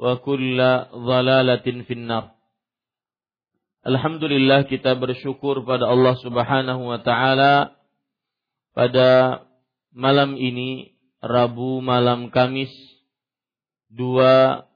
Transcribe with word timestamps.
وكل 0.00 0.58
ضلالة 0.94 1.66
في 1.84 1.92
النار 1.92 2.26
Alhamdulillah 3.80 4.68
kita 4.68 4.92
bersyukur 4.92 5.64
pada 5.64 5.88
Allah 5.88 6.12
Subhanahu 6.20 6.92
wa 6.92 7.00
taala 7.00 7.80
pada 8.76 9.40
malam 9.96 10.36
ini 10.36 10.92
Rabu 11.24 11.80
malam 11.80 12.28
Kamis 12.28 12.68
2 13.96 14.68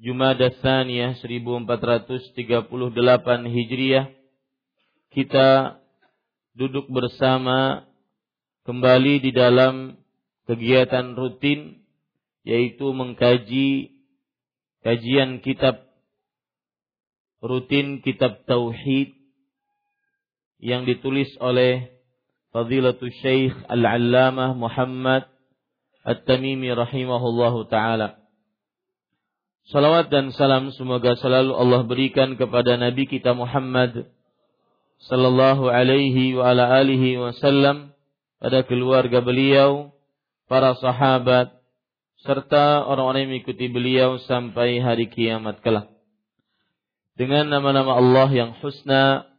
Jumada 0.00 0.48
Tsaniyah 0.48 1.20
1438 1.20 2.48
Hijriah 3.52 4.08
kita 5.12 5.76
duduk 6.56 6.88
bersama 6.88 7.84
kembali 8.64 9.28
di 9.28 9.30
dalam 9.36 10.00
kegiatan 10.48 11.12
rutin 11.20 11.84
yaitu 12.48 12.96
mengkaji 12.96 13.92
kajian 14.87 15.43
kitab 15.43 15.83
rutin 17.43 17.99
kitab 17.99 18.47
tauhid 18.47 19.11
yang 20.63 20.87
ditulis 20.87 21.27
oleh 21.43 21.91
Fadilatul 22.55 23.11
Syekh 23.19 23.51
Al-Allamah 23.67 24.55
Muhammad 24.55 25.27
At-Tamimi 26.07 26.71
rahimahullahu 26.71 27.67
taala. 27.67 28.23
Salawat 29.67 30.07
dan 30.07 30.31
salam 30.31 30.71
semoga 30.71 31.19
selalu 31.19 31.51
Allah 31.51 31.83
berikan 31.83 32.39
kepada 32.39 32.79
Nabi 32.79 33.11
kita 33.11 33.35
Muhammad 33.35 34.07
sallallahu 35.11 35.67
alaihi 35.67 36.39
wa 36.39 36.55
ala 36.55 36.79
alihi 36.79 37.19
wasallam 37.19 37.91
pada 38.39 38.63
keluarga 38.63 39.19
beliau, 39.19 39.91
para 40.47 40.79
sahabat 40.79 41.56
serta 42.27 42.83
orang-orang 42.83 43.23
yang 43.23 43.31
mengikuti 43.39 43.71
beliau 43.71 44.19
sampai 44.19 44.83
hari 44.83 45.07
kiamat 45.07 45.63
kelak. 45.63 45.87
Dengan 47.15 47.47
nama-nama 47.47 47.95
Allah 47.95 48.29
yang 48.29 48.51
husna 48.59 49.31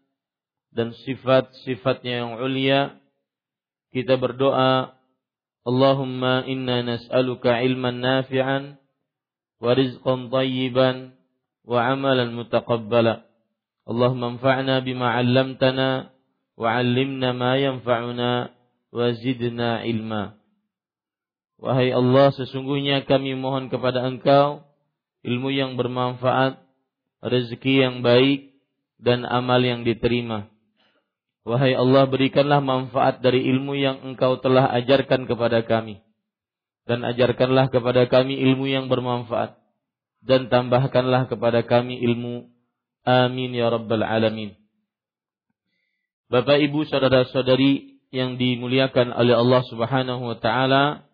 dan 0.73 0.97
sifat-sifatnya 1.05 2.25
yang 2.25 2.31
ulia, 2.41 2.97
kita 3.93 4.17
berdoa, 4.17 4.97
Allahumma 5.69 6.49
inna 6.49 6.81
nas'aluka 6.81 7.61
ilman 7.61 8.01
nafi'an 8.01 8.81
wa 9.61 9.71
rizqan 9.77 10.33
tayyiban 10.33 11.13
wa 11.69 11.93
amalan 11.93 12.33
mutaqabbala. 12.33 13.29
Allahumma 13.85 14.41
anfa'na 14.41 14.81
bima 14.81 15.13
'allamtana 15.13 16.17
wa 16.57 16.69
'allimna 16.73 17.37
ma 17.37 17.61
yanfa'una 17.61 18.57
wa 18.97 19.07
zidna 19.13 19.85
ilma. 19.85 20.38
Wahai 21.59 21.91
Allah, 21.91 22.31
sesungguhnya 22.35 23.03
kami 23.03 23.35
mohon 23.35 23.67
kepada 23.67 24.07
Engkau 24.07 24.63
ilmu 25.27 25.51
yang 25.51 25.75
bermanfaat, 25.75 26.63
rezeki 27.21 27.75
yang 27.83 27.97
baik, 28.07 28.55
dan 29.03 29.27
amal 29.27 29.59
yang 29.59 29.83
diterima. 29.83 30.47
Wahai 31.43 31.75
Allah, 31.75 32.07
berikanlah 32.07 32.63
manfaat 32.63 33.19
dari 33.25 33.43
ilmu 33.51 33.75
yang 33.75 34.05
Engkau 34.07 34.39
telah 34.39 34.71
ajarkan 34.79 35.27
kepada 35.27 35.67
kami. 35.67 35.99
Dan 36.87 37.05
ajarkanlah 37.05 37.69
kepada 37.69 38.07
kami 38.07 38.39
ilmu 38.39 38.71
yang 38.71 38.87
bermanfaat. 38.87 39.59
Dan 40.23 40.49
tambahkanlah 40.49 41.29
kepada 41.31 41.63
kami 41.67 42.01
ilmu 42.01 42.49
Amin 43.09 43.57
ya 43.57 43.73
rabbal 43.73 44.05
alamin. 44.05 44.53
Bapak 46.29 46.61
Ibu 46.61 46.85
saudara-saudari 46.85 48.05
yang 48.13 48.37
dimuliakan 48.37 49.17
oleh 49.17 49.33
Allah 49.33 49.65
Subhanahu 49.65 50.29
wa 50.29 50.37
taala, 50.37 51.08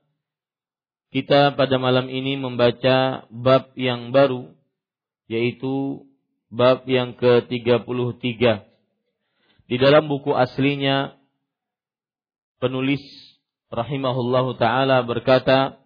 kita 1.15 1.55
pada 1.55 1.79
malam 1.79 2.11
ini 2.11 2.35
membaca 2.35 3.31
bab 3.31 3.71
yang 3.79 4.11
baru 4.11 4.51
yaitu 5.31 6.03
bab 6.51 6.83
yang 6.91 7.15
ke-33. 7.15 8.43
Di 9.71 9.77
dalam 9.79 10.11
buku 10.11 10.35
aslinya 10.35 11.15
penulis 12.59 13.01
rahimahullahu 13.71 14.59
taala 14.59 15.07
berkata, 15.07 15.79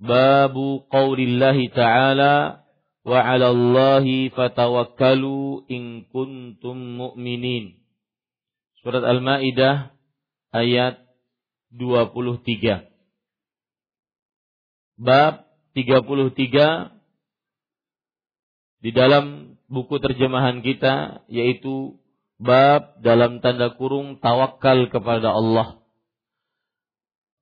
Babu 0.00 0.88
qaulillahi 0.90 1.70
ta'ala 1.70 2.66
wa 3.04 3.18
'ala 3.20 3.52
Allahi 3.52 4.32
fatawakkalu 4.32 5.68
in 5.70 6.08
kuntum 6.08 6.74
mu'minin. 6.98 7.78
Surat 8.82 9.04
Al-Maidah 9.04 9.92
ayat 10.50 11.04
23. 11.70 12.93
Bab 14.94 15.50
33 15.74 16.94
di 18.84 18.90
dalam 18.94 19.56
buku 19.66 19.96
terjemahan 19.98 20.62
kita 20.62 21.24
yaitu 21.26 21.98
bab 22.38 23.00
dalam 23.02 23.40
tanda 23.40 23.74
kurung 23.74 24.20
tawakal 24.20 24.86
kepada 24.92 25.34
Allah. 25.34 25.80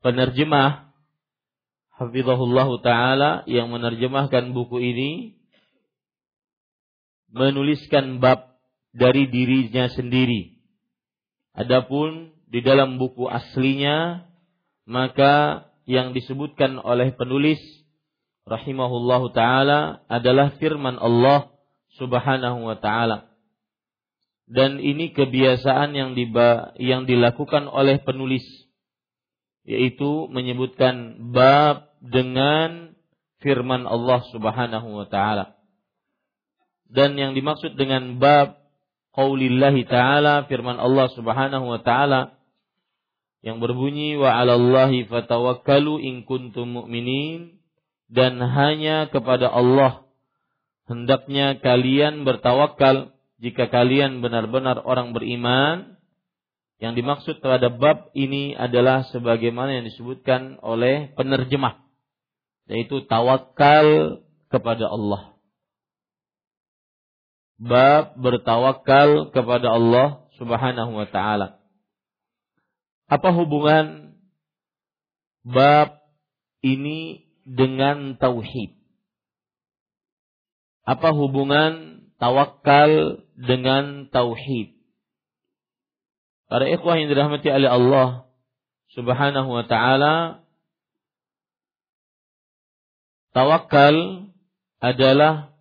Penerjemah 0.01 0.93
Hafizahullah 1.93 2.69
Ta'ala 2.83 3.31
yang 3.47 3.71
menerjemahkan 3.71 4.51
buku 4.57 4.81
ini 4.81 5.11
menuliskan 7.31 8.19
bab 8.19 8.59
dari 8.93 9.29
dirinya 9.29 9.89
sendiri. 9.93 10.57
Adapun 11.53 12.33
di 12.49 12.61
dalam 12.65 12.97
buku 12.97 13.29
aslinya 13.29 14.29
maka 14.89 15.69
yang 15.89 16.15
disebutkan 16.15 16.79
oleh 16.79 17.15
penulis 17.15 17.59
rahimahullahu 18.47 19.31
taala 19.35 20.03
adalah 20.07 20.55
firman 20.59 20.99
Allah 20.99 21.51
Subhanahu 21.99 22.67
wa 22.67 22.77
taala 22.79 23.33
dan 24.53 24.83
ini 24.83 25.17
kebiasaan 25.17 25.95
yang 25.97 26.13
diba, 26.13 26.77
yang 26.77 27.09
dilakukan 27.09 27.71
oleh 27.73 28.03
penulis 28.05 28.45
yaitu 29.65 30.27
menyebutkan 30.27 31.31
bab 31.31 31.95
dengan 32.03 32.99
firman 33.39 33.87
Allah 33.87 34.21
Subhanahu 34.35 34.89
wa 34.91 35.07
taala. 35.07 35.55
Dan 36.91 37.15
yang 37.17 37.33
dimaksud 37.33 37.79
dengan 37.79 38.21
bab 38.21 38.61
qaulillahi 39.15 39.87
taala 39.87 40.45
firman 40.51 40.77
Allah 40.77 41.09
Subhanahu 41.15 41.65
wa 41.73 41.81
taala 41.81 42.37
yang 43.43 43.59
berbunyi 43.59 44.15
wa 44.17 44.39
'alallahi 44.39 45.11
fatawakkalu 45.11 45.99
in 46.03 46.15
kuntum 46.23 46.79
mu'minin 46.79 47.59
dan 48.07 48.39
hanya 48.39 49.11
kepada 49.11 49.51
Allah 49.51 50.07
hendaknya 50.87 51.59
kalian 51.59 52.23
bertawakal 52.23 53.13
jika 53.43 53.67
kalian 53.67 54.23
benar-benar 54.23 54.79
orang 54.87 55.11
beriman. 55.11 55.99
Yang 56.83 56.99
dimaksud 56.99 57.35
terhadap 57.39 57.79
bab 57.79 57.99
ini 58.11 58.59
adalah 58.59 59.07
sebagaimana 59.15 59.79
yang 59.79 59.87
disebutkan 59.87 60.59
oleh 60.67 61.15
penerjemah 61.15 61.79
yaitu 62.67 63.07
tawakal 63.07 64.19
kepada 64.51 64.91
Allah. 64.91 65.39
Bab 67.63 68.19
bertawakal 68.19 69.31
kepada 69.31 69.79
Allah 69.79 70.27
Subhanahu 70.43 70.99
wa 70.99 71.07
taala 71.07 71.62
apa 73.13 73.29
hubungan 73.29 74.17
bab 75.45 76.01
ini 76.65 77.29
dengan 77.45 78.17
tauhid? 78.17 78.73
Apa 80.89 81.13
hubungan 81.13 82.09
tawakal 82.17 83.21
dengan 83.37 84.09
tauhid? 84.09 84.73
Para 86.49 86.65
ikhwah 86.73 86.97
yang 86.97 87.13
dirahmati 87.13 87.53
oleh 87.53 87.69
Allah 87.69 88.09
Subhanahu 88.97 89.61
wa 89.61 89.65
taala, 89.69 90.45
tawakal 93.37 94.29
adalah 94.81 95.53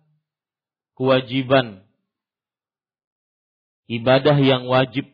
kewajiban 0.96 1.84
ibadah 3.92 4.36
yang 4.40 4.64
wajib 4.68 5.04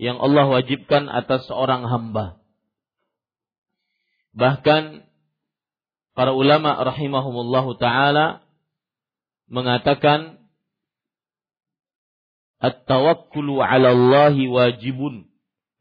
yang 0.00 0.16
Allah 0.16 0.48
wajibkan 0.48 1.12
atas 1.12 1.44
seorang 1.44 1.84
hamba. 1.84 2.40
Bahkan 4.32 5.04
para 6.16 6.32
ulama 6.32 6.80
rahimahumullah 6.80 7.66
taala 7.76 8.26
mengatakan 9.52 10.40
at-tawakkulu 12.64 13.60
'ala 13.60 13.92
Allah 13.92 14.32
wajibun 14.32 15.28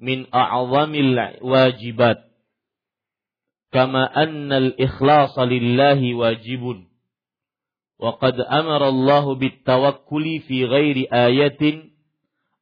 min 0.03 0.27
a'zamil 0.35 1.39
wajibat 1.39 2.27
kama 3.71 4.03
anna 4.03 4.67
al-ikhlas 4.67 5.35
lillahi 5.37 6.17
wajibun 6.17 6.91
wa 7.99 8.15
qad 8.19 8.35
amara 8.35 8.91
Allah 8.91 9.27
bit-tawakkuli 9.35 10.43
fi 10.43 10.67
ghairi 10.67 11.07
ayatin 11.07 11.95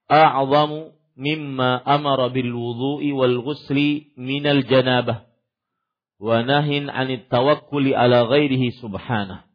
a'zamu 0.10 0.97
mimma 1.18 1.82
amara 1.82 2.30
bil 2.30 2.54
wudu'i 2.54 3.12
wal 3.12 3.42
ghusli 3.42 4.14
minal 4.16 4.62
janabah 4.64 5.26
wa 6.22 6.46
nahin 6.46 6.88
'anit 6.88 7.28
tawakkuli 7.28 7.98
ala 7.98 8.30
ghairihi 8.30 8.78
subhanah. 8.78 9.50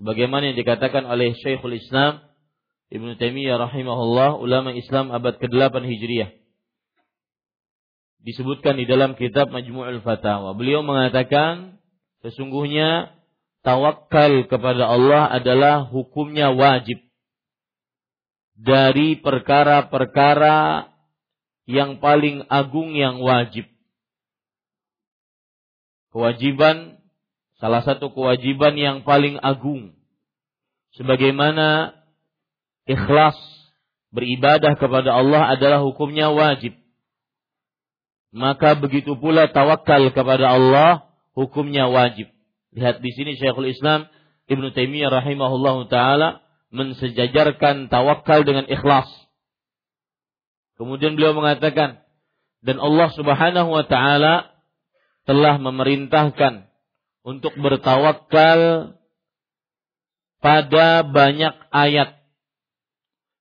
Sebagaimana 0.00 0.50
yang 0.50 0.58
dikatakan 0.58 1.04
oleh 1.04 1.36
Syekhul 1.36 1.76
Islam 1.76 2.32
Ibnu 2.92 3.16
Taimiyah 3.16 3.56
rahimahullah, 3.56 4.36
ulama 4.36 4.76
Islam 4.76 5.08
abad 5.16 5.40
ke-8 5.40 5.80
Hijriah. 5.80 6.28
Disebutkan 8.20 8.76
di 8.76 8.84
dalam 8.84 9.16
kitab 9.16 9.48
Majmu'ul 9.48 10.04
Fatawa. 10.04 10.52
Beliau 10.52 10.84
mengatakan 10.84 11.80
sesungguhnya 12.20 13.16
tawakal 13.64 14.44
kepada 14.46 14.92
Allah 14.92 15.26
adalah 15.32 15.88
hukumnya 15.88 16.52
wajib 16.52 17.00
dari 18.56 19.18
perkara-perkara 19.18 20.90
yang 21.66 22.02
paling 22.02 22.44
agung 22.50 22.92
yang 22.92 23.22
wajib. 23.22 23.70
Kewajiban, 26.12 27.00
salah 27.56 27.80
satu 27.80 28.12
kewajiban 28.12 28.76
yang 28.76 28.96
paling 29.06 29.40
agung. 29.40 29.96
Sebagaimana 30.92 31.96
ikhlas 32.84 33.38
beribadah 34.12 34.76
kepada 34.76 35.16
Allah 35.16 35.56
adalah 35.56 35.80
hukumnya 35.80 36.28
wajib. 36.28 36.76
Maka 38.32 38.76
begitu 38.76 39.16
pula 39.16 39.48
tawakal 39.48 40.12
kepada 40.12 40.52
Allah 40.52 41.08
hukumnya 41.32 41.88
wajib. 41.88 42.28
Lihat 42.76 43.00
di 43.00 43.10
sini 43.12 43.36
Syekhul 43.36 43.72
Islam 43.72 44.08
Ibnu 44.48 44.72
Taimiyah 44.76 45.08
rahimahullah 45.08 45.76
taala 45.88 46.41
mensejajarkan 46.72 47.92
tawakal 47.92 48.42
dengan 48.42 48.64
ikhlas. 48.64 49.06
Kemudian 50.80 51.14
beliau 51.14 51.36
mengatakan, 51.36 52.00
dan 52.64 52.80
Allah 52.80 53.12
Subhanahu 53.12 53.70
wa 53.70 53.84
taala 53.84 54.56
telah 55.28 55.60
memerintahkan 55.60 56.66
untuk 57.22 57.54
bertawakal 57.60 58.94
pada 60.42 61.06
banyak 61.06 61.54
ayat 61.70 62.18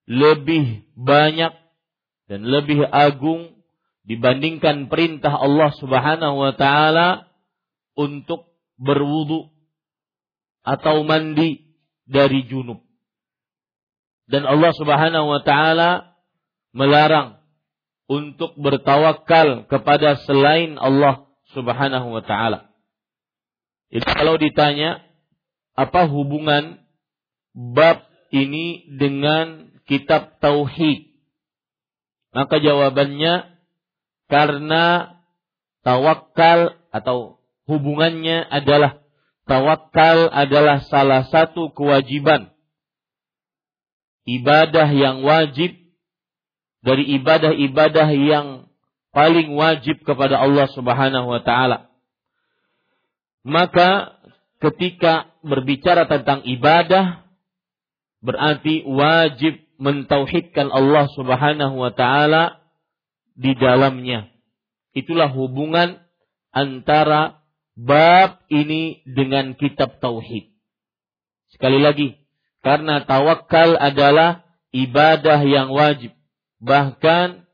lebih 0.05 0.85
banyak 0.93 1.53
dan 2.29 2.41
lebih 2.45 2.85
agung 2.85 3.57
dibandingkan 4.05 4.91
perintah 4.91 5.33
Allah 5.39 5.71
Subhanahu 5.79 6.35
wa 6.35 6.53
taala 6.53 7.31
untuk 7.95 8.51
berwudu 8.77 9.49
atau 10.61 11.01
mandi 11.05 11.73
dari 12.05 12.45
junub. 12.45 12.90
Dan 14.29 14.45
Allah 14.45 14.71
Subhanahu 14.75 15.27
wa 15.27 15.41
taala 15.41 16.17
melarang 16.71 17.41
untuk 18.11 18.55
bertawakal 18.59 19.71
kepada 19.71 20.19
selain 20.27 20.75
Allah 20.75 21.31
Subhanahu 21.55 22.11
wa 22.11 22.23
taala. 22.23 22.71
Jadi 23.91 24.07
kalau 24.07 24.35
ditanya 24.39 25.03
apa 25.75 26.07
hubungan 26.07 26.79
bab 27.55 28.07
ini 28.31 28.87
dengan 28.87 29.75
kitab 29.87 30.39
tauhid? 30.39 31.11
Maka 32.31 32.63
jawabannya 32.63 33.51
karena 34.31 35.19
tawakal 35.83 36.79
atau 36.95 37.43
hubungannya 37.67 38.47
adalah 38.47 39.03
tawakal 39.43 40.31
adalah 40.31 40.79
salah 40.87 41.27
satu 41.27 41.75
kewajiban 41.75 42.55
ibadah 44.25 44.87
yang 44.91 45.25
wajib 45.25 45.77
dari 46.81 47.05
ibadah-ibadah 47.21 48.09
yang 48.13 48.47
paling 49.13 49.53
wajib 49.53 50.01
kepada 50.01 50.41
Allah 50.41 50.65
Subhanahu 50.71 51.27
wa 51.29 51.41
taala. 51.43 51.91
Maka 53.41 54.17
ketika 54.61 55.33
berbicara 55.41 56.05
tentang 56.05 56.45
ibadah 56.45 57.25
berarti 58.21 58.85
wajib 58.85 59.57
mentauhidkan 59.81 60.69
Allah 60.69 61.09
Subhanahu 61.17 61.75
wa 61.81 61.91
taala 61.93 62.61
di 63.33 63.57
dalamnya. 63.57 64.29
Itulah 64.93 65.33
hubungan 65.33 65.97
antara 66.53 67.41
bab 67.73 68.45
ini 68.53 69.01
dengan 69.09 69.57
kitab 69.57 69.97
tauhid. 69.97 70.51
Sekali 71.55 71.81
lagi, 71.81 72.20
karena 72.61 73.01
tawakal 73.05 73.77
adalah 73.77 74.45
ibadah 74.69 75.41
yang 75.41 75.73
wajib. 75.73 76.13
Bahkan 76.61 77.45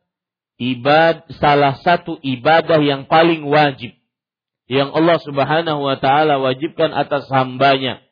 ibad 0.59 1.23
salah 1.39 1.79
satu 1.79 2.19
ibadah 2.19 2.83
yang 2.83 3.07
paling 3.07 3.47
wajib 3.47 3.95
yang 4.67 4.91
Allah 4.91 5.17
Subhanahu 5.23 5.79
wa 5.79 5.95
taala 5.97 6.43
wajibkan 6.43 6.91
atas 6.91 7.27
hambanya. 7.31 8.03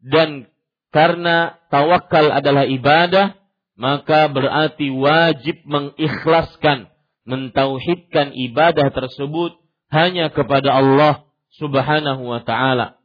Dan 0.00 0.48
karena 0.88 1.60
tawakal 1.68 2.32
adalah 2.32 2.64
ibadah, 2.64 3.36
maka 3.76 4.32
berarti 4.32 4.88
wajib 4.88 5.60
mengikhlaskan, 5.68 6.88
mentauhidkan 7.28 8.32
ibadah 8.32 8.88
tersebut 8.88 9.60
hanya 9.92 10.32
kepada 10.32 10.72
Allah 10.72 11.28
Subhanahu 11.60 12.24
wa 12.24 12.40
taala 12.40 12.97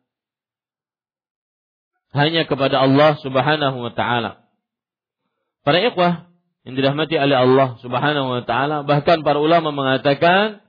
hanya 2.13 2.45
kepada 2.45 2.85
Allah 2.85 3.17
Subhanahu 3.19 3.77
wa 3.81 3.91
taala. 3.91 4.45
Para 5.65 5.81
ikhwah 5.81 6.29
yang 6.63 6.77
dirahmati 6.77 7.17
oleh 7.17 7.37
Allah 7.37 7.75
Subhanahu 7.81 8.27
wa 8.29 8.43
taala, 8.45 8.85
bahkan 8.85 9.25
para 9.25 9.41
ulama 9.41 9.73
mengatakan 9.73 10.61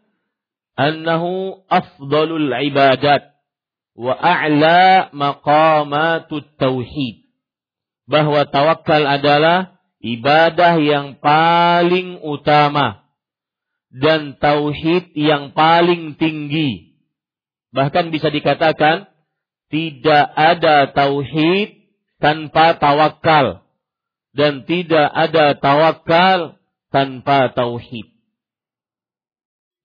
annahu 0.75 1.63
afdalul 1.69 2.51
ibadat 2.51 3.37
wa 3.95 4.17
a'la 4.17 5.13
maqamatut 5.15 6.49
tauhid. 6.59 7.25
bahwa 8.05 8.45
tawakal 8.45 9.01
adalah 9.01 9.81
ibadah 10.05 10.77
yang 10.77 11.17
paling 11.21 12.21
utama 12.21 13.05
dan 13.89 14.37
tauhid 14.37 15.15
yang 15.17 15.57
paling 15.57 16.19
tinggi. 16.21 17.01
Bahkan 17.73 18.13
bisa 18.13 18.29
dikatakan 18.29 19.09
tidak 19.75 20.31
ada 20.38 20.95
tauhid 20.95 21.83
tanpa 22.23 22.78
tawakal 22.78 23.66
dan 24.31 24.62
tidak 24.71 25.11
ada 25.11 25.59
tawakal 25.59 26.62
tanpa 26.95 27.50
tauhid. 27.50 28.07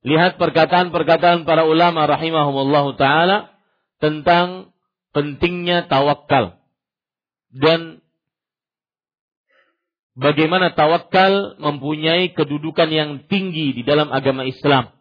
Lihat 0.06 0.38
perkataan-perkataan 0.38 1.42
para 1.50 1.66
ulama 1.66 2.06
rahimahumullah 2.06 2.86
taala 3.02 3.38
tentang 3.98 4.78
pentingnya 5.10 5.90
tawakal 5.90 6.62
dan 7.50 8.06
bagaimana 10.14 10.78
tawakal 10.78 11.58
mempunyai 11.58 12.38
kedudukan 12.38 12.94
yang 12.94 13.26
tinggi 13.26 13.74
di 13.74 13.82
dalam 13.82 14.14
agama 14.14 14.46
Islam. 14.46 14.94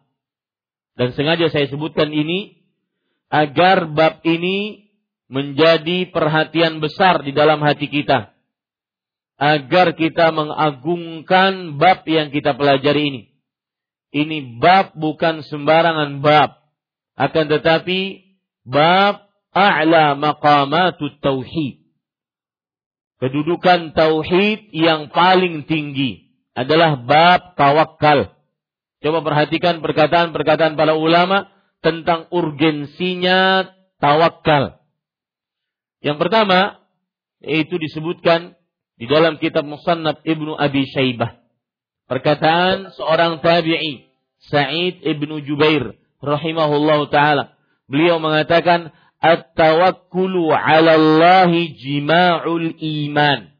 Dan 0.97 1.13
sengaja 1.13 1.47
saya 1.53 1.69
sebutkan 1.69 2.09
ini 2.09 2.58
agar 3.29 3.85
bab 3.89 4.25
ini 4.25 4.89
menjadi 5.29 6.09
perhatian 6.09 6.81
besar 6.81 7.21
di 7.21 7.31
dalam 7.31 7.61
hati 7.61 7.85
kita. 7.85 8.33
Agar 9.39 9.95
kita 9.95 10.35
mengagungkan 10.35 11.79
bab 11.79 12.03
yang 12.09 12.33
kita 12.33 12.57
pelajari 12.57 13.01
ini. 13.13 13.21
Ini 14.09 14.57
bab 14.59 14.97
bukan 14.97 15.45
sembarangan 15.45 16.19
bab. 16.19 16.59
Akan 17.15 17.45
tetapi 17.47 18.25
bab 18.65 19.29
a'la 19.53 20.17
maqamatut 20.17 21.21
tauhid. 21.21 21.79
Kedudukan 23.19 23.93
tauhid 23.93 24.73
yang 24.73 25.13
paling 25.13 25.67
tinggi 25.69 26.35
adalah 26.57 26.99
bab 26.99 27.53
tawakal. 27.55 28.33
Coba 28.99 29.23
perhatikan 29.23 29.79
perkataan-perkataan 29.79 30.75
para 30.75 30.97
ulama 30.97 31.47
tentang 31.79 32.27
urgensinya 32.31 33.71
tawakal. 33.99 34.79
Yang 35.99 36.17
pertama, 36.19 36.79
yaitu 37.43 37.75
disebutkan 37.79 38.55
di 38.99 39.07
dalam 39.07 39.39
kitab 39.39 39.67
Musannaf 39.67 40.23
Ibnu 40.23 40.55
Abi 40.55 40.87
Syaibah. 40.87 41.39
Perkataan 42.07 42.95
seorang 42.95 43.39
tabi'i, 43.39 44.09
Sa'id 44.49 45.03
ibnu 45.03 45.43
Jubair, 45.43 45.99
rahimahullahu 46.23 47.11
ta'ala. 47.11 47.53
Beliau 47.85 48.17
mengatakan, 48.17 48.95
At-tawakkulu 49.19 50.47
ala 50.47 50.95
Allah 50.95 51.51
jima'ul 51.51 52.71
iman. 52.79 53.51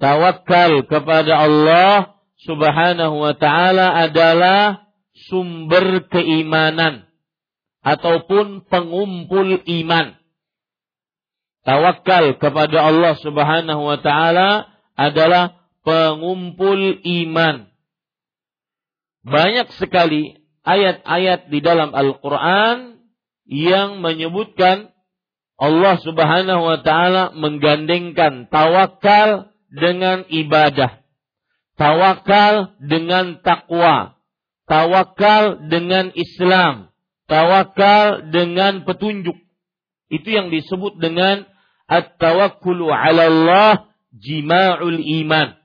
Tawakal 0.00 0.88
kepada 0.88 1.44
Allah 1.44 2.16
subhanahu 2.40 3.20
wa 3.20 3.36
ta'ala 3.36 3.94
adalah 4.08 4.88
sumber 5.28 6.08
keimanan 6.08 7.11
ataupun 7.82 8.66
pengumpul 8.66 9.60
iman. 9.62 10.16
Tawakal 11.62 12.38
kepada 12.42 12.90
Allah 12.90 13.14
Subhanahu 13.22 13.82
wa 13.86 13.98
taala 14.02 14.66
adalah 14.98 15.62
pengumpul 15.86 17.02
iman. 17.02 17.70
Banyak 19.22 19.70
sekali 19.78 20.42
ayat-ayat 20.66 21.50
di 21.50 21.58
dalam 21.62 21.94
Al-Quran 21.94 22.98
yang 23.46 24.02
menyebutkan 24.02 24.90
Allah 25.58 25.94
Subhanahu 26.02 26.62
wa 26.62 26.78
Ta'ala 26.82 27.30
menggandengkan 27.38 28.50
tawakal 28.50 29.54
dengan 29.70 30.26
ibadah, 30.26 31.02
tawakal 31.78 32.74
dengan 32.82 33.38
takwa, 33.46 34.18
tawakal 34.66 35.70
dengan 35.70 36.10
Islam, 36.18 36.91
tawakal 37.32 38.28
dengan 38.28 38.84
petunjuk. 38.84 39.40
Itu 40.12 40.28
yang 40.28 40.52
disebut 40.52 41.00
dengan 41.00 41.48
at-tawakkulu 41.88 42.92
'ala 42.92 43.32
Allah 43.32 43.72
jima'ul 44.12 45.00
iman 45.24 45.56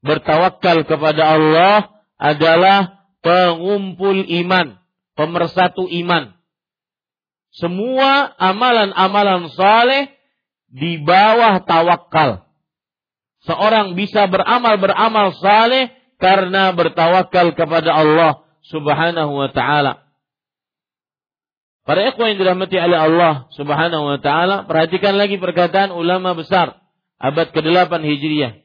bertawakal 0.00 0.84
kepada 0.88 1.36
Allah 1.36 1.76
adalah 2.16 3.04
pengumpul 3.20 4.24
iman, 4.44 4.80
pemersatu 5.16 5.88
iman. 6.04 6.32
Semua 7.52 8.30
amalan-amalan 8.38 9.50
saleh 9.52 10.12
di 10.70 11.00
bawah 11.02 11.60
tawakal. 11.64 12.46
Seorang 13.44 13.96
bisa 13.96 14.28
beramal-beramal 14.28 15.32
saleh 15.40 15.90
karena 16.20 16.70
bertawakal 16.76 17.56
kepada 17.56 17.90
Allah 17.96 18.44
Subhanahu 18.68 19.32
wa 19.40 19.50
taala. 19.50 20.04
Para 21.88 22.12
ikhwan 22.12 22.36
yang 22.36 22.40
dirahmati 22.44 22.76
oleh 22.76 22.98
Allah 22.98 23.48
Subhanahu 23.56 24.04
wa 24.04 24.18
taala, 24.20 24.68
perhatikan 24.68 25.16
lagi 25.16 25.40
perkataan 25.40 25.96
ulama 25.96 26.36
besar 26.36 26.76
abad 27.16 27.48
ke-8 27.52 27.92
Hijriah. 28.04 28.60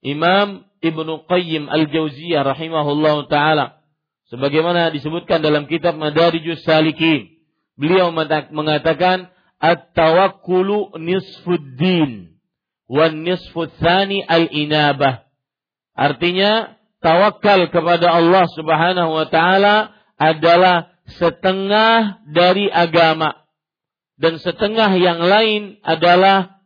Imam 0.00 0.68
Ibnu 0.78 1.26
Qayyim 1.26 1.66
Al-Jauziyah 1.66 2.46
rahimahullah 2.46 3.26
taala 3.26 3.82
sebagaimana 4.30 4.94
disebutkan 4.94 5.42
dalam 5.42 5.66
kitab 5.66 5.98
Madarijus 5.98 6.62
Salikin 6.62 7.34
beliau 7.74 8.14
mengatakan 8.54 9.26
at-tawakkulu 9.58 10.94
nisfuddin 11.02 12.38
wan 12.86 13.26
al-inabah. 13.26 15.26
Artinya 15.98 16.78
tawakal 17.02 17.66
kepada 17.74 18.14
Allah 18.14 18.46
Subhanahu 18.54 19.18
wa 19.18 19.26
taala 19.26 19.98
adalah 20.14 20.94
setengah 21.16 22.20
dari 22.28 22.68
agama 22.68 23.48
dan 24.18 24.36
setengah 24.42 24.98
yang 24.98 25.22
lain 25.22 25.78
adalah 25.86 26.60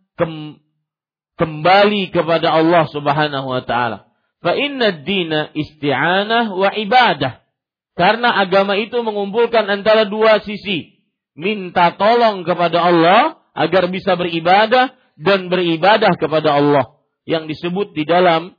kembali 1.37 2.03
kepada 2.11 2.51
Allah 2.51 2.89
Subhanahu 2.89 3.47
wa 3.47 3.63
taala. 3.63 4.09
Fa 4.43 4.59
inna 4.59 5.05
dina 5.07 5.55
isti'anah 5.55 6.51
wa 6.51 6.71
ibadah. 6.75 7.45
Karena 7.93 8.41
agama 8.41 8.75
itu 8.81 8.99
mengumpulkan 9.05 9.69
antara 9.69 10.09
dua 10.09 10.41
sisi. 10.43 11.05
Minta 11.37 11.95
tolong 11.95 12.43
kepada 12.43 12.83
Allah 12.89 13.41
agar 13.53 13.89
bisa 13.93 14.17
beribadah 14.17 14.97
dan 15.21 15.53
beribadah 15.53 16.17
kepada 16.17 16.57
Allah. 16.57 16.99
Yang 17.29 17.57
disebut 17.57 17.95
di 17.95 18.09
dalam 18.09 18.57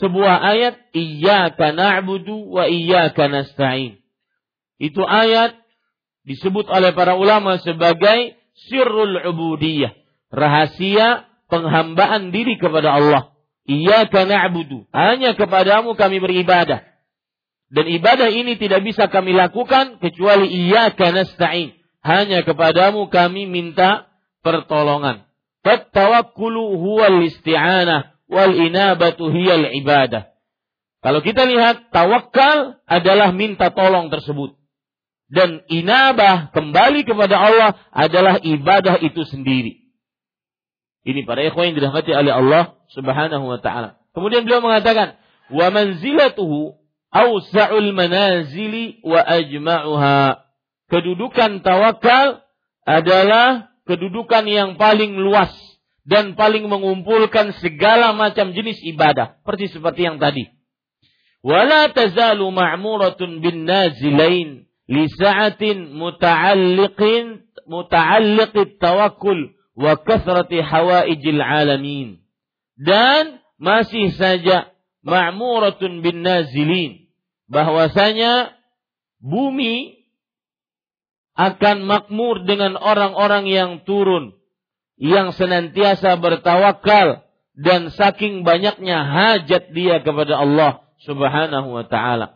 sebuah 0.00 0.42
ayat, 0.42 0.74
Iyaka 0.90 1.70
na'budu 1.76 2.48
wa 2.58 2.66
iyaka 2.66 3.30
nasta'in. 3.30 4.02
Itu 4.76 5.04
ayat 5.04 5.56
disebut 6.28 6.68
oleh 6.68 6.92
para 6.92 7.16
ulama 7.16 7.56
sebagai 7.62 8.36
sirrul 8.68 9.20
ubudiyah. 9.24 9.94
Rahasia 10.28 11.28
penghambaan 11.48 12.34
diri 12.34 12.58
kepada 12.58 12.98
Allah. 12.98 13.32
Iyyaka 13.66 14.26
na'budu. 14.26 14.86
Hanya 14.94 15.34
kepadamu 15.34 15.98
kami 15.98 16.22
beribadah. 16.22 16.86
Dan 17.66 17.86
ibadah 17.90 18.30
ini 18.30 18.54
tidak 18.62 18.86
bisa 18.86 19.10
kami 19.10 19.34
lakukan 19.34 19.98
kecuali 19.98 20.46
iyyaka 20.46 21.10
nasta'in. 21.10 21.74
Hanya 22.06 22.46
kepadamu 22.46 23.10
kami 23.10 23.50
minta 23.50 24.06
pertolongan. 24.46 25.26
Fattawakkulu 25.66 26.78
huwal 26.78 27.26
isti'anah 27.26 28.14
wal 28.30 28.54
inabatu 28.54 29.34
hiyal 29.34 29.66
ibadah. 29.82 30.30
Kalau 31.02 31.22
kita 31.22 31.42
lihat 31.46 31.90
tawakal 31.90 32.78
adalah 32.86 33.34
minta 33.34 33.74
tolong 33.74 34.10
tersebut. 34.14 34.54
Dan 35.26 35.66
inabah 35.66 36.54
kembali 36.54 37.02
kepada 37.02 37.34
Allah 37.34 37.70
adalah 37.90 38.38
ibadah 38.38 39.02
itu 39.02 39.26
sendiri. 39.26 39.86
Ini 41.06 41.22
para 41.26 41.42
ikhwan 41.42 41.70
yang 41.70 41.76
dirahmati 41.78 42.10
oleh 42.14 42.34
Allah 42.34 42.64
Subhanahu 42.94 43.46
wa 43.46 43.58
taala. 43.62 43.98
Kemudian 44.14 44.46
beliau 44.46 44.62
mengatakan, 44.62 45.18
"Wa 45.50 45.70
manzilatuhu 45.70 46.78
awsa'ul 47.14 47.90
manazili 47.94 49.02
wa 49.06 49.22
ajma'uha." 49.22 50.46
Kedudukan 50.90 51.66
tawakal 51.66 52.46
adalah 52.86 53.74
kedudukan 53.86 54.46
yang 54.46 54.78
paling 54.78 55.18
luas 55.18 55.50
dan 56.06 56.38
paling 56.38 56.70
mengumpulkan 56.70 57.54
segala 57.58 58.14
macam 58.14 58.54
jenis 58.54 58.78
ibadah, 58.82 59.42
seperti 59.42 59.74
seperti 59.74 60.06
yang 60.06 60.22
tadi. 60.22 60.46
Wala 61.42 61.90
tazalu 61.90 62.50
ma'muratun 62.50 63.42
bin 63.42 63.66
li 64.86 65.04
sa'atin 65.10 65.94
muta'alliqin 65.94 67.46
muta'alliqit 67.66 68.78
tawakkul 68.78 69.54
wa 69.74 69.92
kasrati 70.00 70.62
hawaijil 70.62 71.42
alamin. 71.42 72.22
Dan 72.76 73.40
masih 73.58 74.12
saja 74.14 74.70
ma'muratun 75.02 76.04
bin 76.04 76.22
nazilin. 76.22 77.08
Bahwasanya 77.46 78.52
bumi 79.22 80.02
akan 81.36 81.84
makmur 81.84 82.48
dengan 82.48 82.80
orang-orang 82.80 83.44
yang 83.46 83.84
turun. 83.84 84.36
yang 84.96 85.36
senantiasa 85.36 86.16
bertawakal 86.16 87.20
dan 87.56 87.92
saking 87.92 88.44
banyaknya 88.48 89.04
hajat 89.04 89.72
dia 89.72 90.00
kepada 90.00 90.40
Allah 90.40 90.84
Subhanahu 91.04 91.68
wa 91.76 91.84
taala. 91.84 92.35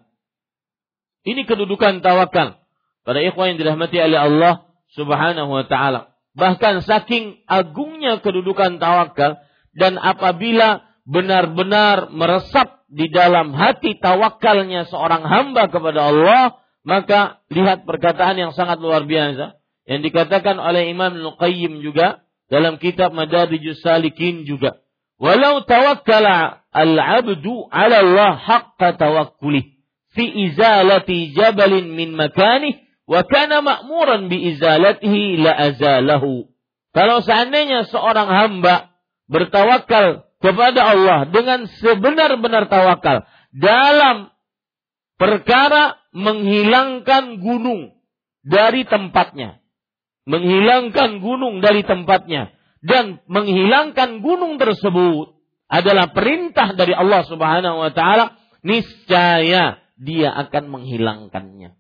Ini 1.25 1.45
kedudukan 1.45 2.01
tawakal. 2.01 2.57
Para 3.05 3.21
ikhwan 3.21 3.55
yang 3.55 3.59
dirahmati 3.61 3.97
oleh 4.01 4.21
Allah 4.21 4.55
Subhanahu 4.97 5.51
wa 5.53 5.65
taala. 5.69 6.17
Bahkan 6.37 6.87
saking 6.87 7.43
agungnya 7.45 8.23
kedudukan 8.23 8.79
tawakal 8.79 9.43
dan 9.75 9.99
apabila 9.99 10.87
benar-benar 11.05 12.13
meresap 12.15 12.87
di 12.91 13.11
dalam 13.11 13.55
hati 13.55 13.99
tawakalnya 13.99 14.87
seorang 14.87 15.27
hamba 15.27 15.71
kepada 15.71 16.11
Allah, 16.11 16.43
maka 16.87 17.43
lihat 17.51 17.87
perkataan 17.87 18.39
yang 18.39 18.53
sangat 18.55 18.79
luar 18.79 19.05
biasa 19.05 19.59
yang 19.91 20.01
dikatakan 20.07 20.57
oleh 20.59 20.87
Imam 20.91 21.13
Al-Qayyim 21.19 21.83
juga 21.83 22.23
dalam 22.47 22.79
kitab 22.79 23.11
Madarijus 23.11 23.83
Salikin 23.83 24.47
juga. 24.47 24.79
Walau 25.21 25.67
tawakkala 25.67 26.65
al-'abdu 26.73 27.69
'ala 27.69 27.97
Allah 28.01 28.33
haqqa 28.39 28.97
tawakkuli 28.97 29.80
fi 30.15 30.25
izalati 30.51 31.33
jabalin 31.35 31.95
min 31.95 32.15
makanih 32.15 32.83
wa 33.07 33.23
kana 33.27 33.63
ma'muran 33.63 34.31
bi 34.31 34.55
izalatihi 34.55 35.43
la 35.43 35.53
azalahu. 35.71 36.51
Kalau 36.91 37.23
seandainya 37.23 37.87
seorang 37.87 38.27
hamba 38.27 38.91
bertawakal 39.31 40.27
kepada 40.43 40.81
Allah 40.83 41.31
dengan 41.31 41.71
sebenar-benar 41.71 42.67
tawakal 42.67 43.29
dalam 43.55 44.35
perkara 45.21 46.01
menghilangkan 46.11 47.39
gunung 47.39 47.95
dari 48.43 48.83
tempatnya. 48.89 49.63
Menghilangkan 50.27 51.23
gunung 51.23 51.63
dari 51.63 51.83
tempatnya. 51.87 52.55
Dan 52.81 53.21
menghilangkan 53.29 54.25
gunung 54.25 54.57
tersebut 54.57 55.37
adalah 55.69 56.11
perintah 56.17 56.73
dari 56.73 56.97
Allah 56.97 57.23
subhanahu 57.29 57.77
wa 57.77 57.93
ta'ala. 57.93 58.41
Niscaya 58.65 59.80
dia 60.01 60.33
akan 60.33 60.73
menghilangkannya. 60.73 61.77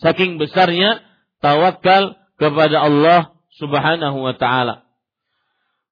Saking 0.00 0.40
besarnya 0.40 1.04
tawakal 1.44 2.16
kepada 2.40 2.88
Allah 2.88 3.36
subhanahu 3.60 4.24
wa 4.24 4.32
ta'ala. 4.32 4.88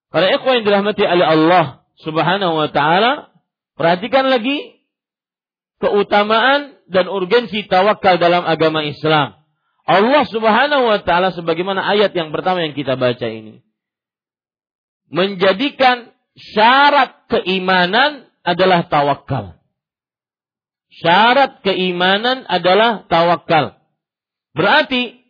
Para 0.08 0.32
ikhwan 0.32 0.64
yang 0.64 0.64
dirahmati 0.64 1.04
oleh 1.04 1.26
Allah 1.28 1.84
subhanahu 2.00 2.56
wa 2.56 2.68
ta'ala. 2.72 3.28
Perhatikan 3.76 4.26
lagi 4.32 4.80
keutamaan 5.78 6.80
dan 6.90 7.06
urgensi 7.06 7.68
tawakal 7.68 8.18
dalam 8.18 8.42
agama 8.42 8.82
Islam. 8.82 9.38
Allah 9.88 10.28
Subhanahu 10.28 10.84
wa 10.84 11.00
taala 11.00 11.32
sebagaimana 11.32 11.80
ayat 11.80 12.12
yang 12.12 12.28
pertama 12.28 12.60
yang 12.60 12.76
kita 12.76 13.00
baca 13.00 13.24
ini 13.24 13.64
menjadikan 15.08 16.12
syarat 16.36 17.24
keimanan 17.32 18.28
adalah 18.44 18.84
tawakal. 18.86 19.57
Syarat 20.98 21.62
keimanan 21.62 22.42
adalah 22.50 23.06
tawakal. 23.06 23.78
Berarti 24.54 25.22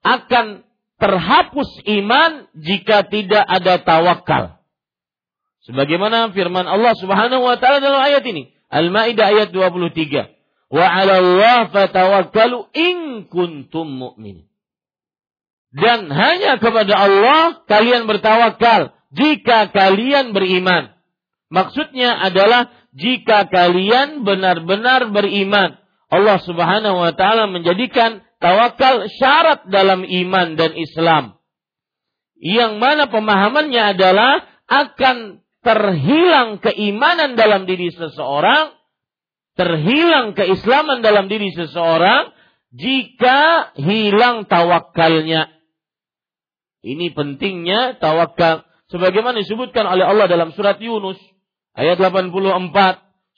akan 0.00 0.64
terhapus 0.96 1.70
iman 1.84 2.48
jika 2.56 3.04
tidak 3.06 3.44
ada 3.44 3.80
tawakal. 3.84 4.58
Sebagaimana 5.68 6.32
firman 6.32 6.64
Allah 6.64 6.96
Subhanahu 6.96 7.44
wa 7.44 7.60
taala 7.60 7.84
dalam 7.84 8.00
ayat 8.00 8.24
ini, 8.24 8.48
Al-Maidah 8.72 9.36
ayat 9.36 9.48
23. 9.52 10.32
Wa 10.72 10.84
'ala 10.84 11.14
Allah 11.20 11.58
fatawakkalu 11.68 12.72
in 12.72 13.28
kuntum 13.28 13.88
mu'min. 13.88 14.48
Dan 15.68 16.08
hanya 16.08 16.56
kepada 16.56 16.96
Allah 16.96 17.60
kalian 17.68 18.08
bertawakal 18.08 18.96
jika 19.12 19.68
kalian 19.68 20.32
beriman. 20.32 20.96
Maksudnya 21.52 22.16
adalah 22.16 22.72
jika 22.98 23.46
kalian 23.46 24.26
benar-benar 24.26 25.08
beriman. 25.14 25.78
Allah 26.10 26.38
Subhanahu 26.42 26.98
wa 26.98 27.12
taala 27.14 27.46
menjadikan 27.46 28.26
tawakal 28.42 29.06
syarat 29.06 29.70
dalam 29.70 30.02
iman 30.02 30.58
dan 30.58 30.74
Islam. 30.74 31.38
Yang 32.38 32.72
mana 32.78 33.10
pemahamannya 33.10 33.98
adalah 33.98 34.46
akan 34.66 35.42
terhilang 35.62 36.62
keimanan 36.62 37.34
dalam 37.34 37.66
diri 37.66 37.90
seseorang, 37.90 38.74
terhilang 39.58 40.38
keislaman 40.38 41.02
dalam 41.02 41.26
diri 41.26 41.50
seseorang 41.54 42.30
jika 42.72 43.72
hilang 43.78 44.46
tawakalnya. 44.46 45.50
Ini 46.82 47.10
pentingnya 47.12 47.98
tawakal. 47.98 48.64
Sebagaimana 48.88 49.44
disebutkan 49.44 49.84
oleh 49.84 50.08
Allah 50.08 50.30
dalam 50.30 50.54
surat 50.56 50.80
Yunus 50.80 51.20
ayat 51.78 51.96
84, 52.02 52.34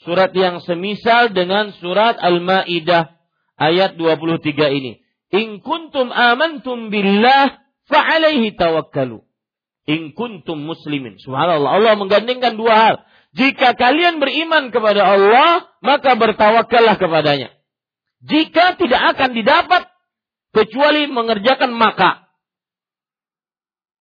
surat 0.01 0.33
yang 0.33 0.65
semisal 0.65 1.37
dengan 1.37 1.77
surat 1.77 2.17
Al-Maidah 2.17 3.13
ayat 3.61 4.01
23 4.01 4.81
ini. 4.81 5.05
In 5.31 5.61
kuntum 5.61 6.09
amantum 6.11 6.89
billah 6.89 7.61
fa'alaihi 7.87 8.57
tawakkalu. 8.57 9.21
In 9.87 10.17
kuntum 10.17 10.65
muslimin. 10.65 11.21
Subhanallah. 11.21 11.71
Allah 11.79 11.95
menggandengkan 12.01 12.57
dua 12.57 12.75
hal. 12.75 12.97
Jika 13.31 13.79
kalian 13.79 14.19
beriman 14.19 14.75
kepada 14.75 15.07
Allah, 15.07 15.71
maka 15.87 16.19
bertawakallah 16.19 16.99
kepadanya. 16.99 17.55
Jika 18.27 18.75
tidak 18.75 19.17
akan 19.17 19.31
didapat 19.39 19.83
kecuali 20.51 21.07
mengerjakan 21.07 21.71
maka. 21.71 22.27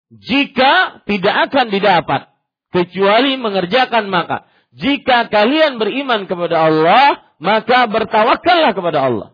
Jika 0.08 1.04
tidak 1.04 1.52
akan 1.52 1.68
didapat 1.68 2.32
kecuali 2.74 3.36
mengerjakan 3.40 4.08
maka. 4.08 4.48
Jika 4.74 5.32
kalian 5.32 5.80
beriman 5.80 6.28
kepada 6.28 6.68
Allah, 6.68 7.36
maka 7.40 7.88
bertawakallah 7.88 8.72
kepada 8.76 8.98
Allah. 9.00 9.28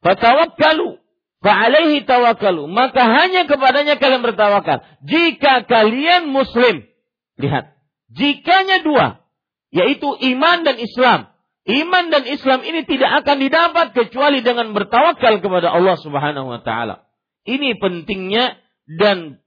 Fatawakkalu 0.00 1.02
Fa'alaihi 1.46 2.02
tawakalu. 2.08 2.66
Maka 2.66 3.06
hanya 3.06 3.44
kepadanya 3.46 4.00
kalian 4.02 4.26
bertawakal. 4.26 4.82
Jika 5.06 5.62
kalian 5.68 6.26
muslim. 6.32 6.82
Lihat. 7.38 7.76
Jikanya 8.10 8.82
dua. 8.82 9.22
Yaitu 9.70 10.10
iman 10.34 10.66
dan 10.66 10.80
Islam. 10.82 11.30
Iman 11.66 12.14
dan 12.14 12.26
Islam 12.26 12.62
ini 12.62 12.86
tidak 12.86 13.26
akan 13.26 13.42
didapat 13.42 13.86
kecuali 13.94 14.42
dengan 14.42 14.70
bertawakal 14.70 15.42
kepada 15.42 15.74
Allah 15.74 15.98
subhanahu 15.98 16.46
wa 16.50 16.60
ta'ala. 16.62 17.06
Ini 17.42 17.78
pentingnya 17.78 18.54
dan 18.86 19.42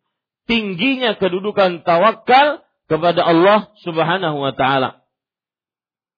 tingginya 0.50 1.14
kedudukan 1.22 1.86
tawakal 1.86 2.66
kepada 2.90 3.22
Allah 3.22 3.70
subhanahu 3.86 4.42
wa 4.42 4.50
ta'ala. 4.58 5.06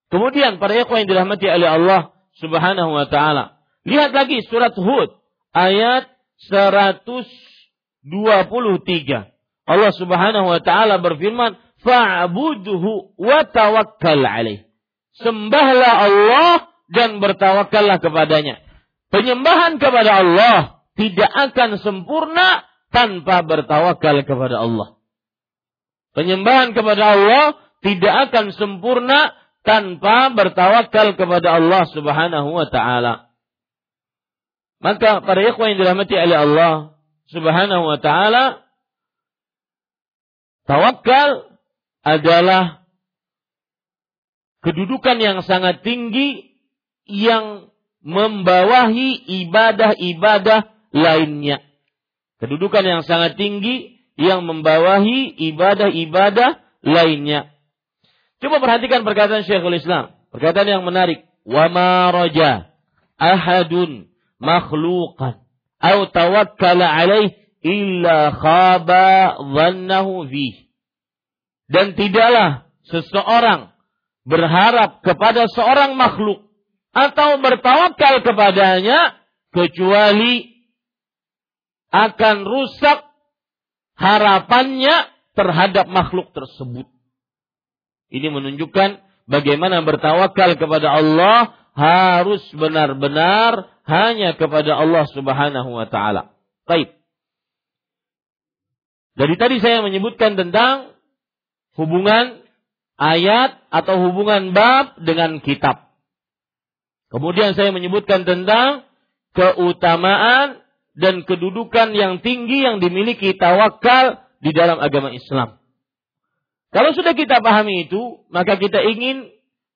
Kemudian 0.08 0.56
para 0.64 0.72
ikhwan 0.80 1.04
yang 1.04 1.10
dirahmati 1.12 1.52
oleh 1.52 1.68
Allah 1.68 2.02
subhanahu 2.40 2.96
wa 2.96 3.06
ta'ala. 3.12 3.60
Lihat 3.84 4.16
lagi 4.16 4.40
surat 4.48 4.72
Hud 4.72 5.12
ayat 5.52 6.08
123. 6.48 8.08
Allah 9.72 9.92
Subhanahu 9.94 10.48
wa 10.50 10.60
taala 10.60 10.98
berfirman, 10.98 11.58
"Fa'budhu 11.86 13.14
wa 13.18 13.40
tawakkal 13.46 14.26
alaih." 14.26 14.66
Sembahlah 15.22 15.94
Allah 16.08 16.72
dan 16.90 17.22
bertawakallah 17.22 18.02
kepadanya. 18.02 18.58
Penyembahan 19.12 19.78
kepada 19.78 20.24
Allah 20.24 20.58
tidak 20.96 21.30
akan 21.30 21.78
sempurna 21.84 22.64
tanpa 22.92 23.42
bertawakal 23.42 24.22
kepada 24.28 24.62
Allah. 24.62 25.00
Penyembahan 26.12 26.76
kepada 26.76 27.16
Allah 27.16 27.46
tidak 27.82 28.30
akan 28.30 28.46
sempurna 28.52 29.32
tanpa 29.64 30.30
bertawakal 30.36 31.16
kepada 31.16 31.58
Allah 31.58 31.88
Subhanahu 31.90 32.50
wa 32.52 32.68
taala. 32.68 33.32
Maka 34.82 35.24
para 35.24 35.40
ikhwan 35.46 35.74
yang 35.74 35.80
dirahmati 35.80 36.16
oleh 36.18 36.38
Allah 36.38 36.74
Subhanahu 37.32 37.84
wa 37.88 38.00
taala 38.02 38.66
tawakal 40.68 41.48
adalah 42.04 42.84
kedudukan 44.66 45.18
yang 45.22 45.40
sangat 45.46 45.86
tinggi 45.86 46.58
yang 47.06 47.72
membawahi 48.02 49.22
ibadah-ibadah 49.46 50.74
lainnya. 50.92 51.71
Kedudukan 52.42 52.82
yang 52.82 53.02
sangat 53.06 53.38
tinggi 53.38 54.02
yang 54.18 54.42
membawahi 54.50 55.30
ibadah-ibadah 55.54 56.58
lainnya. 56.82 57.54
Coba 58.42 58.58
perhatikan 58.58 59.06
perkataan 59.06 59.46
Syekhul 59.46 59.78
Islam. 59.78 60.18
Perkataan 60.34 60.66
yang 60.66 60.84
menarik. 60.84 61.30
Wa 61.46 61.70
ma 61.70 62.10
raja 62.10 62.74
ahadun 63.22 64.10
makhluqan 64.42 65.46
atau 65.78 66.10
tawakkala 66.10 66.86
alaih 66.86 67.34
illa 67.62 68.34
khaba 68.34 69.38
dhannahu 69.38 70.26
fih. 70.26 70.70
Dan 71.70 71.94
tidaklah 71.94 72.66
seseorang 72.90 73.70
berharap 74.26 75.06
kepada 75.06 75.46
seorang 75.50 75.94
makhluk 75.94 76.50
atau 76.94 77.40
bertawakal 77.40 78.26
kepadanya 78.26 79.18
kecuali 79.54 80.61
akan 81.92 82.48
rusak 82.48 83.04
harapannya 84.00 85.12
terhadap 85.36 85.86
makhluk 85.92 86.32
tersebut. 86.32 86.88
Ini 88.12 88.28
menunjukkan 88.32 89.04
bagaimana 89.28 89.84
bertawakal 89.84 90.60
kepada 90.60 91.00
Allah 91.00 91.56
harus 91.72 92.44
benar-benar 92.52 93.72
hanya 93.88 94.36
kepada 94.36 94.76
Allah 94.76 95.08
Subhanahu 95.12 95.70
wa 95.72 95.88
taala. 95.88 96.36
Baik. 96.68 96.96
Dari 99.16 99.36
tadi 99.36 99.60
saya 99.60 99.84
menyebutkan 99.84 100.40
tentang 100.40 100.96
hubungan 101.76 102.44
ayat 103.00 103.60
atau 103.72 103.96
hubungan 104.10 104.56
bab 104.56 105.00
dengan 105.04 105.40
kitab. 105.44 105.92
Kemudian 107.12 107.56
saya 107.60 107.76
menyebutkan 107.76 108.24
tentang 108.24 108.88
keutamaan 109.36 110.64
dan 110.96 111.24
kedudukan 111.24 111.96
yang 111.96 112.20
tinggi 112.20 112.68
yang 112.68 112.84
dimiliki 112.84 113.36
tawakal 113.36 114.28
di 114.44 114.52
dalam 114.52 114.82
agama 114.82 115.14
Islam. 115.14 115.62
Kalau 116.72 116.96
sudah 116.96 117.12
kita 117.12 117.44
pahami 117.44 117.88
itu, 117.88 118.24
maka 118.32 118.56
kita 118.56 118.80
ingin 118.84 119.28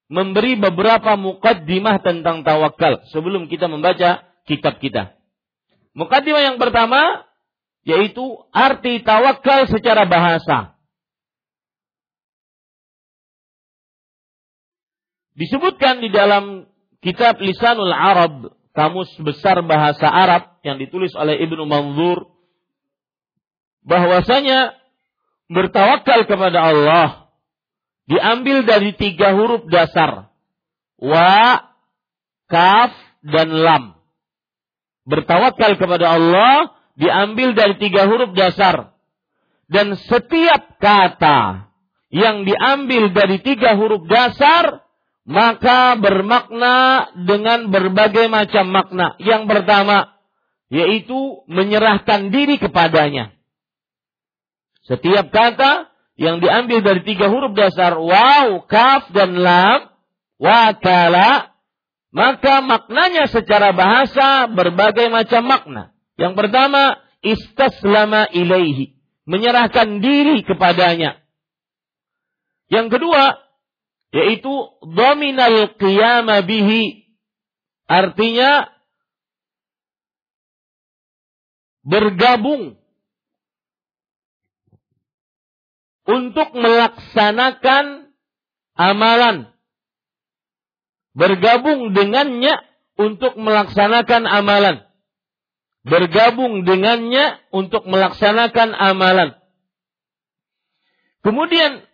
memberi 0.07 0.55
beberapa 0.55 1.17
mukaddimah 1.19 1.99
tentang 2.03 2.45
tawakal 2.45 3.03
sebelum 3.11 3.51
kita 3.51 3.67
membaca 3.67 4.23
kitab 4.47 4.79
kita. 4.79 5.17
Mukaddimah 5.95 6.43
yang 6.53 6.57
pertama 6.59 7.25
yaitu 7.85 8.23
arti 8.49 9.05
tawakal 9.05 9.69
secara 9.69 10.09
bahasa. 10.09 10.75
Disebutkan 15.35 15.99
di 15.99 16.09
dalam 16.09 16.65
kitab 17.03 17.37
Lisanul 17.43 17.91
Arab, 17.91 18.55
kamus 18.75 19.09
besar 19.23 19.63
bahasa 19.63 20.05
Arab 20.05 20.59
yang 20.61 20.75
ditulis 20.77 21.15
oleh 21.15 21.39
Ibnu 21.39 21.63
Manzur 21.63 22.27
bahwasanya 23.87 24.75
bertawakal 25.47 26.27
kepada 26.27 26.59
Allah 26.73 27.07
diambil 28.05 28.65
dari 28.65 28.93
tiga 28.93 29.33
huruf 29.33 29.65
dasar. 29.69 30.29
Wa, 31.01 31.65
kaf, 32.49 32.93
dan 33.25 33.49
lam. 33.49 33.83
Bertawakal 35.05 35.77
kepada 35.77 36.17
Allah 36.17 36.73
diambil 36.97 37.57
dari 37.57 37.77
tiga 37.81 38.05
huruf 38.05 38.33
dasar. 38.37 38.93
Dan 39.65 39.97
setiap 39.97 40.77
kata 40.77 41.69
yang 42.13 42.45
diambil 42.45 43.09
dari 43.11 43.41
tiga 43.41 43.73
huruf 43.73 44.05
dasar, 44.05 44.84
maka 45.25 45.97
bermakna 45.97 47.09
dengan 47.25 47.73
berbagai 47.73 48.29
macam 48.29 48.69
makna. 48.69 49.17
Yang 49.17 49.43
pertama, 49.49 50.15
yaitu 50.69 51.41
menyerahkan 51.49 52.29
diri 52.29 52.61
kepadanya. 52.61 53.33
Setiap 54.85 55.33
kata 55.33 55.89
yang 56.15 56.39
diambil 56.39 56.85
dari 56.85 57.01
tiga 57.01 57.27
huruf 57.27 57.57
dasar 57.57 57.97
waw, 57.97 58.69
kaf, 58.69 59.09
dan 59.11 59.33
lam, 59.33 59.89
wakala, 60.37 61.57
maka 62.13 62.61
maknanya 62.61 63.25
secara 63.27 63.73
bahasa 63.73 64.45
berbagai 64.47 65.09
macam 65.09 65.43
makna. 65.43 65.83
Yang 66.15 66.33
pertama, 66.37 67.01
istaslama 67.25 68.29
ilaihi, 68.31 68.95
menyerahkan 69.25 69.99
diri 69.99 70.45
kepadanya. 70.45 71.19
Yang 72.69 72.97
kedua, 72.97 73.44
yaitu 74.15 74.53
dominal 74.95 75.75
qiyama 75.75 76.39
bihi, 76.47 77.11
artinya 77.83 78.71
bergabung 81.83 82.79
untuk 86.07 86.49
melaksanakan 86.55 88.15
amalan. 88.79 89.51
Bergabung 91.15 91.95
dengannya 91.95 92.59
untuk 92.95 93.35
melaksanakan 93.35 94.23
amalan. 94.27 94.83
Bergabung 95.85 96.65
dengannya 96.65 97.39
untuk 97.53 97.85
melaksanakan 97.85 98.73
amalan. 98.73 99.37
Kemudian 101.21 101.84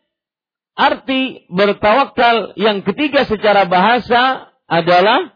arti 0.75 1.45
bertawakal 1.51 2.55
yang 2.55 2.81
ketiga 2.81 3.27
secara 3.27 3.67
bahasa 3.67 4.51
adalah 4.67 5.35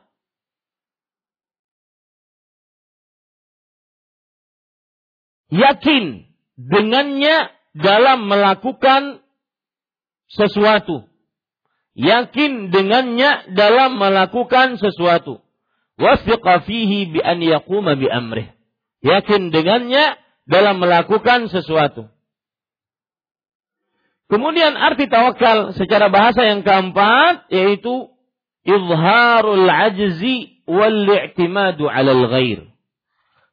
yakin 5.52 6.26
dengannya 6.56 7.52
dalam 7.76 8.32
melakukan 8.32 9.20
sesuatu. 10.32 11.08
Yakin 11.96 12.76
dengannya 12.76 13.56
dalam 13.56 13.96
melakukan 13.96 14.76
sesuatu. 14.80 15.40
Wasfiqa 15.96 16.68
fihi 16.68 17.08
bi 17.08 17.20
an 17.24 17.40
yaquma 17.40 17.96
bi 17.96 18.12
amrih. 18.12 18.52
Yakin 19.00 19.52
dengannya 19.52 20.20
dalam 20.44 20.84
melakukan 20.84 21.48
sesuatu. 21.48 22.12
Kemudian 24.26 24.74
arti 24.74 25.06
tawakal 25.06 25.78
secara 25.78 26.10
bahasa 26.10 26.42
yang 26.42 26.66
keempat 26.66 27.46
yaitu 27.54 28.10
izharul 28.66 29.70
ajzi 29.70 30.66
wal 30.66 31.06
i'timadu 31.06 31.86
'alal 31.86 32.26
ghair. 32.34 32.66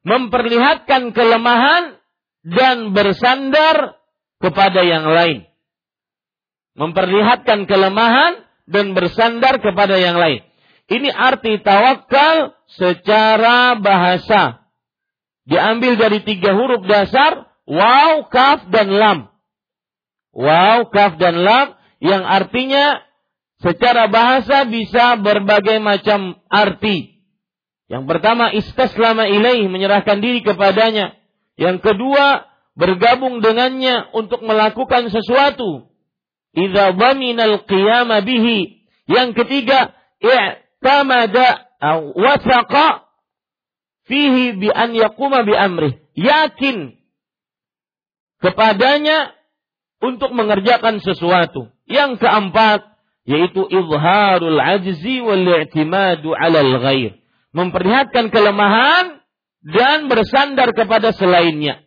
Memperlihatkan 0.02 1.12
kelemahan 1.12 2.00
dan 2.42 2.96
bersandar 2.96 4.00
kepada 4.42 4.80
yang 4.82 5.06
lain. 5.06 5.46
Memperlihatkan 6.74 7.68
kelemahan 7.68 8.48
dan 8.64 8.96
bersandar 8.96 9.60
kepada 9.60 10.00
yang 10.00 10.16
lain. 10.16 10.40
Ini 10.88 11.08
arti 11.12 11.60
tawakal 11.60 12.56
secara 12.66 13.76
bahasa. 13.78 14.66
Diambil 15.44 16.00
dari 16.00 16.24
tiga 16.24 16.56
huruf 16.56 16.84
dasar, 16.88 17.46
waw, 17.68 18.26
kaf, 18.32 18.66
dan 18.72 18.88
lam. 18.92 19.31
Waw, 20.32 20.88
kaf, 20.88 21.20
dan 21.20 21.44
lam 21.44 21.76
yang 22.00 22.24
artinya 22.24 23.04
secara 23.60 24.08
bahasa 24.08 24.64
bisa 24.66 25.20
berbagai 25.20 25.78
macam 25.78 26.40
arti. 26.48 27.22
Yang 27.86 28.04
pertama, 28.08 28.50
istaslama 28.50 29.28
ilaih, 29.28 29.68
menyerahkan 29.68 30.18
diri 30.24 30.40
kepadanya. 30.40 31.12
Yang 31.60 31.84
kedua, 31.84 32.48
bergabung 32.72 33.44
dengannya 33.44 34.10
untuk 34.16 34.40
melakukan 34.40 35.12
sesuatu. 35.12 35.92
Idza 36.56 36.96
dhaminal 36.96 37.64
qiyama 37.68 38.24
bihi. 38.24 38.88
Yang 39.08 39.44
ketiga, 39.44 39.92
i'tamada 40.20 41.68
wasaqa 42.16 43.08
fihi 44.08 44.56
bi 44.56 44.68
an 44.72 44.96
yaquma 44.96 45.44
bi 45.44 45.52
amrih. 45.56 46.00
Yakin 46.12 46.96
kepadanya 48.40 49.32
untuk 50.02 50.34
mengerjakan 50.34 50.98
sesuatu. 50.98 51.70
Yang 51.86 52.18
keempat, 52.20 52.82
yaitu 53.24 53.62
izharul 53.70 54.58
ajzi 54.58 55.22
wal 55.22 55.46
i'timadu 55.62 56.34
'alal 56.34 56.82
ghair. 56.82 57.22
Memperlihatkan 57.54 58.34
kelemahan 58.34 59.22
dan 59.62 60.10
bersandar 60.10 60.74
kepada 60.74 61.14
selainnya 61.14 61.82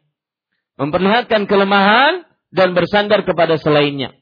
memperlihatkan 0.76 1.48
kelemahan 1.48 2.28
dan 2.52 2.76
bersandar 2.76 3.24
kepada 3.24 3.60
selainnya. 3.60 4.16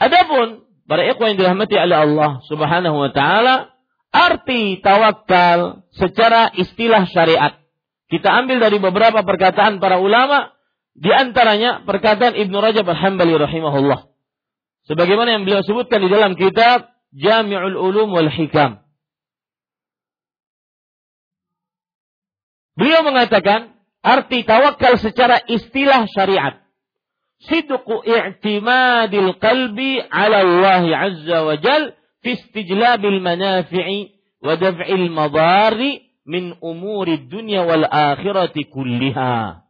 Adapun 0.00 0.64
para 0.88 1.04
ikhwan 1.08 1.34
yang 1.34 1.38
dirahmati 1.40 1.76
oleh 1.76 1.98
Allah 2.08 2.30
Subhanahu 2.48 2.96
wa 2.96 3.10
taala, 3.12 3.72
arti 4.12 4.80
tawakal 4.80 5.84
secara 5.96 6.52
istilah 6.56 7.08
syariat. 7.08 7.56
Kita 8.12 8.28
ambil 8.44 8.60
dari 8.60 8.76
beberapa 8.76 9.24
perkataan 9.24 9.80
para 9.80 9.96
ulama, 9.96 10.52
di 10.92 11.08
antaranya 11.08 11.88
perkataan 11.88 12.36
Ibnu 12.36 12.56
Rajab 12.60 12.84
Al-Hambali 12.84 13.32
rahimahullah. 13.32 14.12
Sebagaimana 14.84 15.38
yang 15.38 15.42
beliau 15.48 15.64
sebutkan 15.64 16.04
di 16.04 16.10
dalam 16.12 16.36
kitab 16.36 16.90
Jami'ul 17.16 17.78
Ulum 17.78 18.12
wal 18.12 18.28
Hikam. 18.28 18.82
Beliau 22.72 23.04
mengatakan, 23.04 23.76
arti 24.00 24.42
tawakal 24.48 24.96
secara 24.96 25.40
istilah 25.44 26.08
syariat. 26.08 26.60
Sidqu 27.42 28.06
i'timadil 28.06 29.36
qalbi 29.38 30.00
ala 30.00 30.38
Allah 30.40 30.84
azza 31.10 31.38
wa 31.42 31.54
jal 31.58 31.94
fi 32.22 32.38
istijlabil 32.38 33.18
manafi'i 33.18 34.14
wa 34.40 34.54
daf'il 34.56 35.10
madari 35.10 36.06
min 36.24 36.54
umuri 36.62 37.26
dunya 37.26 37.66
wal 37.66 37.82
akhirati 37.86 38.70
kulliha. 38.70 39.61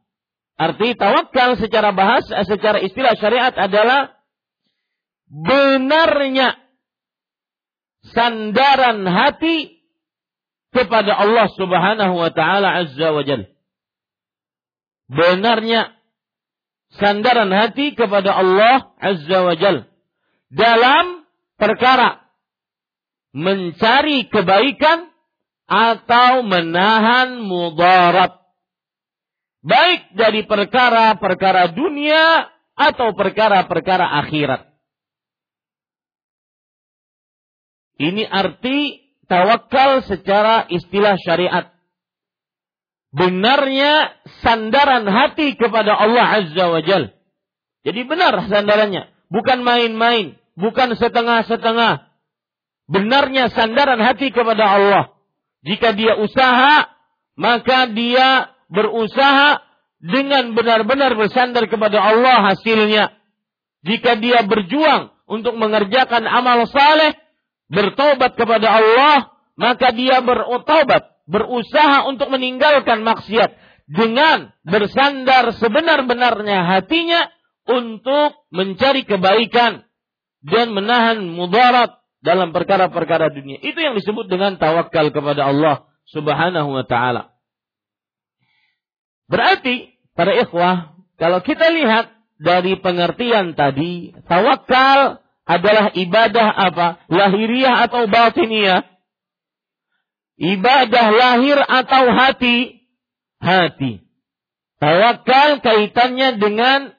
Arti 0.61 0.95
tawakal 0.95 1.59
secara 1.59 1.91
bahasa, 1.97 2.45
secara 2.45 2.79
istilah 2.85 3.17
syariat 3.19 3.55
adalah 3.57 4.15
benarnya 5.27 6.61
sandaran 8.13 9.03
hati 9.09 9.81
kepada 10.73 11.17
Allah 11.17 11.49
Subhanahu 11.57 12.15
wa 12.21 12.31
taala 12.31 12.85
azza 12.85 13.11
wa 13.11 13.25
jalla. 13.25 13.49
Benarnya 15.13 15.93
sandaran 16.97 17.49
hati 17.53 17.97
kepada 17.97 18.37
Allah 18.37 18.93
Azza 19.01 19.39
wa 19.45 19.55
Jal 19.57 19.89
dalam 20.53 21.25
perkara 21.57 22.29
mencari 23.33 24.29
kebaikan 24.29 25.09
atau 25.65 26.45
menahan 26.45 27.41
mudarat 27.41 28.42
baik 29.63 30.19
dari 30.19 30.45
perkara-perkara 30.45 31.73
dunia 31.73 32.51
atau 32.75 33.15
perkara-perkara 33.15 34.07
akhirat. 34.27 34.69
Ini 38.03 38.27
arti 38.27 38.99
tawakal 39.31 40.03
secara 40.03 40.67
istilah 40.67 41.15
syariat 41.23 41.71
benarnya 43.13 44.17
sandaran 44.41 45.05
hati 45.07 45.55
kepada 45.55 45.95
Allah 45.95 46.43
Azza 46.43 46.65
wa 46.67 46.81
Jal. 46.83 47.13
Jadi 47.85 48.01
benar 48.09 48.49
sandarannya, 48.49 49.13
bukan 49.29 49.61
main-main, 49.63 50.41
bukan 50.57 50.97
setengah-setengah. 50.97 52.09
Benarnya 52.91 53.53
sandaran 53.53 54.01
hati 54.01 54.35
kepada 54.35 54.65
Allah. 54.67 55.05
Jika 55.63 55.95
dia 55.95 56.19
usaha, 56.19 56.91
maka 57.39 57.87
dia 57.93 58.51
berusaha 58.73 59.61
dengan 60.03 60.57
benar-benar 60.57 61.15
bersandar 61.15 61.69
kepada 61.69 62.01
Allah 62.01 62.53
hasilnya. 62.53 63.13
Jika 63.85 64.19
dia 64.19 64.43
berjuang 64.43 65.13
untuk 65.29 65.55
mengerjakan 65.61 66.25
amal 66.27 66.65
saleh, 66.67 67.15
bertobat 67.71 68.35
kepada 68.35 68.69
Allah, 68.81 69.17
maka 69.55 69.93
dia 69.95 70.19
bertobat 70.25 71.13
berusaha 71.29 72.09
untuk 72.11 72.33
meninggalkan 72.33 73.05
maksiat 73.07 73.55
dengan 73.87 74.51
bersandar 74.67 75.55
sebenar-benarnya 75.55 76.67
hatinya 76.67 77.31
untuk 77.67 78.43
mencari 78.51 79.07
kebaikan 79.07 79.87
dan 80.43 80.75
menahan 80.75 81.23
mudarat 81.23 82.03
dalam 82.23 82.55
perkara-perkara 82.55 83.31
dunia. 83.35 83.59
Itu 83.63 83.79
yang 83.79 83.99
disebut 83.99 84.31
dengan 84.31 84.59
tawakal 84.59 85.11
kepada 85.11 85.51
Allah 85.51 85.87
Subhanahu 86.11 86.75
wa 86.75 86.85
taala. 86.87 87.32
Berarti 89.31 89.95
para 90.15 90.33
ikhwah, 90.39 90.99
kalau 91.19 91.41
kita 91.43 91.71
lihat 91.71 92.11
dari 92.43 92.79
pengertian 92.81 93.55
tadi, 93.55 94.11
tawakal 94.27 95.23
adalah 95.47 95.95
ibadah 95.95 96.49
apa? 96.51 97.03
Lahiriah 97.11 97.87
atau 97.87 98.07
batiniah? 98.11 98.87
Ibadah 100.39 101.07
lahir 101.15 101.59
atau 101.63 102.05
hati? 102.11 102.83
Hati. 103.39 104.03
Tawakal 104.83 105.63
kaitannya 105.63 106.43
dengan 106.43 106.91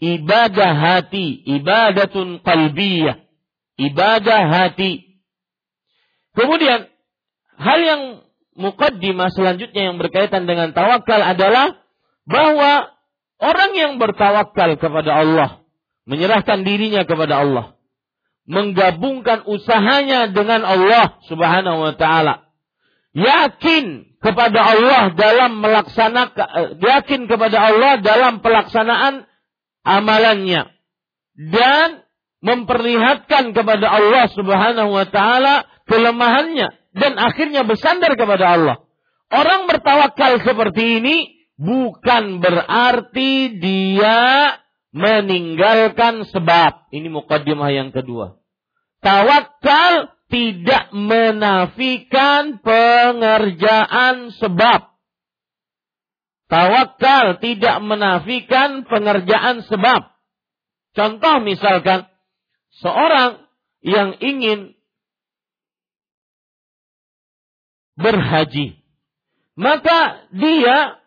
ibadah 0.00 0.72
hati, 0.72 1.44
ibadatun 1.44 2.40
qalbiyah, 2.40 3.20
ibadah 3.76 4.42
hati. 4.48 5.20
Kemudian 6.36 6.88
hal 7.56 7.78
yang 7.80 8.02
mukaddimah 8.56 9.30
selanjutnya 9.30 9.92
yang 9.92 9.96
berkaitan 10.00 10.48
dengan 10.48 10.72
tawakal 10.72 11.20
adalah 11.20 11.76
bahwa 12.26 12.90
orang 13.38 13.70
yang 13.76 13.92
bertawakal 14.00 14.80
kepada 14.80 15.22
Allah, 15.22 15.62
menyerahkan 16.08 16.64
dirinya 16.64 17.04
kepada 17.04 17.44
Allah, 17.44 17.76
menggabungkan 18.48 19.44
usahanya 19.46 20.32
dengan 20.32 20.64
Allah 20.64 21.20
Subhanahu 21.28 21.78
wa 21.86 21.94
taala, 21.94 22.50
yakin 23.12 24.16
kepada 24.20 24.60
Allah 24.60 25.02
dalam 25.14 25.62
melaksanakan 25.62 26.80
yakin 26.82 27.30
kepada 27.30 27.58
Allah 27.62 27.92
dalam 28.02 28.42
pelaksanaan 28.42 29.28
amalannya 29.86 30.72
dan 31.36 32.02
memperlihatkan 32.42 33.54
kepada 33.54 33.86
Allah 33.86 34.24
Subhanahu 34.32 34.90
wa 34.92 35.06
taala 35.08 35.64
kelemahannya 35.86 36.74
dan 36.96 37.20
akhirnya 37.20 37.62
bersandar 37.68 38.16
kepada 38.16 38.56
Allah. 38.56 38.76
Orang 39.28 39.68
bertawakal 39.68 40.40
seperti 40.40 41.04
ini 41.04 41.16
bukan 41.60 42.40
berarti 42.40 43.60
dia 43.60 44.56
meninggalkan 44.96 46.24
sebab. 46.32 46.88
Ini 46.88 47.08
mukaddimah 47.12 47.68
yang 47.68 47.92
kedua. 47.92 48.40
Tawakal 49.04 50.16
tidak 50.32 50.88
menafikan 50.96 52.64
pengerjaan 52.64 54.32
sebab. 54.40 54.96
Tawakal 56.46 57.42
tidak 57.42 57.76
menafikan 57.82 58.86
pengerjaan 58.86 59.66
sebab. 59.66 60.16
Contoh 60.96 61.36
misalkan 61.44 62.08
seorang 62.80 63.44
yang 63.84 64.16
ingin 64.22 64.75
berhaji, 67.96 68.76
maka 69.56 70.28
dia 70.30 71.00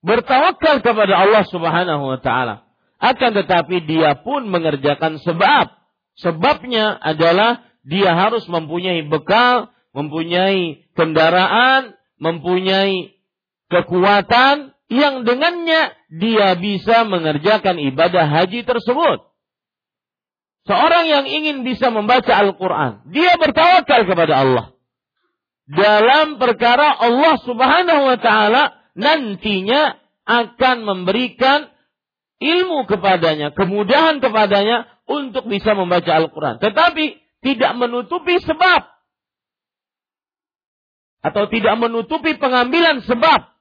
bertawakal 0.00 0.80
kepada 0.80 1.14
Allah 1.18 1.44
Subhanahu 1.50 2.04
wa 2.14 2.18
taala. 2.22 2.64
Akan 2.98 3.34
tetapi 3.34 3.86
dia 3.86 4.18
pun 4.18 4.50
mengerjakan 4.50 5.22
sebab. 5.22 5.70
Sebabnya 6.18 6.98
adalah 6.98 7.62
dia 7.86 8.10
harus 8.10 8.42
mempunyai 8.50 9.06
bekal, 9.06 9.70
mempunyai 9.94 10.82
kendaraan, 10.98 11.94
mempunyai 12.18 13.14
kekuatan 13.70 14.74
yang 14.90 15.22
dengannya 15.22 15.94
dia 16.10 16.58
bisa 16.58 17.06
mengerjakan 17.06 17.78
ibadah 17.78 18.26
haji 18.26 18.66
tersebut. 18.66 19.30
Seorang 20.66 21.06
yang 21.06 21.24
ingin 21.24 21.64
bisa 21.64 21.88
membaca 21.88 22.34
Al-Quran, 22.34 23.08
dia 23.08 23.38
bertawakal 23.40 24.04
kepada 24.04 24.34
Allah. 24.42 24.66
Dalam 25.68 26.40
perkara 26.40 26.96
Allah 26.96 27.36
subhanahu 27.44 28.02
wa 28.08 28.16
ta'ala 28.16 28.62
nantinya 28.96 30.00
akan 30.24 30.76
memberikan 30.84 31.68
ilmu 32.40 32.88
kepadanya, 32.88 33.52
kemudahan 33.52 34.24
kepadanya 34.24 34.88
untuk 35.04 35.44
bisa 35.44 35.76
membaca 35.76 36.08
Al-Quran. 36.08 36.56
Tetapi 36.56 37.04
tidak 37.44 37.72
menutupi 37.76 38.40
sebab 38.40 38.82
atau 41.18 41.44
tidak 41.50 41.74
menutupi 41.76 42.38
pengambilan 42.38 43.02
sebab 43.04 43.52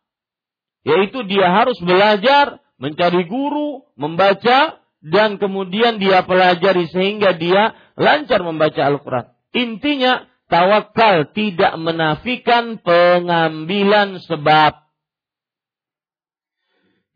yaitu 0.87 1.25
dia 1.27 1.51
harus 1.51 1.75
belajar 1.83 2.63
mencari 2.79 3.27
guru 3.27 3.83
membaca 3.97 4.79
dan 5.01 5.41
kemudian 5.41 5.99
dia 5.99 6.23
pelajari 6.23 6.87
sehingga 6.89 7.35
dia 7.35 7.75
lancar 7.97 8.45
membaca 8.45 8.81
Al-Quran. 8.81 9.25
Intinya 9.57 10.25
tawakal 10.47 11.31
tidak 11.31 11.75
menafikan 11.79 12.79
pengambilan 12.81 14.19
sebab. 14.23 14.75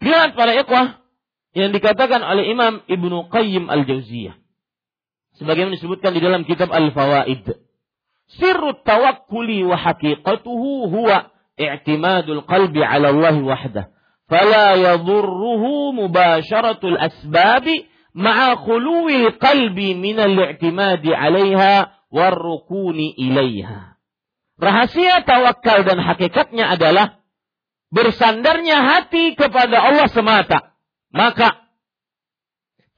Lihat 0.02 0.34
para 0.34 0.56
ikhwah 0.58 1.02
yang 1.54 1.76
dikatakan 1.76 2.24
oleh 2.24 2.48
Imam 2.48 2.82
Ibnu 2.88 3.28
Qayyim 3.28 3.68
Al-Jauziyah 3.68 4.42
sebagaimana 5.42 5.78
disebutkan 5.78 6.14
di 6.14 6.22
dalam 6.22 6.46
kitab 6.46 6.70
Al-Fawaid. 6.70 7.58
Sirru 8.40 8.80
tawakkuli 8.86 9.68
wa 9.68 9.76
haqiqatuhu 9.76 10.88
huwa 10.88 11.34
i'timadul 11.60 12.48
qalbi 12.48 12.80
'ala 12.80 13.12
Allah 13.12 13.36
wahdah. 13.36 13.86
Fala 14.32 14.80
yadhurruhu 14.80 15.92
mubasharatul 15.92 16.96
asbabi 16.96 17.92
ma'a 18.16 18.56
khuluwi 18.64 19.36
qalbi 19.36 20.00
min 20.00 20.16
al-i'timadi 20.16 21.12
'alaiha 21.12 22.01
warrukuni 22.12 23.16
ilaiha. 23.18 23.96
Rahasia 24.62 25.26
tawakal 25.26 25.88
dan 25.88 25.98
hakikatnya 25.98 26.78
adalah 26.78 27.18
bersandarnya 27.90 28.78
hati 28.78 29.34
kepada 29.34 29.82
Allah 29.82 30.08
semata. 30.12 30.78
Maka 31.10 31.66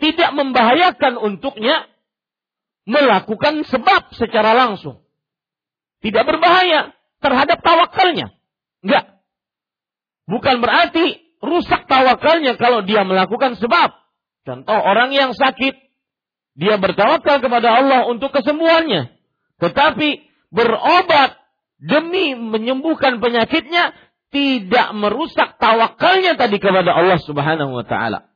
tidak 0.02 0.36
membahayakan 0.36 1.16
untuknya 1.16 1.88
melakukan 2.84 3.64
sebab 3.64 4.12
secara 4.20 4.52
langsung. 4.52 5.00
Tidak 6.04 6.28
berbahaya 6.28 6.92
terhadap 7.24 7.64
tawakalnya. 7.64 8.36
Enggak. 8.84 9.24
Bukan 10.28 10.60
berarti 10.60 11.24
rusak 11.40 11.88
tawakalnya 11.88 12.60
kalau 12.60 12.84
dia 12.84 13.08
melakukan 13.08 13.56
sebab. 13.56 13.96
Contoh 14.44 14.76
orang 14.76 15.16
yang 15.16 15.32
sakit, 15.32 15.83
dia 16.54 16.78
bertawakal 16.78 17.42
kepada 17.42 17.70
Allah 17.82 18.06
untuk 18.10 18.30
kesembuhannya. 18.30 19.10
Tetapi 19.58 20.10
berobat 20.54 21.38
demi 21.82 22.38
menyembuhkan 22.38 23.18
penyakitnya 23.18 23.98
tidak 24.34 24.88
merusak 24.98 25.62
tawakalnya 25.62 26.38
tadi 26.38 26.58
kepada 26.58 26.94
Allah 26.94 27.22
Subhanahu 27.22 27.74
wa 27.74 27.86
taala. 27.86 28.30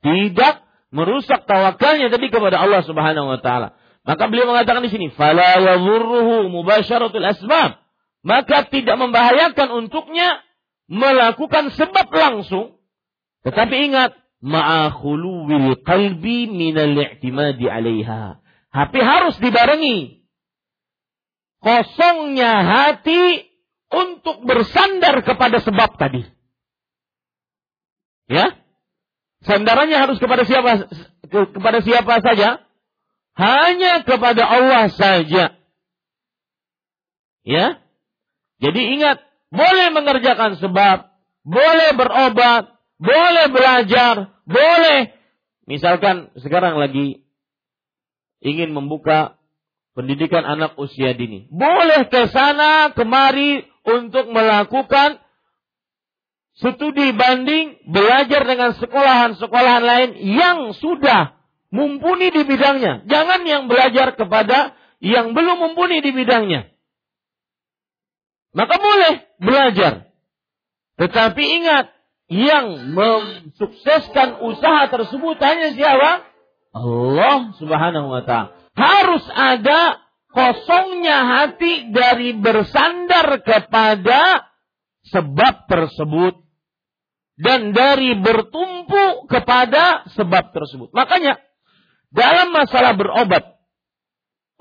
Tidak 0.00 0.54
merusak 0.92 1.44
tawakalnya 1.44 2.08
tadi 2.08 2.32
kepada 2.32 2.60
Allah 2.60 2.80
Subhanahu 2.84 3.28
wa 3.28 3.40
taala. 3.40 3.76
Maka 4.04 4.32
beliau 4.32 4.48
mengatakan 4.48 4.80
di 4.80 4.92
sini, 4.92 5.12
"Fala 5.12 5.60
yadhurruhu 5.60 6.48
mubasharatul 6.48 7.24
asbab." 7.24 7.80
Maka 8.20 8.68
tidak 8.68 9.00
membahayakan 9.00 9.68
untuknya 9.84 10.44
melakukan 10.88 11.72
sebab 11.72 12.08
langsung. 12.12 12.76
Tetapi 13.48 13.74
ingat, 13.88 14.12
ma'a 14.40 14.92
khuluwil 14.92 15.80
qalbi 15.84 16.48
minal 16.48 16.96
i'timadi 16.96 17.68
'alaiha. 17.68 18.40
Tapi 18.70 18.98
harus 19.02 19.36
dibarengi 19.40 20.20
kosongnya 21.60 22.64
hati 22.64 23.50
untuk 23.90 24.46
bersandar 24.48 25.20
kepada 25.26 25.60
sebab 25.60 25.98
tadi. 26.00 26.24
Ya? 28.30 28.56
Sandarannya 29.44 29.98
harus 29.98 30.16
kepada 30.22 30.46
siapa 30.46 30.88
kepada 31.28 31.78
siapa 31.82 32.14
saja? 32.22 32.64
Hanya 33.34 34.04
kepada 34.04 34.42
Allah 34.44 34.88
saja. 34.92 35.58
Ya? 37.42 37.66
Jadi 38.60 38.80
ingat, 39.00 39.24
boleh 39.48 39.88
mengerjakan 39.96 40.60
sebab, 40.60 41.08
boleh 41.42 41.90
berobat, 41.96 42.76
boleh 43.00 43.46
belajar, 43.48 44.36
boleh. 44.44 45.16
Misalkan 45.64 46.28
sekarang 46.36 46.76
lagi 46.76 47.24
ingin 48.44 48.76
membuka 48.76 49.40
pendidikan 49.96 50.44
anak 50.44 50.76
usia 50.76 51.16
dini. 51.16 51.48
Boleh 51.48 52.06
ke 52.12 52.28
sana 52.28 52.92
kemari 52.92 53.64
untuk 53.88 54.28
melakukan 54.28 55.18
studi 56.60 57.16
banding 57.16 57.80
belajar 57.88 58.44
dengan 58.44 58.76
sekolahan-sekolahan 58.76 59.84
lain 59.84 60.10
yang 60.36 60.58
sudah 60.76 61.40
mumpuni 61.72 62.28
di 62.28 62.42
bidangnya. 62.44 63.08
Jangan 63.08 63.40
yang 63.48 63.64
belajar 63.70 64.12
kepada 64.14 64.76
yang 65.00 65.32
belum 65.32 65.56
mumpuni 65.70 66.04
di 66.04 66.12
bidangnya. 66.12 66.68
Maka 68.52 68.74
boleh 68.76 69.14
belajar. 69.38 70.10
Tetapi 70.98 71.42
ingat, 71.62 71.94
yang 72.30 72.94
mensukseskan 72.94 74.38
usaha 74.46 74.86
tersebut 74.86 75.36
hanya 75.42 75.74
siapa? 75.74 76.24
Allah 76.70 77.50
Subhanahu 77.58 78.08
wa 78.08 78.22
taala. 78.22 78.54
Harus 78.78 79.26
ada 79.34 79.98
kosongnya 80.30 81.26
hati 81.26 81.90
dari 81.90 82.38
bersandar 82.38 83.42
kepada 83.42 84.46
sebab 85.10 85.66
tersebut 85.66 86.38
dan 87.34 87.74
dari 87.74 88.14
bertumpu 88.14 89.26
kepada 89.26 90.06
sebab 90.14 90.54
tersebut. 90.54 90.94
Makanya 90.94 91.42
dalam 92.14 92.54
masalah 92.54 92.94
berobat 92.94 93.58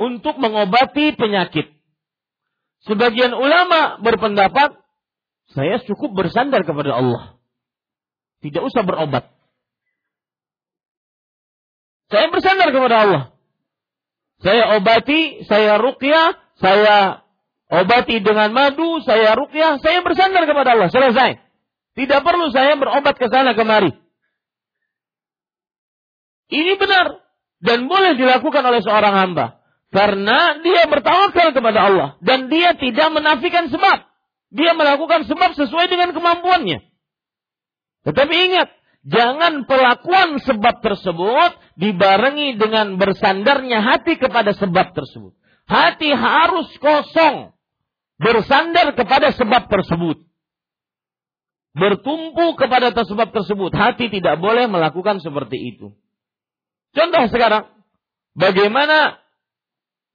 untuk 0.02 0.42
mengobati 0.42 1.14
penyakit 1.14 1.80
Sebagian 2.88 3.36
ulama 3.36 4.00
berpendapat 4.00 4.80
saya 5.52 5.84
cukup 5.84 6.16
bersandar 6.16 6.64
kepada 6.64 6.96
Allah. 6.96 7.39
Tidak 8.40 8.64
usah 8.64 8.84
berobat. 8.88 9.28
Saya 12.10 12.32
bersandar 12.34 12.74
kepada 12.74 12.96
Allah. 13.06 13.24
Saya 14.40 14.80
obati, 14.80 15.44
saya 15.46 15.76
ruqyah, 15.78 16.40
saya 16.58 17.22
obati 17.70 18.24
dengan 18.24 18.50
madu, 18.56 19.04
saya 19.04 19.36
ruqyah, 19.36 19.84
saya 19.84 20.00
bersandar 20.02 20.48
kepada 20.48 20.74
Allah. 20.74 20.90
Selesai. 20.90 21.38
Tidak 22.00 22.20
perlu 22.24 22.48
saya 22.50 22.80
berobat 22.80 23.20
ke 23.20 23.28
sana 23.28 23.54
kemari. 23.54 23.92
Ini 26.50 26.80
benar 26.82 27.22
dan 27.62 27.86
boleh 27.86 28.18
dilakukan 28.18 28.64
oleh 28.64 28.82
seorang 28.82 29.14
hamba. 29.14 29.60
Karena 29.90 30.62
dia 30.62 30.86
bertawakal 30.86 31.54
kepada 31.54 31.80
Allah. 31.82 32.08
Dan 32.22 32.48
dia 32.50 32.78
tidak 32.78 33.10
menafikan 33.10 33.70
sebab. 33.70 34.06
Dia 34.50 34.74
melakukan 34.74 35.26
sebab 35.30 35.54
sesuai 35.58 35.90
dengan 35.90 36.14
kemampuannya. 36.14 36.89
Tetapi 38.08 38.36
ingat, 38.52 38.70
jangan 39.04 39.68
pelakuan 39.68 40.40
sebab 40.40 40.80
tersebut 40.80 41.52
dibarengi 41.76 42.56
dengan 42.56 42.96
bersandarnya 42.96 43.84
hati 43.84 44.16
kepada 44.16 44.56
sebab 44.56 44.96
tersebut. 44.96 45.36
Hati 45.70 46.10
harus 46.12 46.70
kosong. 46.80 47.54
Bersandar 48.20 48.92
kepada 49.00 49.32
sebab 49.32 49.72
tersebut. 49.72 50.28
Bertumpu 51.72 52.58
kepada 52.60 52.92
sebab 52.92 53.32
tersebut. 53.32 53.72
Hati 53.72 54.12
tidak 54.12 54.42
boleh 54.44 54.68
melakukan 54.68 55.24
seperti 55.24 55.76
itu. 55.76 55.96
Contoh 56.92 57.30
sekarang. 57.30 57.72
Bagaimana 58.36 59.20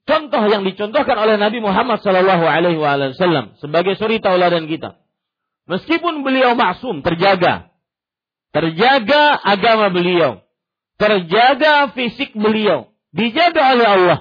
contoh 0.08 0.42
yang 0.48 0.64
dicontohkan 0.64 1.16
oleh 1.16 1.36
Nabi 1.36 1.60
Muhammad 1.60 2.00
Sallallahu 2.00 2.44
Alaihi 2.44 2.78
Wasallam 2.78 3.56
sebagai 3.60 3.96
suri 3.96 4.20
tauladan 4.20 4.68
kita. 4.68 5.00
Meskipun 5.64 6.24
beliau 6.24 6.52
maksum, 6.52 7.00
terjaga, 7.00 7.72
terjaga 8.54 9.34
agama 9.42 9.90
beliau, 9.90 10.46
terjaga 10.94 11.90
fisik 11.90 12.30
beliau, 12.38 12.94
dijaga 13.10 13.74
oleh 13.74 13.86
Allah, 13.90 14.18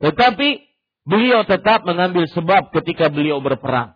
tetapi 0.00 0.64
beliau 1.04 1.44
tetap 1.44 1.84
mengambil 1.84 2.24
sebab 2.32 2.72
ketika 2.72 3.12
beliau 3.12 3.44
berperang. 3.44 3.94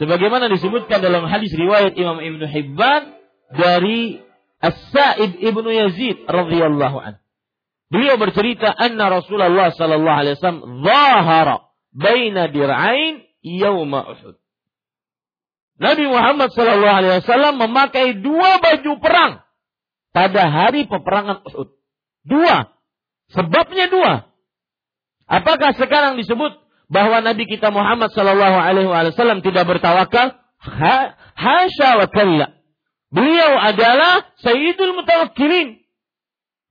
Sebagaimana 0.00 0.48
disebutkan 0.52 1.00
dalam 1.00 1.24
hadis 1.28 1.52
riwayat 1.52 1.96
Imam 1.96 2.20
Ibn 2.20 2.42
Hibban 2.48 3.02
dari 3.52 4.20
As-Sa'ib 4.60 5.40
Ibnu 5.40 5.68
Yazid 5.72 6.24
radhiyallahu 6.28 6.96
anhu. 7.00 7.20
Beliau 7.86 8.18
bercerita 8.18 8.72
anna 8.74 9.08
Rasulullah 9.08 9.70
sallallahu 9.70 10.20
alaihi 10.20 10.34
wasallam 10.36 10.82
zahara 10.82 11.56
baina 11.94 12.50
dir'ain 12.50 13.24
yauma 13.40 14.10
Uhud. 14.10 14.36
Nabi 15.76 16.04
Muhammad 16.08 16.52
sallallahu 16.56 16.96
alaihi 17.00 17.14
wasallam 17.20 17.54
memakai 17.60 18.16
dua 18.24 18.60
baju 18.60 18.92
perang 19.00 19.32
pada 20.16 20.42
hari 20.48 20.88
peperangan 20.88 21.44
Uhud. 21.44 21.76
Dua. 22.24 22.72
Sebabnya 23.30 23.92
dua. 23.92 24.32
Apakah 25.28 25.76
sekarang 25.76 26.16
disebut 26.16 26.56
bahwa 26.88 27.20
Nabi 27.20 27.44
kita 27.44 27.68
Muhammad 27.68 28.14
sallallahu 28.16 28.56
alaihi 28.56 28.88
wasallam 28.88 29.44
tidak 29.44 29.68
bertawakal? 29.68 30.38
Ha, 30.64 30.96
hasya 31.36 32.00
wa 32.00 32.06
kalla. 32.08 32.56
Beliau 33.12 33.52
adalah 33.60 34.32
Sayyidul 34.40 34.96
Mutawakkilin 34.96 35.86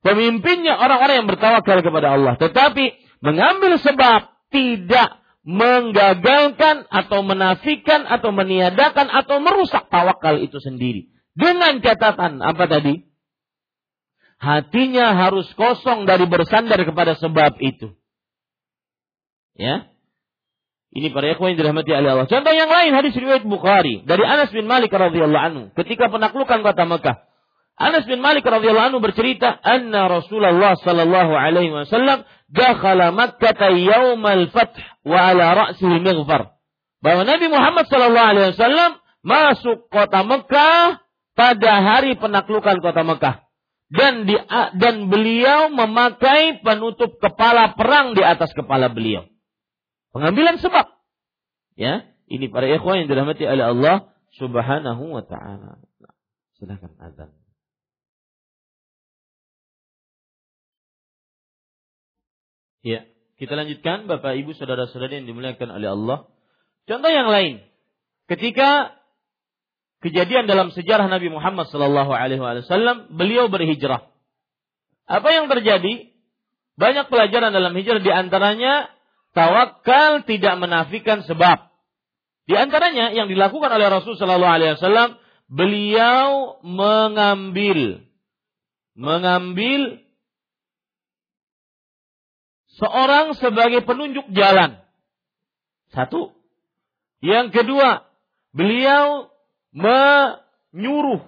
Pemimpinnya 0.06 0.78
orang-orang 0.78 1.26
yang 1.26 1.30
bertawakal 1.34 1.82
kepada 1.82 2.14
Allah. 2.14 2.38
Tetapi 2.38 2.94
mengambil 3.26 3.82
sebab 3.82 4.30
tidak 4.54 5.18
menggagalkan 5.46 6.90
atau 6.90 7.22
menafikan 7.22 8.10
atau 8.10 8.34
meniadakan 8.34 9.08
atau 9.14 9.38
merusak 9.38 9.88
tawakal 9.94 10.42
itu 10.42 10.58
sendiri. 10.58 11.14
Dengan 11.38 11.80
catatan 11.86 12.42
apa 12.42 12.66
tadi? 12.66 13.06
Hatinya 14.42 15.16
harus 15.16 15.48
kosong 15.54 16.10
dari 16.10 16.26
bersandar 16.26 16.82
kepada 16.82 17.14
sebab 17.16 17.62
itu. 17.62 17.94
Ya. 19.56 19.88
Ini 20.96 21.12
para 21.12 21.28
ikhwan 21.36 21.54
yang 21.54 21.60
dirahmati 21.60 21.92
oleh 21.92 22.10
Allah. 22.16 22.28
Contoh 22.28 22.54
yang 22.56 22.72
lain 22.72 22.92
hadis 22.96 23.14
riwayat 23.16 23.44
Bukhari 23.44 24.04
dari 24.08 24.24
Anas 24.24 24.50
bin 24.50 24.64
Malik 24.64 24.96
radhiyallahu 24.96 25.46
anhu 25.46 25.64
ketika 25.76 26.08
penaklukan 26.08 26.64
kota 26.64 26.84
Mekah. 26.88 27.18
Anas 27.76 28.08
bin 28.08 28.24
Malik 28.24 28.48
radhiyallahu 28.48 28.96
anhu 28.96 29.00
bercerita, 29.04 29.52
"Anna 29.52 30.08
Rasulullah 30.08 30.80
sallallahu 30.80 31.36
alaihi 31.36 31.76
wasallam 31.76 32.24
dakhala 32.56 33.12
Makkah 33.12 33.76
yaumal 33.76 34.48
fath 34.50 34.80
wa 35.04 35.20
ala 35.32 35.46
ra'sihi 35.54 36.00
mighfar." 36.00 36.56
Bahwa 37.04 37.22
Nabi 37.28 37.46
Muhammad 37.52 37.86
sallallahu 37.92 38.30
alaihi 38.34 38.48
wasallam 38.56 38.92
masuk 39.22 39.92
kota 39.94 40.26
Mekah 40.26 41.06
pada 41.36 41.72
hari 41.84 42.16
penaklukan 42.18 42.80
kota 42.82 43.04
Mekah. 43.06 43.36
Dan 43.86 44.26
di, 44.26 44.34
dan 44.82 45.14
beliau 45.14 45.70
memakai 45.70 46.58
penutup 46.66 47.22
kepala 47.22 47.78
perang 47.78 48.18
di 48.18 48.26
atas 48.26 48.50
kepala 48.58 48.90
beliau. 48.90 49.30
Pengambilan 50.10 50.58
sebab. 50.58 50.90
Ya, 51.78 52.10
ini 52.26 52.50
para 52.50 52.66
ikhwan 52.66 53.06
yang 53.06 53.10
dirahmati 53.12 53.46
oleh 53.46 53.66
Allah 53.76 53.96
Subhanahu 54.42 55.14
wa 55.14 55.22
taala. 55.22 55.86
Silakan 56.58 56.98
azan. 56.98 57.45
Ya, 62.86 63.10
kita 63.42 63.58
lanjutkan 63.58 64.06
Bapak 64.06 64.38
Ibu 64.38 64.54
saudara-saudari 64.54 65.26
yang 65.26 65.28
dimuliakan 65.34 65.74
oleh 65.74 65.90
Allah. 65.90 66.30
Contoh 66.86 67.10
yang 67.10 67.34
lain, 67.34 67.66
ketika 68.30 68.94
kejadian 70.06 70.46
dalam 70.46 70.70
sejarah 70.70 71.10
Nabi 71.10 71.34
Muhammad 71.34 71.66
Sallallahu 71.74 72.14
Alaihi 72.14 72.38
Wasallam, 72.38 73.10
beliau 73.18 73.50
berhijrah. 73.50 74.06
Apa 75.10 75.30
yang 75.34 75.50
terjadi? 75.50 76.14
Banyak 76.78 77.10
pelajaran 77.10 77.50
dalam 77.50 77.74
hijrah 77.74 78.06
di 78.06 78.12
antaranya 78.14 78.94
tawakal 79.34 80.22
tidak 80.30 80.54
menafikan 80.62 81.26
sebab. 81.26 81.74
Di 82.46 82.54
antaranya 82.54 83.10
yang 83.18 83.26
dilakukan 83.26 83.74
oleh 83.74 83.90
Rasul 83.90 84.14
Sallallahu 84.14 84.56
Alaihi 84.62 84.78
Wasallam, 84.78 85.18
beliau 85.50 86.62
mengambil 86.62 88.06
mengambil 88.94 90.05
seorang 92.80 93.36
sebagai 93.40 93.84
penunjuk 93.84 94.28
jalan. 94.32 94.80
Satu. 95.92 96.36
Yang 97.24 97.56
kedua, 97.64 98.06
beliau 98.52 99.32
menyuruh 99.76 101.24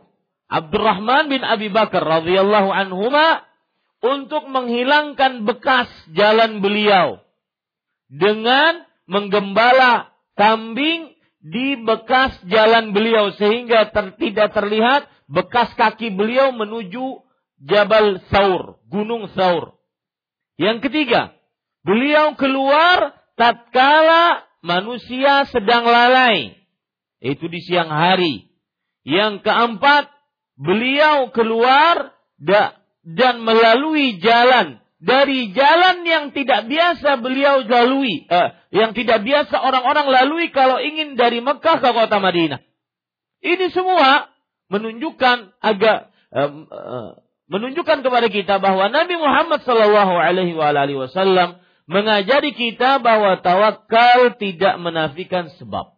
Abdurrahman 0.48 1.28
bin 1.28 1.43
Abi 1.43 1.68
Bakar 1.68 2.04
radhiyallahu 2.04 2.72
anhuma 2.72 3.43
untuk 4.00 4.48
menghilangkan 4.48 5.43
bekas 5.43 5.89
jalan 6.16 6.64
beliau 6.64 7.20
dengan 8.08 8.88
menggembala 9.10 10.12
kambing 10.39 11.18
di 11.43 11.80
bekas 11.80 12.36
jalan 12.48 12.91
beliau 12.91 13.32
sehingga 13.36 13.91
ter, 13.91 14.16
tidak 14.20 14.56
terlihat 14.56 15.08
bekas 15.28 15.72
kaki 15.76 16.12
beliau 16.16 16.52
menuju 16.56 17.24
Jabal 17.64 18.22
Saur, 18.30 18.78
Gunung 18.88 19.32
Saur. 19.34 19.76
Yang 20.58 20.89
ketiga, 20.89 21.36
beliau 21.88 22.35
keluar 22.35 23.15
tatkala 23.39 24.43
manusia 24.59 25.47
sedang 25.47 25.88
lalai, 25.88 26.59
itu 27.23 27.47
di 27.47 27.63
siang 27.63 27.88
hari. 27.88 28.51
Yang 29.07 29.47
keempat, 29.47 30.11
beliau 30.59 31.31
keluar 31.31 32.11
dan 33.07 33.39
melalui 33.39 34.19
jalan 34.19 34.83
dari 34.99 35.53
jalan 35.55 36.03
yang 36.03 36.25
tidak 36.35 36.67
biasa 36.67 37.23
beliau 37.23 37.63
lalui, 37.63 38.27
eh, 38.27 38.49
yang 38.75 38.91
tidak 38.91 39.23
biasa 39.23 39.55
orang-orang 39.55 40.09
lalui 40.09 40.51
kalau 40.51 40.81
ingin 40.81 41.15
dari 41.15 41.39
Mekah 41.39 41.79
ke 41.79 41.89
kota 41.93 42.17
Madinah. 42.19 42.59
Ini 43.39 43.71
semua 43.71 44.27
menunjukkan 44.67 45.55
agak 45.63 46.11
eh, 46.35 46.51
menunjukkan 47.47 48.03
kepada 48.03 48.27
kita 48.27 48.59
bahwa 48.59 48.91
Nabi 48.91 49.15
Muhammad 49.15 49.63
Wasallam 50.99 51.63
mengajari 51.88 52.51
kita 52.53 52.99
bahwa 52.99 53.39
tawakal 53.39 54.35
tidak 54.35 54.75
menafikan 54.77 55.49
sebab. 55.55 55.95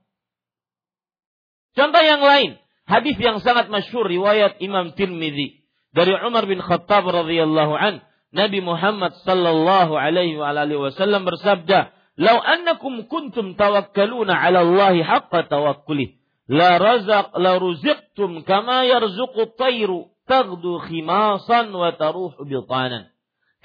Contoh 1.73 2.03
yang 2.05 2.21
lain, 2.21 2.61
hadis 2.85 3.17
yang 3.17 3.41
sangat 3.41 3.67
masyhur 3.73 4.05
riwayat 4.05 4.61
Imam 4.61 4.93
Tirmidzi 4.93 5.65
dari 5.91 6.13
Umar 6.21 6.45
bin 6.45 6.61
Khattab 6.61 7.09
radhiyallahu 7.09 7.73
an 7.73 8.05
Nabi 8.29 8.61
Muhammad 8.61 9.17
sallallahu 9.25 9.97
alaihi 9.97 10.37
wa 10.37 10.53
alihi 10.53 10.77
wasallam 10.77 11.25
bersabda, 11.25 11.89
"Lau 12.21 12.37
annakum 12.37 13.09
kuntum 13.09 13.57
tawakkaluna 13.57 14.37
'ala 14.37 14.61
Allah 14.61 14.93
haqqa 15.01 15.49
tawakkuli, 15.49 16.21
la 16.45 16.77
razaq 16.77 17.33
la 17.41 17.57
ruziqtum 17.57 18.45
kama 18.45 18.85
yarzuqu 18.85 19.57
tayru 19.57 20.13
taghdu 20.29 20.77
khimasan 20.85 21.73
wa 21.73 21.89
taruhu 21.97 22.37
bitanan." 22.45 23.09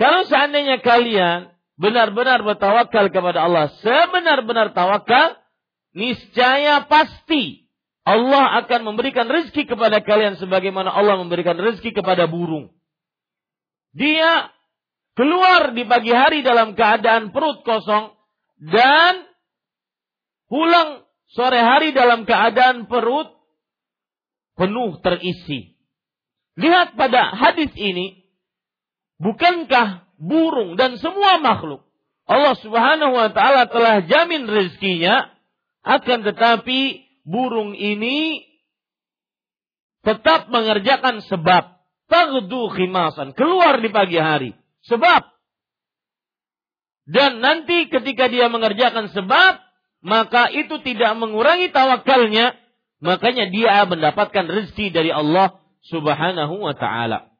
Kalau 0.00 0.24
seandainya 0.26 0.80
kalian 0.80 1.53
benar-benar 1.74 2.42
bertawakal 2.42 3.10
kepada 3.10 3.46
Allah, 3.46 3.70
sebenar-benar 3.82 4.74
tawakal, 4.74 5.38
niscaya 5.94 6.86
pasti 6.86 7.64
Allah 8.04 8.60
akan 8.64 8.92
memberikan 8.92 9.24
rezeki 9.24 9.64
kepada 9.64 10.04
kalian 10.04 10.36
sebagaimana 10.36 10.92
Allah 10.92 11.16
memberikan 11.16 11.56
rezeki 11.56 11.96
kepada 11.96 12.28
burung. 12.28 12.68
Dia 13.96 14.52
keluar 15.16 15.72
di 15.72 15.86
pagi 15.88 16.12
hari 16.12 16.44
dalam 16.44 16.76
keadaan 16.76 17.32
perut 17.32 17.64
kosong 17.64 18.12
dan 18.60 19.24
pulang 20.50 21.06
sore 21.32 21.58
hari 21.58 21.96
dalam 21.96 22.28
keadaan 22.28 22.86
perut 22.90 23.32
penuh 24.54 25.00
terisi. 25.00 25.74
Lihat 26.54 26.94
pada 26.94 27.34
hadis 27.34 27.72
ini, 27.74 28.30
bukankah 29.18 30.03
burung 30.18 30.78
dan 30.78 30.96
semua 30.98 31.42
makhluk 31.42 31.84
Allah 32.24 32.56
Subhanahu 32.56 33.12
wa 33.12 33.28
taala 33.32 33.68
telah 33.68 34.04
jamin 34.08 34.48
rezekinya 34.48 35.28
akan 35.84 36.24
tetapi 36.24 37.04
burung 37.28 37.76
ini 37.76 38.48
tetap 40.04 40.52
mengerjakan 40.52 41.24
sebab. 41.24 41.76
Tagdu 42.04 42.68
khimasan. 42.76 43.32
Keluar 43.32 43.80
di 43.80 43.88
pagi 43.88 44.20
hari. 44.20 44.52
Sebab. 44.84 45.24
Dan 47.08 47.40
nanti 47.40 47.88
ketika 47.88 48.28
dia 48.28 48.52
mengerjakan 48.52 49.08
sebab, 49.12 49.60
maka 50.04 50.52
itu 50.52 50.80
tidak 50.84 51.16
mengurangi 51.16 51.72
tawakalnya. 51.72 52.56
Makanya 53.00 53.48
dia 53.48 53.84
mendapatkan 53.88 54.44
rezeki 54.48 54.92
dari 54.92 55.10
Allah 55.12 55.60
subhanahu 55.88 56.60
wa 56.60 56.76
ta'ala. 56.76 57.32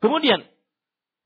Kemudian, 0.00 0.44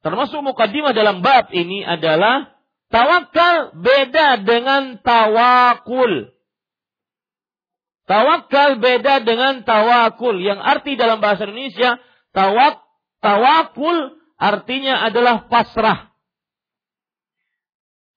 termasuk 0.07 0.39
mukadimah 0.39 0.95
dalam 0.95 1.19
bab 1.19 1.51
ini 1.51 1.83
adalah 1.83 2.55
tawakal 2.95 3.75
beda 3.75 4.39
dengan 4.47 5.03
tawakul. 5.03 6.31
Tawakal 8.07 8.79
beda 8.79 9.27
dengan 9.27 9.67
tawakul. 9.67 10.39
Yang 10.39 10.63
arti 10.63 10.95
dalam 10.95 11.19
bahasa 11.19 11.51
Indonesia, 11.51 11.99
tawak, 12.31 12.87
tawakul 13.19 14.15
artinya 14.39 15.03
adalah 15.11 15.51
pasrah. 15.51 16.15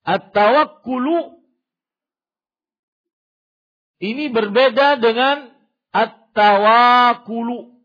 At-tawakkulu 0.06 1.42
ini 3.98 4.30
berbeda 4.30 5.02
dengan 5.02 5.50
at-tawakulu. 5.90 7.79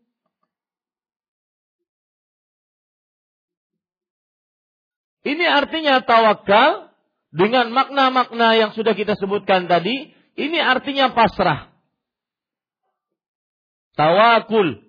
Ini 5.26 5.42
artinya 5.42 6.06
tawakal 6.06 6.94
dengan 7.34 7.74
makna-makna 7.74 8.54
yang 8.54 8.70
sudah 8.78 8.94
kita 8.94 9.18
sebutkan 9.18 9.66
tadi. 9.66 10.14
Ini 10.38 10.58
artinya 10.62 11.10
pasrah. 11.10 11.74
Tawakul. 13.98 14.86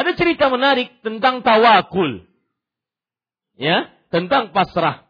Ada 0.00 0.16
cerita 0.16 0.48
menarik 0.48 1.04
tentang 1.04 1.44
tawakul. 1.44 2.24
Ya, 3.60 3.92
tentang 4.08 4.56
pasrah. 4.56 5.04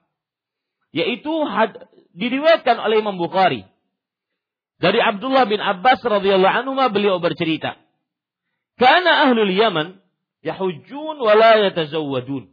Yaitu 0.91 1.31
had, 1.47 1.87
diriwayatkan 2.19 2.83
oleh 2.83 2.99
Imam 2.99 3.15
Bukhari. 3.15 3.63
Dari 4.83 4.99
Abdullah 4.99 5.47
bin 5.47 5.63
Abbas 5.63 6.03
radhiyallahu 6.03 6.67
anhu 6.67 6.75
beliau 6.91 7.23
bercerita. 7.23 7.79
Karena 8.75 9.29
ahlul 9.29 9.53
Yaman 9.53 10.01
yahujun 10.45 11.17
wa 11.21 11.33
la 11.37 11.61
yatazawwadun. 11.69 12.49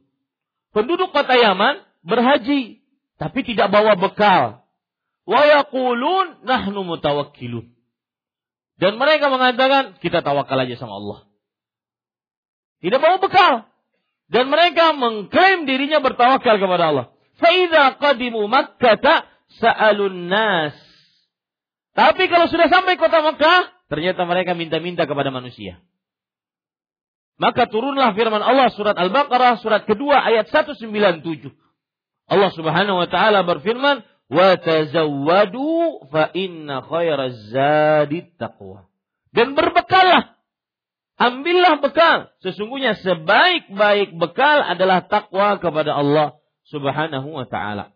Penduduk 0.75 1.09
kota 1.15 1.35
Yaman 1.35 1.83
berhaji 2.03 2.83
tapi 3.17 3.39
tidak 3.43 3.73
bawa 3.73 3.97
bekal. 3.97 4.63
Wa 5.27 5.43
nahnu 6.45 6.81
mutawakkilun. 6.87 7.67
Dan 8.77 9.01
mereka 9.01 9.33
mengatakan, 9.33 9.97
kita 9.99 10.21
tawakal 10.21 10.55
aja 10.61 10.77
sama 10.77 11.01
Allah. 11.01 11.19
Tidak 12.77 13.01
bawa 13.01 13.17
bekal. 13.17 13.65
Dan 14.29 14.53
mereka 14.53 14.93
mengklaim 14.93 15.65
dirinya 15.65 15.97
bertawakal 15.97 16.61
kepada 16.61 16.93
Allah. 16.93 17.05
Faidah 17.41 17.97
qadimu 17.97 18.45
Makkah 18.45 19.25
sa'alun 19.57 20.29
nas. 20.29 20.77
Tapi 21.97 22.29
kalau 22.29 22.45
sudah 22.45 22.69
sampai 22.69 23.01
kota 23.01 23.25
Makkah, 23.25 23.73
ternyata 23.89 24.29
mereka 24.29 24.53
minta-minta 24.53 25.09
kepada 25.09 25.33
manusia. 25.33 25.81
Maka 27.37 27.69
turunlah 27.69 28.17
firman 28.17 28.41
Allah 28.41 28.73
surat 28.73 28.97
Al-Baqarah 28.97 29.61
surat 29.61 29.85
kedua 29.85 30.25
ayat 30.25 30.49
197. 30.49 31.53
Allah 32.27 32.51
Subhanahu 32.51 32.97
wa 32.97 33.07
taala 33.07 33.45
berfirman, 33.45 34.01
wa 34.27 34.49
tazawwadu 34.57 36.09
fa 36.09 36.33
inna 36.33 36.81
khairaz 36.81 37.53
taqwa. 38.41 38.89
Dan 39.31 39.53
berbekallah. 39.53 40.33
Ambillah 41.17 41.81
bekal. 41.81 42.29
Sesungguhnya 42.45 42.93
sebaik-baik 42.97 44.17
bekal 44.17 44.61
adalah 44.61 45.05
takwa 45.05 45.57
kepada 45.57 45.97
Allah 45.97 46.37
Subhanahu 46.69 47.37
wa 47.37 47.45
taala. 47.49 47.93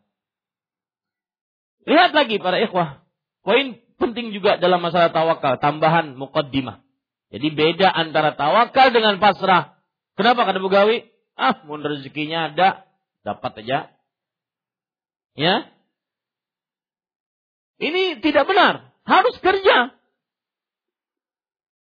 Lihat 1.85 2.13
lagi 2.13 2.37
para 2.37 2.61
ikhwah. 2.61 3.05
Poin 3.41 3.77
penting 3.97 4.33
juga 4.33 4.57
dalam 4.57 4.81
masalah 4.81 5.09
tawakal, 5.13 5.57
tambahan 5.57 6.13
muqaddimah. 6.17 6.81
Jadi 7.31 7.47
beda 7.55 7.87
antara 7.87 8.35
tawakal 8.35 8.91
dengan 8.91 9.17
pasrah. 9.17 9.79
Kenapa 10.19 10.43
kata 10.43 10.59
Bugawi? 10.59 11.07
Ah, 11.39 11.63
mun 11.63 11.79
rezekinya 11.79 12.51
ada, 12.51 12.83
dapat 13.23 13.63
aja. 13.63 13.87
Ya, 15.31 15.71
ini 17.81 18.21
tidak 18.21 18.45
benar. 18.45 18.93
Harus 19.01 19.35
kerja. 19.41 19.89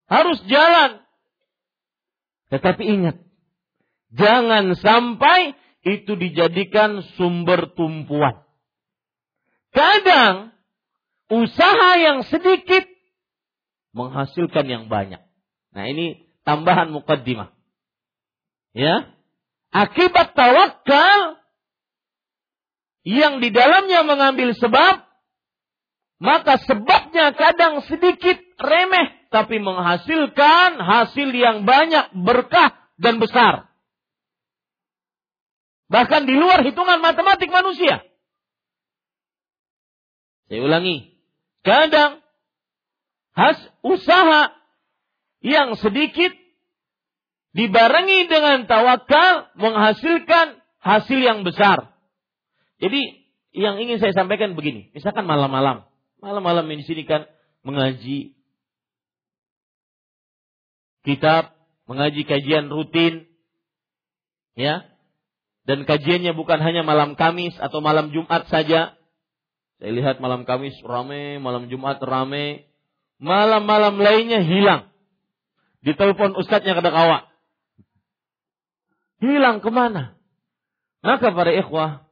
Harus 0.08 0.40
jalan. 0.48 1.04
Tetapi 2.50 2.82
ingat, 2.88 3.20
jangan 4.16 4.74
sampai 4.80 5.54
itu 5.84 6.16
dijadikan 6.16 7.04
sumber 7.20 7.76
tumpuan. 7.76 8.42
Kadang 9.76 10.56
usaha 11.30 11.92
yang 12.00 12.26
sedikit 12.26 12.90
menghasilkan 13.94 14.66
yang 14.66 14.84
banyak. 14.90 15.22
Nah, 15.80 15.88
ini 15.88 16.28
tambahan 16.44 16.92
mukaddimah. 16.92 17.56
Ya. 18.76 19.16
Akibat 19.72 20.36
tawakal 20.36 21.40
yang 23.08 23.40
di 23.40 23.48
dalamnya 23.48 24.04
mengambil 24.04 24.52
sebab 24.60 25.08
maka 26.20 26.60
sebabnya 26.68 27.32
kadang 27.32 27.80
sedikit 27.88 28.44
remeh 28.60 29.32
tapi 29.32 29.64
menghasilkan 29.64 30.84
hasil 30.84 31.32
yang 31.32 31.64
banyak 31.64 32.12
berkah 32.12 32.76
dan 33.00 33.24
besar. 33.24 33.72
Bahkan 35.88 36.28
di 36.28 36.36
luar 36.36 36.60
hitungan 36.68 37.00
matematik 37.00 37.48
manusia. 37.48 38.04
Saya 40.52 40.60
ulangi. 40.60 41.16
Kadang 41.64 42.20
has 43.32 43.56
usaha 43.80 44.59
yang 45.40 45.76
sedikit 45.80 46.36
dibarengi 47.56 48.30
dengan 48.30 48.68
tawakal 48.70 49.50
menghasilkan 49.58 50.60
hasil 50.80 51.20
yang 51.20 51.42
besar. 51.44 51.96
Jadi 52.80 53.28
yang 53.52 53.82
ingin 53.82 54.00
saya 54.00 54.14
sampaikan 54.14 54.54
begini, 54.54 54.94
misalkan 54.94 55.26
malam-malam, 55.26 55.90
malam-malam 56.22 56.70
di 56.70 56.86
sini 56.86 57.04
kan 57.04 57.26
mengaji 57.66 58.38
kitab, 61.04 61.58
mengaji 61.90 62.24
kajian 62.24 62.70
rutin, 62.70 63.26
ya, 64.54 64.86
dan 65.66 65.84
kajiannya 65.84 66.38
bukan 66.38 66.60
hanya 66.62 66.86
malam 66.86 67.18
Kamis 67.18 67.58
atau 67.58 67.82
malam 67.82 68.14
Jumat 68.14 68.48
saja. 68.48 68.96
Saya 69.80 69.92
lihat 69.96 70.20
malam 70.20 70.44
Kamis 70.44 70.76
rame, 70.84 71.40
malam 71.40 71.72
Jumat 71.72 71.98
rame, 72.04 72.70
malam-malam 73.18 73.98
lainnya 73.98 74.44
hilang. 74.44 74.92
Ditelepon 75.84 76.36
ustadznya 76.36 76.76
ke 76.76 76.84
kawa. 76.84 77.30
Hilang 79.20 79.60
ke 79.64 79.70
mana? 79.72 80.16
Maka 81.00 81.32
para 81.32 81.52
ikhwah 81.56 82.04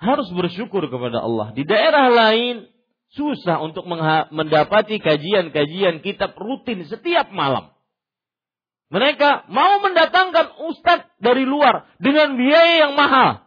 harus 0.00 0.28
bersyukur 0.32 0.84
kepada 0.88 1.20
Allah. 1.20 1.52
Di 1.56 1.64
daerah 1.64 2.08
lain 2.08 2.68
susah 3.12 3.60
untuk 3.60 3.84
mendapati 4.32 5.00
kajian-kajian 5.00 6.00
kitab 6.00 6.36
rutin 6.36 6.84
setiap 6.88 7.32
malam. 7.32 7.72
Mereka 8.90 9.46
mau 9.52 9.78
mendatangkan 9.84 10.66
ustadz 10.66 11.14
dari 11.22 11.46
luar 11.46 11.86
dengan 12.02 12.34
biaya 12.34 12.88
yang 12.88 12.92
mahal. 12.98 13.46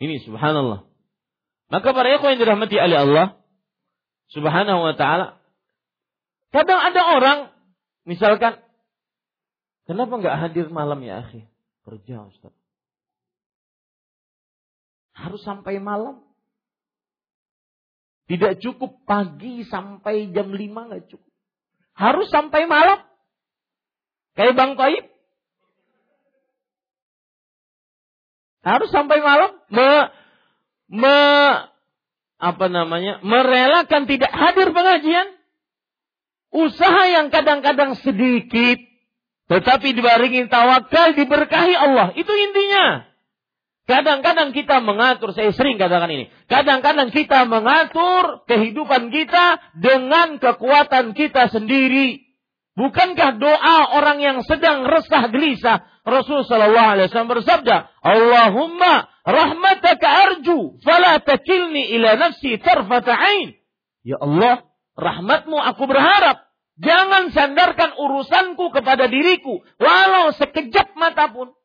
Ini 0.00 0.24
subhanallah. 0.24 0.88
Maka 1.68 1.88
para 1.92 2.08
ikhwan 2.16 2.36
yang 2.36 2.42
dirahmati 2.46 2.76
oleh 2.78 2.98
Allah 3.02 3.26
subhanahu 4.32 4.80
wa 4.86 4.94
ta'ala. 4.96 5.40
Kadang 6.54 6.80
ada 6.80 7.02
orang, 7.18 7.38
misalkan, 8.06 8.62
kenapa 9.84 10.12
nggak 10.18 10.38
hadir 10.46 10.66
malam 10.70 11.02
ya 11.02 11.26
akhi? 11.26 11.46
Kerja 11.86 12.26
ustadz. 12.26 12.58
Harus 15.16 15.40
sampai 15.46 15.80
malam. 15.80 16.20
Tidak 18.26 18.58
cukup 18.58 19.06
pagi 19.06 19.62
sampai 19.64 20.34
jam 20.34 20.50
5 20.50 20.60
nggak 20.60 21.04
cukup. 21.08 21.30
Harus 21.94 22.28
sampai 22.28 22.66
malam. 22.68 23.00
Kayak 24.36 24.58
Bang 24.58 24.74
Taib. 24.76 25.04
Harus 28.66 28.90
sampai 28.90 29.22
malam 29.22 29.54
me, 29.70 29.88
me 30.90 31.18
apa 32.36 32.66
namanya? 32.66 33.22
merelakan 33.22 34.10
tidak 34.10 34.28
hadir 34.34 34.74
pengajian. 34.74 35.35
Usaha 36.56 37.02
yang 37.12 37.28
kadang-kadang 37.28 38.00
sedikit 38.00 38.80
tetapi 39.46 39.94
dibaringin 39.94 40.50
tawakal 40.50 41.14
diberkahi 41.14 41.74
Allah. 41.78 42.10
Itu 42.18 42.32
intinya. 42.34 43.06
Kadang-kadang 43.86 44.50
kita 44.50 44.82
mengatur, 44.82 45.30
saya 45.30 45.54
sering 45.54 45.78
katakan 45.78 46.10
ini. 46.10 46.26
Kadang-kadang 46.50 47.14
kita 47.14 47.46
mengatur 47.46 48.42
kehidupan 48.50 49.14
kita 49.14 49.62
dengan 49.78 50.42
kekuatan 50.42 51.14
kita 51.14 51.46
sendiri. 51.54 52.26
Bukankah 52.74 53.38
doa 53.38 53.78
orang 53.94 54.18
yang 54.18 54.38
sedang 54.42 54.82
resah 54.90 55.30
gelisah? 55.30 55.86
Rasul 56.02 56.42
sallallahu 56.42 56.90
alaihi 56.98 57.06
wasallam 57.08 57.32
bersabda, 57.38 57.76
"Allahumma 58.02 59.06
rahmataka 59.22 60.06
arju, 60.34 60.82
fala 60.82 61.22
takilni 61.22 61.94
ila 61.94 62.18
nafsi 62.18 62.58
tarfata 62.58 63.14
ain." 63.14 63.54
Ya 64.02 64.18
Allah, 64.18 64.66
rahmatmu 64.98 65.56
aku 65.56 65.86
berharap. 65.86 66.45
Jangan 66.76 67.32
sandarkan 67.32 67.96
urusanku 67.96 68.68
kepada 68.68 69.08
diriku, 69.08 69.64
walau 69.80 70.28
sekejap 70.36 70.92
mata 71.00 71.32
pun. 71.32 71.56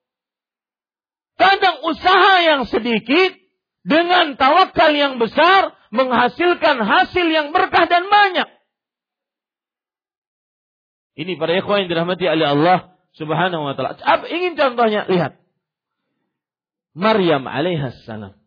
Kadang 1.35 1.83
usaha 1.83 2.33
yang 2.39 2.63
sedikit 2.63 3.35
dengan 3.83 4.39
tawakal 4.39 4.95
yang 4.95 5.19
besar 5.19 5.75
menghasilkan 5.91 6.79
hasil 6.79 7.27
yang 7.27 7.51
berkah 7.51 7.91
dan 7.91 8.07
banyak. 8.07 8.47
Ini 11.19 11.35
para 11.35 11.59
ikhwan 11.59 11.83
yang 11.83 11.89
dirahmati 11.91 12.25
oleh 12.31 12.47
Allah 12.47 12.79
Subhanahu 13.11 13.67
wa 13.67 13.73
taala. 13.75 13.99
Ingin 14.31 14.55
contohnya, 14.55 15.03
lihat. 15.11 15.35
Maryam 16.95 17.43
alaihissalam. 17.51 18.39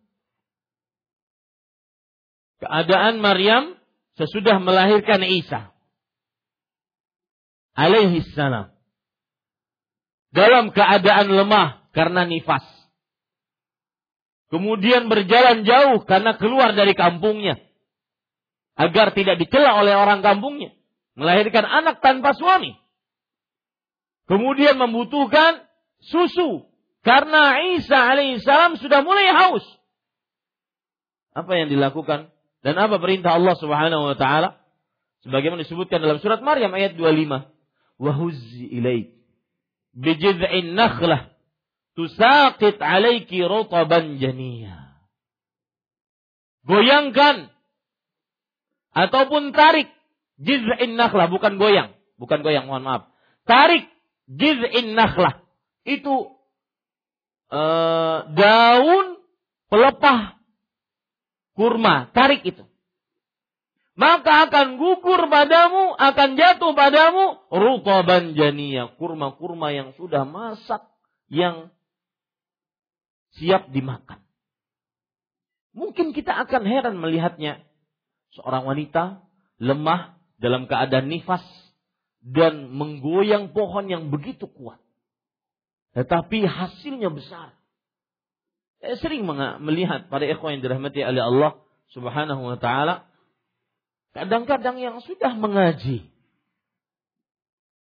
Keadaan 2.65 3.21
Maryam 3.21 3.77
sesudah 4.17 4.57
melahirkan 4.65 5.21
Isa 5.29 5.74
alaihissalam. 7.75 8.75
Dalam 10.35 10.75
keadaan 10.75 11.31
lemah 11.31 11.87
karena 11.95 12.27
nifas. 12.27 12.67
Kemudian 14.51 15.07
berjalan 15.07 15.63
jauh 15.63 16.03
karena 16.07 16.35
keluar 16.39 16.75
dari 16.75 16.95
kampungnya. 16.95 17.59
Agar 18.75 19.15
tidak 19.15 19.39
dicela 19.39 19.79
oleh 19.79 19.95
orang 19.95 20.23
kampungnya 20.23 20.75
melahirkan 21.15 21.63
anak 21.63 22.03
tanpa 22.03 22.35
suami. 22.35 22.75
Kemudian 24.27 24.79
membutuhkan 24.79 25.63
susu 26.03 26.67
karena 27.07 27.61
Isa 27.79 27.95
alaihissalam 27.95 28.81
sudah 28.83 29.01
mulai 29.07 29.31
haus. 29.31 29.65
Apa 31.35 31.55
yang 31.59 31.71
dilakukan 31.71 32.31
dan 32.63 32.75
apa 32.79 32.99
perintah 33.03 33.35
Allah 33.35 33.55
Subhanahu 33.59 34.15
wa 34.15 34.17
taala? 34.19 34.63
Sebagaimana 35.27 35.65
disebutkan 35.65 36.03
dalam 36.05 36.21
surat 36.21 36.41
Maryam 36.45 36.73
ayat 36.75 36.95
25. 36.97 37.54
Wahuzzi 37.99 38.67
ilaik 38.75 39.15
bijid'in 39.95 40.75
nakhlah 40.75 41.31
tusaqit 41.95 42.83
alaiki 42.83 43.43
rutaban 43.47 44.19
janiyah. 44.19 44.99
Goyangkan 46.65 47.53
ataupun 48.97 49.53
tarik 49.53 49.95
Jiz'in 50.41 50.99
nakhlah, 50.99 51.31
bukan 51.31 51.63
goyang. 51.63 51.95
Bukan 52.19 52.43
goyang, 52.43 52.67
mohon 52.67 52.83
maaf. 52.83 53.03
Tarik 53.47 53.87
jiz'in 54.27 54.99
nakhlah. 54.99 55.47
Itu 55.87 56.35
uh, 57.55 58.19
daun 58.35 59.23
pelepah 59.71 60.41
kurma. 61.55 62.11
Tarik 62.11 62.43
itu. 62.43 62.67
Maka 63.95 64.51
akan 64.51 64.75
gugur 64.83 65.31
padamu, 65.31 65.95
akan 65.95 66.31
jatuh 66.35 66.75
padamu 66.75 67.39
rutaban 67.47 68.35
jania. 68.35 68.91
Kurma-kurma 68.99 69.71
yang 69.71 69.95
sudah 69.95 70.27
masak, 70.27 70.83
yang 71.31 71.71
siap 73.39 73.71
dimakan. 73.71 74.19
Mungkin 75.75 76.11
kita 76.11 76.35
akan 76.47 76.63
heran 76.67 76.99
melihatnya. 76.99 77.63
Seorang 78.35 78.67
wanita 78.67 79.23
lemah, 79.63 80.19
dalam 80.39 80.67
keadaan 80.67 81.09
nifas 81.09 81.43
dan 82.21 82.73
menggoyang 82.75 83.55
pohon 83.55 83.87
yang 83.87 84.11
begitu 84.11 84.51
kuat. 84.51 84.81
Tetapi 85.95 86.45
hasilnya 86.45 87.09
besar. 87.09 87.55
Saya 88.83 88.99
sering 89.01 89.25
melihat 89.63 90.11
pada 90.13 90.27
ikhwan 90.29 90.59
yang 90.59 90.63
dirahmati 90.67 91.01
oleh 91.01 91.23
Allah 91.23 91.53
Subhanahu 91.95 92.43
wa 92.43 92.59
taala 92.59 93.09
kadang-kadang 94.15 94.79
yang 94.79 95.03
sudah 95.03 95.35
mengaji 95.35 96.09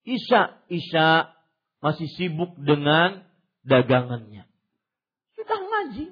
Isya, 0.02 0.66
Isya 0.66 1.30
masih 1.78 2.10
sibuk 2.18 2.58
dengan 2.58 3.22
dagangannya. 3.62 4.50
Sudah 5.38 5.58
ngaji. 5.62 6.10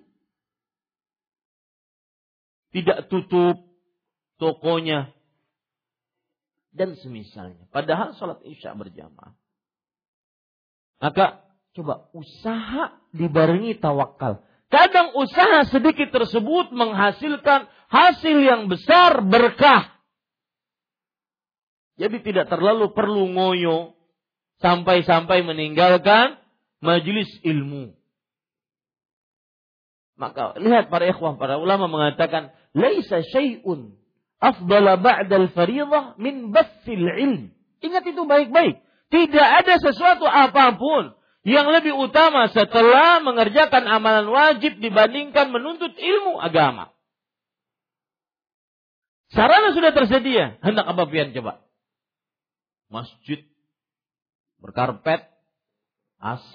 Tidak 2.71 3.11
tutup 3.11 3.59
tokonya, 4.39 5.11
dan 6.71 6.95
semisalnya. 6.99 7.67
Padahal 7.75 8.15
sholat 8.15 8.43
isya 8.47 8.75
berjamaah. 8.79 9.35
Maka 11.03 11.43
coba 11.75 12.11
usaha 12.15 12.95
dibarengi 13.11 13.79
tawakal. 13.79 14.43
Kadang 14.71 15.19
usaha 15.19 15.67
sedikit 15.67 16.15
tersebut 16.15 16.71
menghasilkan 16.71 17.67
hasil 17.91 18.37
yang 18.39 18.71
besar 18.71 19.19
berkah. 19.27 19.91
Jadi 22.01 22.25
tidak 22.25 22.49
terlalu 22.49 22.97
perlu 22.97 23.29
ngoyo 23.29 23.93
sampai-sampai 24.65 25.45
meninggalkan 25.45 26.41
majelis 26.81 27.29
ilmu. 27.45 27.93
Maka 30.17 30.57
lihat 30.57 30.89
para 30.89 31.13
ikhwah, 31.13 31.37
para 31.37 31.61
ulama 31.61 31.93
mengatakan 31.93 32.57
laisa 32.73 33.21
syai'un 33.21 34.01
afdala 34.41 34.97
ba'dal 34.97 35.53
fariḍah 35.53 36.17
min 36.17 36.49
basil 36.57 37.05
ilm. 37.05 37.53
Ingat 37.85 38.05
itu 38.09 38.25
baik-baik. 38.25 38.81
Tidak 39.13 39.49
ada 39.61 39.75
sesuatu 39.81 40.25
apa 40.25 40.77
pun 40.81 41.13
yang 41.45 41.69
lebih 41.69 41.97
utama 41.97 42.49
setelah 42.53 43.21
mengerjakan 43.25 43.85
amalan 43.85 44.29
wajib 44.29 44.81
dibandingkan 44.81 45.53
menuntut 45.53 45.93
ilmu 45.97 46.41
agama. 46.41 46.93
Sarana 49.33 49.73
sudah 49.77 49.93
tersedia, 49.93 50.57
hendak 50.65 50.85
apa 50.85 51.05
pian 51.09 51.33
coba? 51.33 51.65
Masjid 52.91 53.47
berkarpet, 54.61 55.24
AC, 56.20 56.55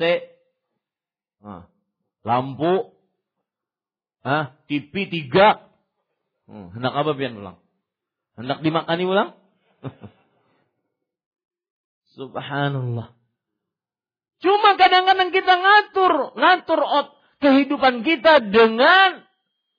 nah, 1.42 1.66
lampu, 2.22 2.94
ah, 4.22 4.54
TV 4.70 5.10
tiga, 5.10 5.66
hmm, 6.46 6.76
hendak 6.78 6.94
apa 6.94 7.12
pian 7.18 7.40
ulang? 7.40 7.58
Hendak 8.36 8.62
dimakani 8.62 9.04
ulang? 9.08 9.30
Subhanallah. 12.20 13.16
Cuma 14.44 14.78
kadang-kadang 14.78 15.32
kita 15.34 15.54
ngatur, 15.56 16.36
ngatur 16.36 16.82
ot, 16.84 17.08
kehidupan 17.40 18.04
kita 18.04 18.44
dengan 18.44 19.26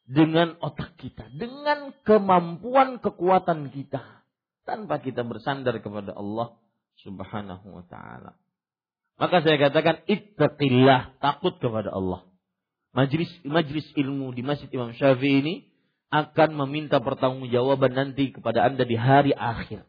dengan 0.07 0.55
otak 0.63 0.95
kita, 0.99 1.27
dengan 1.35 1.91
kemampuan 2.07 3.03
kekuatan 3.03 3.75
kita, 3.75 4.26
tanpa 4.67 4.99
kita 4.99 5.23
bersandar 5.23 5.79
kepada 5.79 6.13
Allah 6.13 6.59
Subhanahu 7.07 7.67
wa 7.71 7.85
taala. 7.87 8.35
Maka 9.17 9.41
saya 9.41 9.57
katakan 9.57 10.05
ittaqillah, 10.05 11.17
takut 11.23 11.57
kepada 11.57 11.89
Allah. 11.95 12.29
Majlis 12.93 13.31
majlis 13.47 13.87
ilmu 13.97 14.35
di 14.35 14.43
Masjid 14.45 14.69
Imam 14.75 14.93
Syafi'i 14.93 15.41
ini 15.41 15.55
akan 16.13 16.57
meminta 16.67 17.01
pertanggungjawaban 17.01 17.93
nanti 17.97 18.35
kepada 18.35 18.67
Anda 18.67 18.85
di 18.85 18.97
hari 18.99 19.33
akhir. 19.33 19.87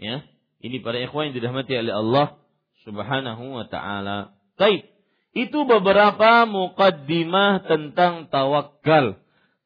Ya, 0.00 0.24
ini 0.64 0.80
para 0.80 0.96
ikhwan 0.96 1.30
yang 1.30 1.36
dirahmati 1.36 1.76
oleh 1.76 1.92
Allah 1.92 2.26
Subhanahu 2.88 3.60
wa 3.60 3.66
taala. 3.68 4.32
Baik, 4.56 4.88
itu 5.36 5.58
beberapa 5.68 6.48
mukaddimah 6.48 7.68
tentang 7.68 8.32
tawakal. 8.32 9.20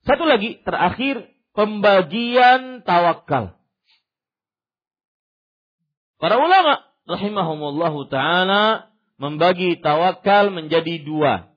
Satu 0.04 0.24
lagi 0.26 0.60
terakhir 0.66 1.33
pembagian 1.54 2.82
tawakal. 2.82 3.54
Para 6.18 6.36
ulama 6.36 6.82
rahimahumullahu 7.06 8.10
taala 8.10 8.90
membagi 9.16 9.78
tawakal 9.78 10.50
menjadi 10.50 11.00
dua. 11.06 11.54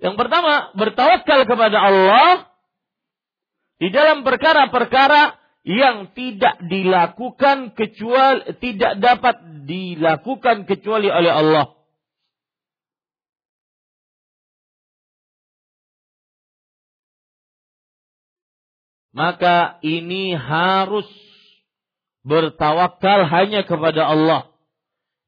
Yang 0.00 0.16
pertama, 0.16 0.72
bertawakal 0.80 1.44
kepada 1.44 1.76
Allah 1.76 2.48
di 3.76 3.92
dalam 3.92 4.24
perkara-perkara 4.24 5.36
yang 5.60 6.16
tidak 6.16 6.56
dilakukan 6.72 7.76
kecuali 7.76 8.56
tidak 8.64 8.96
dapat 8.96 9.36
dilakukan 9.68 10.64
kecuali 10.64 11.12
oleh 11.12 11.32
Allah. 11.32 11.79
Maka 19.10 19.82
ini 19.82 20.38
harus 20.38 21.06
bertawakal 22.22 23.26
hanya 23.26 23.66
kepada 23.66 24.06
Allah. 24.06 24.54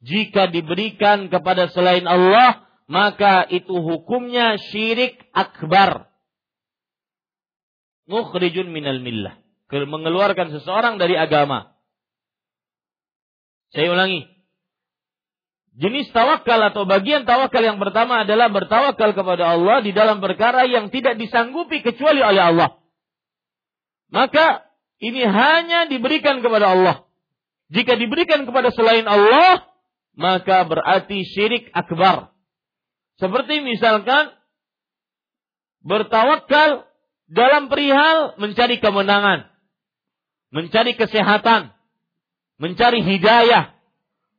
Jika 0.02 0.50
diberikan 0.50 1.30
kepada 1.30 1.70
selain 1.70 2.06
Allah, 2.06 2.66
maka 2.90 3.46
itu 3.46 3.74
hukumnya 3.74 4.58
syirik 4.70 5.18
akbar. 5.30 6.10
Mukhrijun 8.06 8.70
minal 8.70 8.98
millah. 8.98 9.38
Mengeluarkan 9.72 10.52
seseorang 10.52 11.00
dari 11.00 11.16
agama. 11.16 11.72
Saya 13.72 13.88
ulangi. 13.88 14.28
Jenis 15.72 16.12
tawakal 16.12 16.60
atau 16.60 16.84
bagian 16.84 17.24
tawakal 17.24 17.64
yang 17.64 17.80
pertama 17.80 18.28
adalah 18.28 18.52
bertawakal 18.52 19.16
kepada 19.16 19.56
Allah 19.56 19.80
di 19.80 19.96
dalam 19.96 20.20
perkara 20.20 20.68
yang 20.68 20.92
tidak 20.92 21.16
disanggupi 21.16 21.80
kecuali 21.80 22.20
oleh 22.20 22.42
Allah. 22.52 22.81
Maka 24.12 24.68
ini 25.00 25.24
hanya 25.24 25.88
diberikan 25.88 26.44
kepada 26.44 26.76
Allah. 26.76 26.96
Jika 27.72 27.96
diberikan 27.96 28.44
kepada 28.44 28.68
selain 28.68 29.08
Allah, 29.08 29.64
maka 30.12 30.68
berarti 30.68 31.24
syirik 31.24 31.72
akbar. 31.72 32.36
Seperti 33.16 33.64
misalkan 33.64 34.36
bertawakal 35.80 36.84
dalam 37.32 37.72
perihal 37.72 38.36
mencari 38.36 38.76
kemenangan, 38.78 39.48
mencari 40.52 40.92
kesehatan, 40.92 41.72
mencari 42.60 43.00
hidayah, 43.00 43.72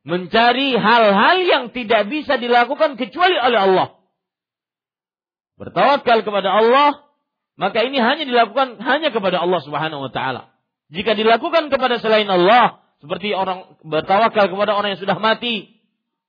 mencari 0.06 0.78
hal-hal 0.78 1.36
yang 1.42 1.64
tidak 1.74 2.06
bisa 2.06 2.38
dilakukan 2.38 2.94
kecuali 2.94 3.34
oleh 3.34 3.58
Allah. 3.58 3.88
Bertawakal 5.58 6.22
kepada 6.22 6.50
Allah, 6.54 7.02
maka 7.54 7.86
ini 7.86 8.02
hanya 8.02 8.26
dilakukan 8.26 8.82
hanya 8.82 9.14
kepada 9.14 9.38
Allah 9.38 9.60
Subhanahu 9.62 10.08
wa 10.08 10.10
taala. 10.10 10.50
Jika 10.90 11.14
dilakukan 11.14 11.70
kepada 11.70 12.02
selain 12.02 12.26
Allah, 12.26 12.82
seperti 12.98 13.34
orang 13.34 13.78
bertawakal 13.86 14.50
kepada 14.50 14.74
orang 14.74 14.94
yang 14.96 15.02
sudah 15.02 15.18
mati, 15.18 15.80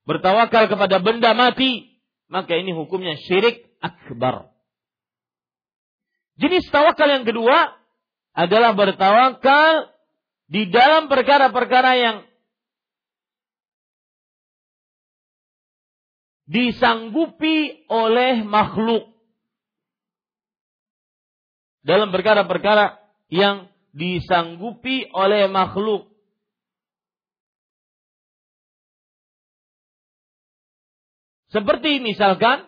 bertawakal 0.05 0.69
kepada 0.69 1.01
benda 1.01 1.33
mati, 1.33 1.97
maka 2.29 2.53
ini 2.57 2.71
hukumnya 2.75 3.17
syirik 3.17 3.65
akbar. 3.81 4.53
Jenis 6.35 6.67
tawakal 6.67 7.07
yang 7.07 7.23
kedua 7.23 7.73
adalah 8.35 8.75
bertawakal 8.75 9.87
di 10.51 10.67
dalam 10.69 11.07
perkara-perkara 11.07 11.91
yang 11.95 12.17
disanggupi 16.45 17.87
oleh 17.89 18.45
makhluk. 18.45 19.14
Dalam 21.85 22.09
perkara-perkara 22.09 22.97
yang 23.29 23.69
disanggupi 23.93 25.07
oleh 25.13 25.47
makhluk. 25.47 26.11
Seperti 31.53 32.03
misalkan 32.03 32.67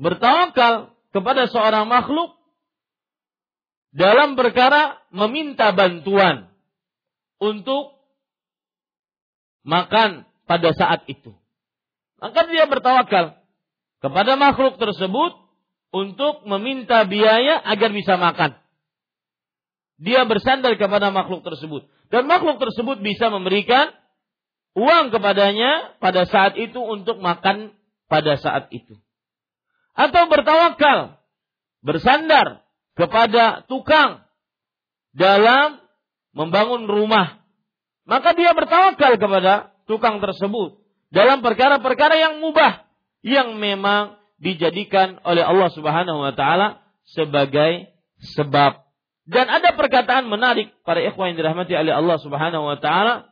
bertawakal 0.00 0.96
kepada 1.12 1.44
seorang 1.50 1.84
makhluk 1.84 2.40
dalam 3.92 4.38
perkara 4.38 5.02
meminta 5.12 5.74
bantuan 5.74 6.48
untuk 7.42 8.00
makan 9.66 10.24
pada 10.48 10.70
saat 10.72 11.04
itu. 11.10 11.34
Maka 12.16 12.48
dia 12.48 12.64
bertawakal 12.64 13.36
kepada 14.00 14.32
makhluk 14.40 14.80
tersebut 14.80 15.39
untuk 15.90 16.46
meminta 16.46 17.02
biaya 17.06 17.58
agar 17.66 17.90
bisa 17.90 18.14
makan. 18.14 18.54
Dia 20.00 20.24
bersandar 20.24 20.78
kepada 20.80 21.12
makhluk 21.12 21.44
tersebut. 21.44 21.84
Dan 22.08 22.24
makhluk 22.26 22.56
tersebut 22.56 23.04
bisa 23.04 23.28
memberikan 23.28 23.92
uang 24.74 25.12
kepadanya 25.12 25.98
pada 26.00 26.24
saat 26.24 26.56
itu 26.56 26.80
untuk 26.80 27.20
makan 27.20 27.74
pada 28.08 28.38
saat 28.40 28.72
itu. 28.72 28.96
Atau 29.92 30.30
bertawakal, 30.30 31.20
bersandar 31.84 32.64
kepada 32.96 33.66
tukang 33.68 34.24
dalam 35.12 35.82
membangun 36.32 36.86
rumah. 36.86 37.42
Maka 38.06 38.34
dia 38.34 38.56
bertawakal 38.56 39.20
kepada 39.20 39.74
tukang 39.84 40.22
tersebut 40.22 40.80
dalam 41.10 41.42
perkara-perkara 41.42 42.16
yang 42.16 42.34
mubah 42.38 42.86
yang 43.20 43.58
memang 43.58 44.19
dijadikan 44.40 45.20
oleh 45.22 45.44
Allah 45.44 45.68
Subhanahu 45.70 46.18
wa 46.24 46.32
taala 46.32 46.80
sebagai 47.04 47.92
sebab. 48.34 48.82
Dan 49.30 49.46
ada 49.46 49.76
perkataan 49.76 50.26
menarik 50.26 50.74
para 50.82 50.98
ikhwan 51.04 51.32
yang 51.32 51.38
dirahmati 51.38 51.76
oleh 51.76 51.94
Allah 51.94 52.18
Subhanahu 52.18 52.64
wa 52.66 52.78
taala 52.80 53.30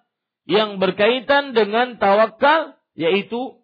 yang 0.48 0.78
berkaitan 0.78 1.56
dengan 1.56 1.98
tawakal 1.98 2.78
yaitu 2.96 3.58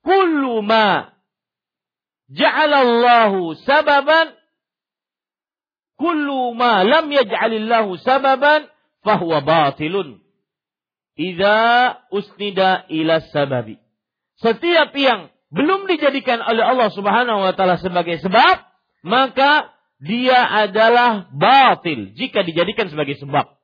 kullu 0.00 0.64
ma 0.64 1.12
ja'alallahu 2.32 3.56
sababan 3.68 4.32
kullu 6.00 6.56
ma 6.56 6.82
lam 6.82 7.06
yaj'alillahu 7.12 8.00
sababan 8.00 8.66
fahuwa 9.04 9.44
batilun 9.44 10.24
idza 11.14 12.00
usnida 12.08 12.88
ila 12.88 13.20
sababi 13.28 13.76
setiap 14.40 14.96
yang 14.96 15.28
belum 15.52 15.84
dijadikan 15.86 16.40
oleh 16.40 16.64
Allah 16.64 16.88
Subhanahu 16.88 17.44
wa 17.44 17.52
taala 17.52 17.76
sebagai 17.76 18.18
sebab 18.24 18.64
maka 19.04 19.70
dia 20.00 20.40
adalah 20.66 21.28
batil 21.30 22.16
jika 22.16 22.42
dijadikan 22.42 22.88
sebagai 22.88 23.20
sebab 23.20 23.60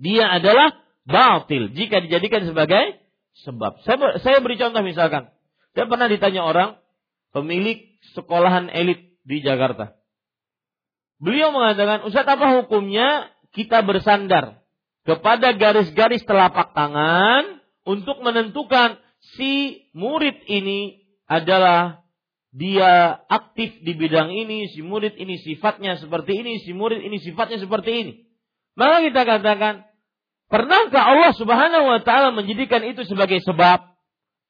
dia 0.00 0.26
adalah 0.26 0.80
batil 1.04 1.70
jika 1.76 2.00
dijadikan 2.00 2.48
sebagai 2.48 3.00
sebab. 3.44 3.84
Saya, 3.84 4.40
beri 4.40 4.56
contoh 4.56 4.80
misalkan, 4.80 5.28
Saya 5.76 5.86
pernah 5.86 6.10
ditanya 6.10 6.42
orang, 6.42 6.70
pemilik 7.30 7.94
sekolahan 8.16 8.72
elit 8.72 9.14
di 9.22 9.44
Jakarta. 9.44 9.94
Beliau 11.20 11.52
mengatakan, 11.52 12.02
Ustaz 12.08 12.26
apa 12.26 12.58
hukumnya 12.58 13.28
kita 13.52 13.84
bersandar 13.84 14.64
kepada 15.04 15.52
garis-garis 15.54 16.24
telapak 16.24 16.72
tangan 16.72 17.60
untuk 17.84 18.18
menentukan 18.24 18.98
si 19.36 19.86
murid 19.92 20.42
ini 20.48 21.04
adalah 21.30 22.02
dia 22.50 23.22
aktif 23.30 23.78
di 23.86 23.94
bidang 23.94 24.34
ini, 24.34 24.66
si 24.74 24.82
murid 24.82 25.14
ini 25.14 25.38
sifatnya 25.38 25.94
seperti 26.02 26.34
ini, 26.42 26.58
si 26.62 26.74
murid 26.74 26.98
ini 26.98 27.22
sifatnya 27.22 27.62
seperti 27.62 27.90
ini. 27.94 28.12
Maka 28.74 29.06
kita 29.06 29.22
katakan, 29.22 29.74
pernahkah 30.50 31.02
Allah 31.14 31.32
Subhanahu 31.38 31.86
wa 31.86 32.00
taala 32.02 32.34
menjadikan 32.34 32.82
itu 32.82 33.06
sebagai 33.06 33.38
sebab? 33.46 33.94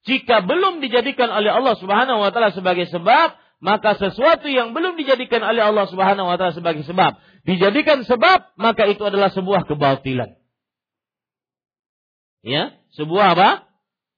Jika 0.08 0.40
belum 0.48 0.80
dijadikan 0.80 1.28
oleh 1.28 1.52
Allah 1.52 1.76
Subhanahu 1.76 2.24
wa 2.24 2.32
taala 2.32 2.56
sebagai 2.56 2.88
sebab, 2.88 3.36
maka 3.60 4.00
sesuatu 4.00 4.48
yang 4.48 4.72
belum 4.72 4.96
dijadikan 4.96 5.44
oleh 5.44 5.60
Allah 5.60 5.84
Subhanahu 5.84 6.24
wa 6.24 6.36
taala 6.40 6.56
sebagai 6.56 6.88
sebab, 6.88 7.20
dijadikan 7.44 8.00
sebab, 8.08 8.56
maka 8.56 8.88
itu 8.88 9.04
adalah 9.04 9.28
sebuah 9.28 9.68
kebatilan. 9.68 10.40
Ya, 12.40 12.80
sebuah 12.96 13.36
apa? 13.36 13.69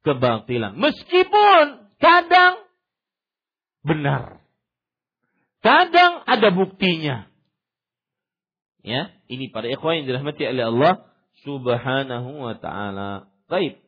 Kebatilan. 0.03 0.75
Meskipun 0.79 1.65
kadang 2.03 2.67
benar. 3.87 4.43
Kadang 5.63 6.27
ada 6.27 6.51
buktinya. 6.51 7.31
Ya, 8.83 9.15
ini 9.31 9.47
pada 9.55 9.71
ikhwan 9.71 10.03
yang 10.03 10.07
dirahmati 10.11 10.43
oleh 10.43 10.67
Allah 10.67 11.07
Subhanahu 11.47 12.43
wa 12.43 12.55
taala. 12.59 13.31
Baik. 13.47 13.79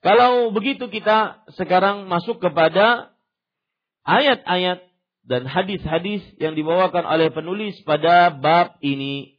Kalau 0.00 0.50
begitu 0.56 0.88
kita 0.88 1.44
sekarang 1.54 2.08
masuk 2.08 2.40
kepada 2.40 3.12
ayat-ayat 4.02 4.82
dan 5.22 5.46
hadis-hadis 5.46 6.24
yang 6.42 6.58
dibawakan 6.58 7.06
oleh 7.06 7.30
penulis 7.30 7.78
pada 7.86 8.34
bab 8.34 8.80
ini. 8.82 9.38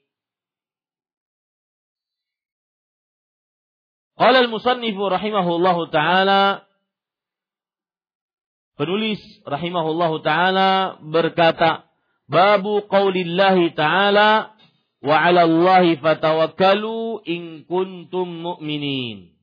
Qala 4.14 4.45
al-musannif 4.45 4.93
rahimahullahu 4.93 5.89
taala 5.89 6.68
Penulis 8.74 9.22
rahimahullahu 9.45 10.26
taala 10.26 10.97
berkata, 11.05 11.86
"Babu 12.26 12.82
qaulillahi 12.89 13.78
ta'ala 13.78 14.57
wa 15.05 15.14
'ala 15.14 15.45
Allahi 15.45 16.01
fatawakkalu 16.01 17.22
in 17.30 17.70
kuntum 17.70 18.34
mu'minin." 18.34 19.38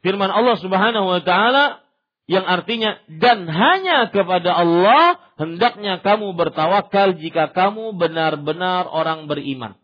Firman 0.00 0.32
Allah 0.32 0.56
Subhanahu 0.56 1.12
wa 1.12 1.20
taala 1.20 1.84
yang 2.24 2.48
artinya 2.48 2.96
dan 3.08 3.52
hanya 3.52 4.08
kepada 4.08 4.56
Allah 4.56 5.20
hendaknya 5.36 6.00
kamu 6.00 6.32
bertawakal 6.32 7.20
jika 7.20 7.52
kamu 7.52 8.00
benar-benar 8.00 8.88
orang 8.88 9.28
beriman. 9.28 9.76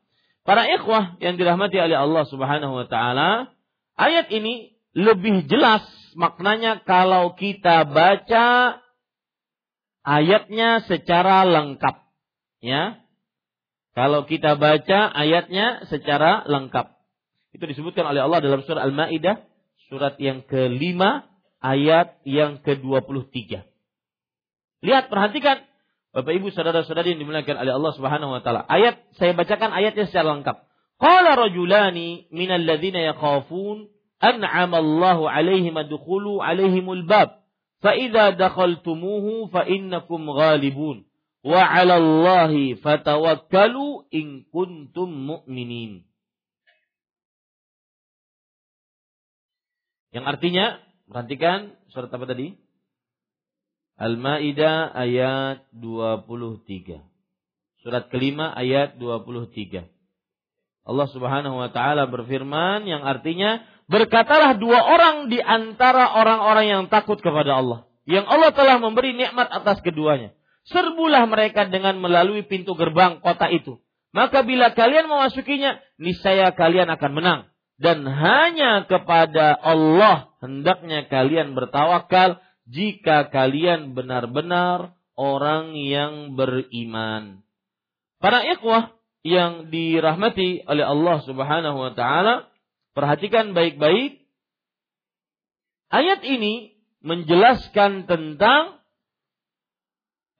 Para 0.45 0.65
ikhwah 0.67 1.21
yang 1.21 1.37
dirahmati 1.37 1.77
oleh 1.77 1.97
Allah 1.97 2.25
Subhanahu 2.27 2.73
wa 2.73 2.87
taala, 2.89 3.53
ayat 3.95 4.33
ini 4.33 4.75
lebih 4.97 5.47
jelas 5.47 5.85
maknanya 6.19 6.83
kalau 6.83 7.37
kita 7.39 7.87
baca 7.87 8.81
ayatnya 10.03 10.83
secara 10.89 11.47
lengkap. 11.47 11.97
Ya. 12.65 13.05
Kalau 13.95 14.25
kita 14.25 14.57
baca 14.57 15.11
ayatnya 15.13 15.85
secara 15.91 16.47
lengkap. 16.47 16.95
Itu 17.51 17.67
disebutkan 17.67 18.07
oleh 18.07 18.23
Allah 18.23 18.39
dalam 18.39 18.63
surah 18.63 18.87
Al-Maidah 18.87 19.43
surat 19.91 20.15
yang 20.23 20.47
kelima 20.47 21.27
ayat 21.59 22.23
yang 22.23 22.63
ke-23. 22.63 23.67
Lihat 24.81 25.05
perhatikan 25.13 25.67
Bapak 26.11 26.33
Ibu 26.35 26.51
saudara-saudari 26.51 27.15
yang 27.15 27.23
dimuliakan 27.23 27.63
oleh 27.63 27.73
Allah 27.79 27.93
Subhanahu 27.95 28.35
wa 28.35 28.41
taala. 28.43 28.67
Ayat 28.67 28.99
saya 29.15 29.31
bacakan 29.31 29.71
ayatnya 29.71 30.11
secara 30.11 30.35
lengkap. 30.35 30.67
Qala 30.99 31.39
rajulani 31.39 32.27
minal 32.35 32.67
ladzina 32.67 32.99
yakhafun 32.99 33.89
an'ama 34.19 34.83
Allahu 34.83 35.31
alaihim 35.31 35.79
adkhulu 35.79 36.43
alaihimul 36.43 37.07
bab 37.07 37.41
fa 37.79 37.95
idza 37.95 38.35
dakhaltumuhu 38.35 39.49
fa 39.55 39.65
innakum 39.65 40.27
ghalibun 40.29 41.07
wa 41.47 41.63
'ala 41.63 42.03
Allahi 42.03 42.75
fatawakkalu 42.75 44.11
in 44.11 44.51
kuntum 44.51 45.09
mu'minin. 45.15 46.05
Yang 50.11 50.25
artinya, 50.27 50.83
perhatikan 51.07 51.79
surat 51.95 52.11
apa 52.11 52.27
tadi? 52.27 52.59
Al-Maidah 54.01 54.97
ayat 54.97 55.69
23. 55.77 57.05
Surat 57.85 58.09
kelima 58.09 58.49
ayat 58.57 58.97
23. 58.97 59.85
Allah 60.89 61.09
Subhanahu 61.13 61.61
wa 61.61 61.69
taala 61.69 62.09
berfirman 62.09 62.89
yang 62.89 63.05
artinya 63.05 63.61
Berkatalah 63.91 64.55
dua 64.55 64.87
orang 64.87 65.35
di 65.35 65.43
antara 65.43 66.15
orang-orang 66.15 66.67
yang 66.71 66.83
takut 66.87 67.19
kepada 67.19 67.59
Allah. 67.59 67.91
Yang 68.07 68.31
Allah 68.31 68.55
telah 68.55 68.77
memberi 68.79 69.19
nikmat 69.19 69.51
atas 69.51 69.83
keduanya. 69.83 70.31
Serbulah 70.71 71.27
mereka 71.27 71.67
dengan 71.67 71.99
melalui 71.99 72.47
pintu 72.47 72.79
gerbang 72.79 73.19
kota 73.19 73.51
itu. 73.51 73.83
Maka 74.15 74.47
bila 74.47 74.71
kalian 74.79 75.11
memasukinya, 75.11 75.83
niscaya 75.99 76.55
kalian 76.55 76.87
akan 76.87 77.11
menang. 77.19 77.41
Dan 77.83 78.07
hanya 78.07 78.87
kepada 78.87 79.59
Allah 79.59 80.31
hendaknya 80.39 81.11
kalian 81.11 81.59
bertawakal 81.59 82.39
jika 82.71 83.29
kalian 83.35 83.99
benar-benar 83.99 84.95
orang 85.19 85.75
yang 85.75 86.39
beriman. 86.39 87.43
Para 88.23 88.47
ikhwah 88.47 88.95
yang 89.27 89.69
dirahmati 89.69 90.65
oleh 90.65 90.85
Allah 90.87 91.19
Subhanahu 91.27 91.77
wa 91.77 91.93
taala, 91.93 92.51
Perhatikan 92.91 93.55
baik-baik. 93.55 94.19
Ayat 95.91 96.23
ini 96.27 96.75
menjelaskan 97.03 98.07
tentang 98.07 98.83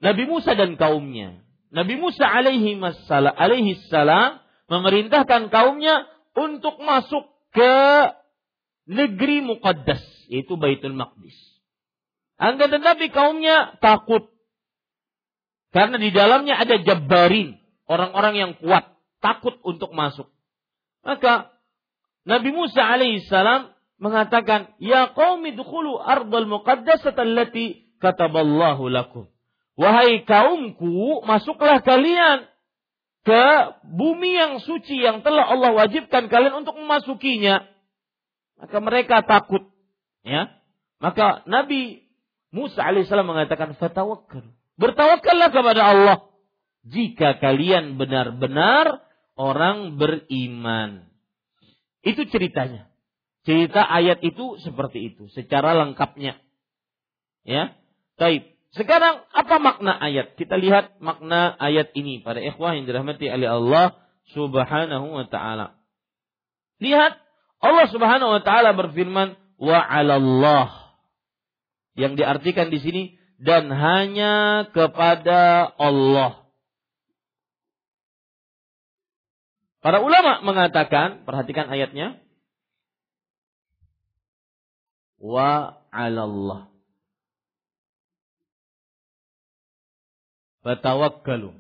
Nabi 0.03 0.25
Musa 0.27 0.55
dan 0.59 0.75
kaumnya. 0.75 1.43
Nabi 1.71 1.95
Musa 1.99 2.27
alaihi 2.27 2.79
salam, 3.07 3.35
alaihi 3.35 3.79
salam 3.87 4.43
memerintahkan 4.67 5.51
kaumnya 5.55 6.11
untuk 6.35 6.83
masuk 6.83 7.31
ke 7.55 7.75
negeri 8.91 9.43
Muqaddas, 9.47 10.03
yaitu 10.27 10.59
Baitul 10.59 10.99
Maqdis. 10.99 11.39
Angga 12.41 12.73
tetapi 12.73 13.13
kaumnya 13.13 13.77
takut. 13.85 14.33
Karena 15.77 16.01
di 16.01 16.09
dalamnya 16.09 16.57
ada 16.57 16.81
jabbarin, 16.81 17.61
orang-orang 17.85 18.35
yang 18.35 18.53
kuat, 18.57 18.97
takut 19.21 19.61
untuk 19.61 19.93
masuk. 19.93 20.33
Maka 21.05 21.53
Nabi 22.25 22.51
Musa 22.57 22.81
alaihissalam 22.81 23.77
mengatakan, 24.01 24.73
"Ya 24.81 25.13
qaumi 25.13 25.53
dukhulu 25.53 26.01
ardal 26.01 26.49
muqaddasata 26.49 27.29
allati 27.29 27.93
kataballahu 28.01 28.89
lakum." 28.89 29.29
Wahai 29.77 30.25
kaumku, 30.25 31.21
masuklah 31.29 31.85
kalian 31.85 32.49
ke 33.25 33.45
bumi 33.85 34.33
yang 34.33 34.65
suci 34.65 34.97
yang 34.97 35.21
telah 35.21 35.45
Allah 35.45 35.77
wajibkan 35.77 36.33
kalian 36.33 36.65
untuk 36.65 36.77
memasukinya. 36.77 37.69
Maka 38.61 38.77
mereka 38.81 39.25
takut, 39.25 39.69
ya. 40.25 40.53
Maka 41.01 41.45
Nabi 41.49 42.10
Musa 42.51 42.83
alaihissalam 42.83 43.27
mengatakan, 43.27 43.79
"Fatawakkal." 43.79 44.47
Bertawakallah 44.81 45.51
kepada 45.53 45.83
Allah 45.83 46.17
jika 46.89 47.37
kalian 47.37 48.01
benar-benar 48.01 49.05
orang 49.37 50.01
beriman. 50.01 51.05
Itu 52.01 52.25
ceritanya. 52.29 52.89
Cerita 53.45 53.85
ayat 53.85 54.21
itu 54.21 54.61
seperti 54.61 55.13
itu, 55.13 55.29
secara 55.33 55.73
lengkapnya. 55.77 56.37
Ya. 57.45 57.77
Baik. 58.21 58.57
Sekarang 58.71 59.27
apa 59.35 59.57
makna 59.59 59.97
ayat? 59.99 60.39
Kita 60.39 60.55
lihat 60.55 61.01
makna 61.03 61.57
ayat 61.59 61.91
ini 61.97 62.23
pada 62.23 62.39
ikhwah 62.39 62.79
yang 62.79 62.87
dirahmati 62.87 63.27
oleh 63.27 63.49
Allah 63.51 63.99
Subhanahu 64.31 65.11
wa 65.11 65.27
taala. 65.27 65.75
Lihat 66.79 67.19
Allah 67.59 67.87
Subhanahu 67.91 68.31
wa 68.39 68.43
taala 68.47 68.71
berfirman 68.77 69.35
wa 69.59 69.79
'alallah. 69.83 70.90
Yang 71.99 72.23
diartikan 72.23 72.69
di 72.71 72.79
sini 72.79 73.03
dan 73.41 73.73
hanya 73.73 74.69
kepada 74.71 75.65
Allah. 75.81 76.45
Para 79.81 80.05
ulama 80.05 80.45
mengatakan, 80.45 81.25
perhatikan 81.25 81.73
ayatnya. 81.73 82.21
Wa 85.17 85.81
Allah. 85.89 86.69
Fatawakkalu. 90.61 91.57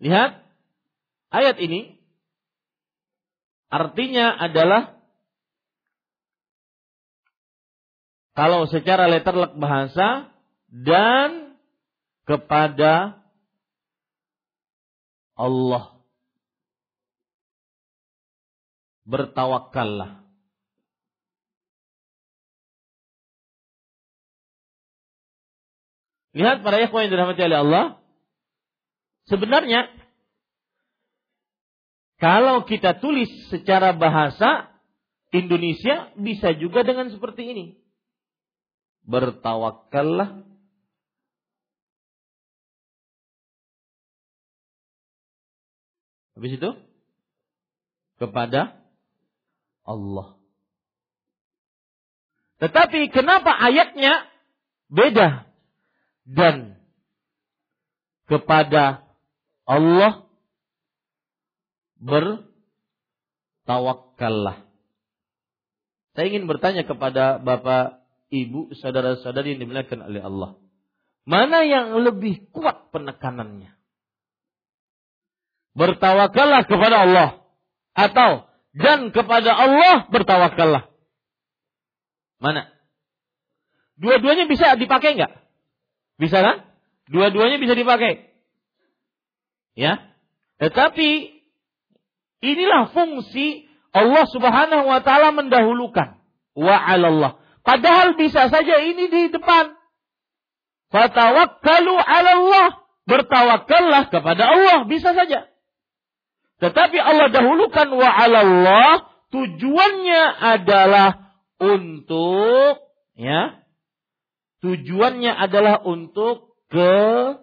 Lihat 0.00 0.32
ayat 1.28 1.56
ini 1.60 1.99
artinya 3.70 4.34
adalah 4.36 5.00
kalau 8.34 8.66
secara 8.66 9.06
letterlek 9.06 9.54
bahasa 9.56 10.34
dan 10.70 11.56
kepada 12.26 13.18
Allah 15.34 16.00
bertawakallah. 19.10 20.22
Lihat 26.30 26.62
para 26.62 26.78
ikhwan 26.78 27.10
yang 27.10 27.12
dirahmati 27.18 27.42
oleh 27.42 27.58
Allah. 27.58 27.84
Sebenarnya 29.26 29.90
kalau 32.20 32.68
kita 32.68 33.00
tulis 33.00 33.32
secara 33.48 33.96
bahasa 33.96 34.68
Indonesia 35.32 36.12
bisa 36.20 36.52
juga 36.52 36.84
dengan 36.84 37.08
seperti 37.08 37.48
ini. 37.48 37.66
Bertawakallah 39.08 40.44
Habis 46.40 46.56
itu 46.56 46.72
kepada 48.16 48.72
Allah. 49.84 50.40
Tetapi 52.64 53.12
kenapa 53.12 53.52
ayatnya 53.52 54.24
beda? 54.88 55.44
Dan 56.24 56.80
kepada 58.24 59.04
Allah 59.68 60.29
bertawakkallah. 62.00 64.64
Saya 66.16 66.26
ingin 66.26 66.50
bertanya 66.50 66.82
kepada 66.82 67.38
Bapak, 67.38 68.02
Ibu, 68.30 68.74
saudara-saudari 68.78 69.54
yang 69.54 69.60
dimuliakan 69.62 70.02
oleh 70.10 70.22
Allah. 70.22 70.54
Mana 71.28 71.62
yang 71.62 71.94
lebih 72.02 72.50
kuat 72.50 72.90
penekanannya? 72.90 73.70
Bertawakallah 75.76 76.66
kepada 76.66 76.96
Allah 77.06 77.46
atau 77.94 78.50
dan 78.74 79.14
kepada 79.14 79.54
Allah 79.54 80.10
bertawakallah. 80.10 80.90
Mana? 82.42 82.66
Dua-duanya 84.00 84.50
bisa 84.50 84.74
dipakai 84.74 85.14
nggak? 85.18 85.32
Bisa 86.18 86.42
kan? 86.42 86.70
Dua-duanya 87.10 87.58
bisa 87.58 87.74
dipakai. 87.74 88.30
Ya. 89.74 89.98
Tetapi 90.62 91.39
inilah 92.40 92.92
fungsi 92.92 93.68
Allah 93.90 94.24
Subhanahu 94.28 94.84
wa 94.86 95.00
taala 95.00 95.32
mendahulukan 95.32 96.20
wa 96.56 96.76
'alallah. 96.76 97.40
Padahal 97.62 98.16
bisa 98.16 98.48
saja 98.48 98.76
ini 98.82 99.08
di 99.08 99.22
depan. 99.32 99.74
Fatawakkalu 100.90 101.94
'ala 101.94 102.32
Allah. 102.38 102.68
Bertawakallah 103.08 104.06
kepada 104.06 104.44
Allah, 104.46 104.86
bisa 104.86 105.10
saja. 105.10 105.50
Tetapi 106.60 106.98
Allah 107.00 107.32
dahulukan 107.32 107.88
wa 107.96 108.06
Allah 108.06 109.08
tujuannya 109.32 110.22
adalah 110.38 111.40
untuk 111.56 112.84
ya 113.16 113.64
tujuannya 114.60 115.32
adalah 115.32 115.80
untuk 115.88 116.52
kekhususan. 116.68 117.40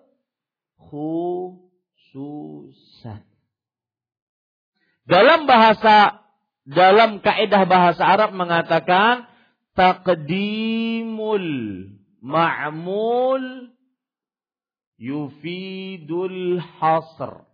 Dalam 5.08 5.47
bahasa 5.47 6.28
dalam 6.68 7.24
kaidah 7.24 7.64
bahasa 7.64 8.03
Arab 8.03 8.36
mengatakan 8.36 9.24
taqdimul 9.72 11.47
ma'mul 12.20 13.72
yufidul 14.99 16.60
hasr 16.60 17.47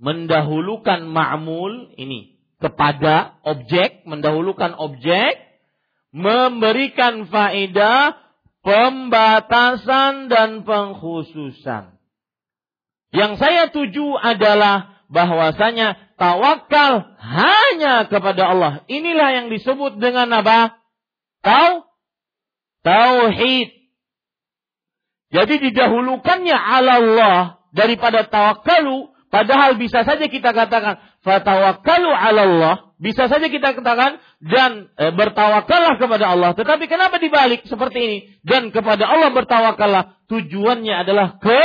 mendahulukan 0.00 1.06
ma'mul 1.06 1.92
ini 2.00 2.34
kepada 2.58 3.36
objek, 3.44 4.08
mendahulukan 4.08 4.72
objek, 4.80 5.36
memberikan 6.14 7.28
faedah 7.28 8.16
pembatasan 8.64 10.32
dan 10.32 10.64
pengkhususan. 10.64 11.93
Yang 13.14 13.32
saya 13.38 13.70
tuju 13.70 14.18
adalah 14.18 15.06
bahwasanya 15.06 16.18
tawakal 16.18 17.14
hanya 17.22 18.10
kepada 18.10 18.42
Allah. 18.50 18.72
Inilah 18.90 19.28
yang 19.38 19.46
disebut 19.54 20.02
dengan 20.02 20.34
apa? 20.34 20.82
Tau? 21.46 21.86
Tauhid. 22.82 23.70
Jadi 25.30 25.54
didahulukannya 25.70 26.58
ala 26.58 26.92
Allah 26.98 27.38
daripada 27.70 28.26
tawakkalu 28.26 29.14
Padahal 29.34 29.74
bisa 29.74 30.06
saja 30.06 30.30
kita 30.30 30.54
katakan 30.54 31.02
fatawakkalu 31.26 32.06
'ala 32.06 32.42
Allah, 32.46 32.74
bisa 33.02 33.26
saja 33.26 33.50
kita 33.50 33.74
katakan 33.74 34.22
dan 34.38 34.94
e, 34.94 35.10
bertawakallah 35.10 35.98
kepada 35.98 36.30
Allah. 36.30 36.54
Tetapi 36.54 36.86
kenapa 36.86 37.18
dibalik 37.18 37.66
seperti 37.66 37.98
ini? 37.98 38.18
Dan 38.46 38.70
kepada 38.70 39.10
Allah 39.10 39.34
bertawakallah 39.34 40.22
tujuannya 40.30 40.94
adalah 41.02 41.42
ke 41.42 41.62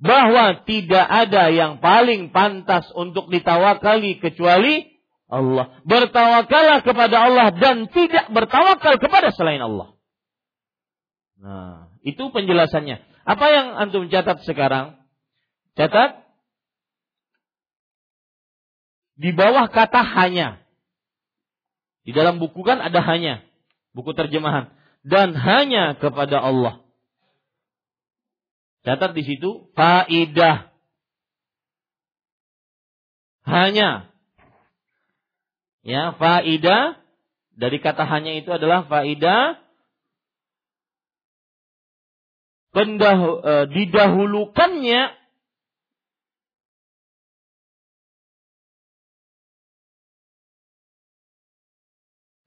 bahwa 0.00 0.64
tidak 0.64 1.04
ada 1.04 1.52
yang 1.52 1.78
paling 1.78 2.32
pantas 2.32 2.88
untuk 2.96 3.28
ditawakali 3.28 4.16
kecuali 4.16 4.88
Allah. 5.28 5.76
Bertawakallah 5.84 6.80
kepada 6.82 7.16
Allah 7.20 7.46
dan 7.54 7.86
tidak 7.92 8.32
bertawakal 8.32 8.96
kepada 8.96 9.28
selain 9.30 9.60
Allah. 9.60 9.94
Nah, 11.40 11.92
itu 12.00 12.32
penjelasannya. 12.32 13.00
Apa 13.28 13.46
yang 13.52 13.66
antum 13.76 14.08
catat 14.08 14.40
sekarang? 14.48 14.96
Catat. 15.76 16.24
Di 19.20 19.36
bawah 19.36 19.68
kata 19.68 20.00
hanya. 20.00 20.64
Di 22.08 22.16
dalam 22.16 22.40
buku 22.40 22.64
kan 22.64 22.80
ada 22.80 23.04
hanya. 23.04 23.44
Buku 23.92 24.16
terjemahan. 24.16 24.72
Dan 25.04 25.36
hanya 25.36 25.92
kepada 26.00 26.40
Allah. 26.40 26.80
Catat 28.80 29.12
di 29.12 29.22
situ 29.28 29.68
faidah. 29.76 30.72
Hanya. 33.44 34.08
Ya, 35.84 36.16
faidah. 36.16 36.96
Dari 37.60 37.76
kata 37.76 38.08
hanya 38.08 38.32
itu 38.40 38.48
adalah 38.48 38.88
faidah. 38.88 39.60
Pendah, 42.72 43.18
e, 43.20 43.52
didahulukannya. 43.68 45.02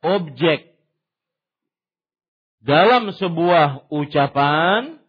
Objek. 0.02 0.74
Dalam 2.64 3.12
sebuah 3.12 3.92
ucapan 3.92 5.03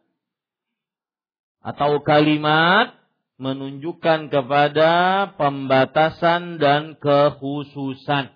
atau 1.65 2.05
kalimat 2.05 2.93
menunjukkan 3.41 4.29
kepada 4.29 4.93
pembatasan 5.41 6.61
dan 6.61 7.01
kekhususan. 7.01 8.31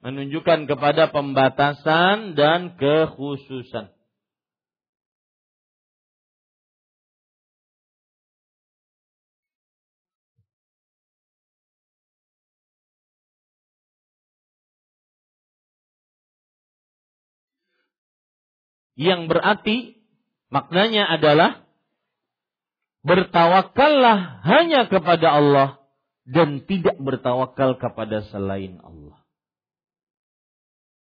Menunjukkan 0.00 0.64
kepada 0.64 1.12
pembatasan 1.12 2.38
dan 2.38 2.78
kekhususan. 2.78 3.92
yang 19.00 19.32
berarti 19.32 19.96
maknanya 20.52 21.08
adalah 21.08 21.64
bertawakallah 23.06 24.44
hanya 24.44 24.86
kepada 24.88 25.28
Allah 25.32 25.68
dan 26.28 26.62
tidak 26.68 27.00
bertawakal 27.00 27.80
kepada 27.80 28.22
selain 28.28 28.78
Allah. 28.84 29.18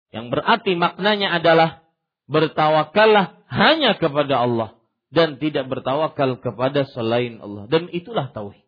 Yang 0.09 0.27
berarti 0.33 0.73
maknanya 0.79 1.37
adalah 1.37 1.85
bertawakallah 2.31 3.45
hanya 3.53 3.99
kepada 4.01 4.41
Allah 4.41 4.71
dan 5.13 5.37
tidak 5.37 5.69
bertawakal 5.69 6.41
kepada 6.41 6.89
selain 6.97 7.41
Allah 7.45 7.69
dan 7.69 7.93
itulah 7.93 8.33
tauhid. 8.33 8.65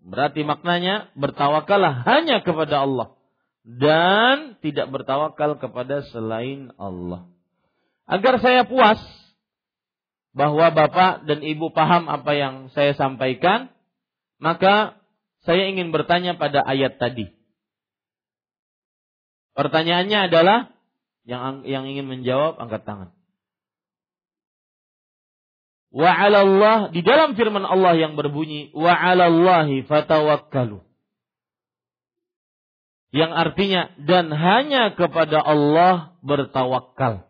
Berarti 0.00 0.40
maknanya 0.48 1.12
bertawakallah 1.12 2.08
hanya 2.08 2.40
kepada 2.40 2.88
Allah 2.88 3.20
dan 3.64 4.56
tidak 4.64 4.88
bertawakal 4.88 5.60
kepada 5.60 6.00
selain 6.08 6.72
Allah. 6.80 7.28
Agar 8.08 8.40
saya 8.40 8.64
puas, 8.64 8.98
bahwa 10.30 10.70
Bapak 10.70 11.26
dan 11.26 11.42
Ibu 11.42 11.74
paham 11.74 12.06
apa 12.06 12.32
yang 12.34 12.54
saya 12.70 12.94
sampaikan, 12.94 13.70
maka 14.38 15.00
saya 15.42 15.68
ingin 15.72 15.90
bertanya 15.90 16.38
pada 16.38 16.62
ayat 16.62 17.00
tadi. 17.00 17.32
Pertanyaannya 19.58 20.18
adalah 20.30 20.58
yang 21.26 21.66
yang 21.66 21.84
ingin 21.84 22.06
menjawab 22.06 22.56
angkat 22.56 22.82
tangan. 22.86 23.10
Wa 25.90 26.10
'ala 26.14 26.46
Allah 26.46 26.78
di 26.94 27.02
dalam 27.02 27.34
firman 27.34 27.66
Allah 27.66 27.98
yang 27.98 28.14
berbunyi 28.14 28.70
wa 28.70 28.94
'ala 28.94 29.26
Allahi 29.26 29.82
fatawakkalu. 29.82 30.86
Yang 33.10 33.32
artinya 33.34 33.82
dan 33.98 34.30
hanya 34.30 34.94
kepada 34.94 35.42
Allah 35.42 36.14
bertawakal. 36.22 37.29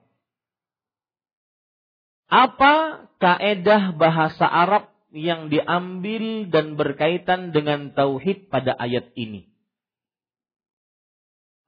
Apa 2.31 3.07
kaedah 3.19 3.99
bahasa 3.99 4.47
Arab 4.47 4.87
yang 5.11 5.51
diambil 5.51 6.47
dan 6.47 6.79
berkaitan 6.79 7.51
dengan 7.51 7.91
tauhid 7.91 8.47
pada 8.47 8.71
ayat 8.79 9.11
ini? 9.19 9.51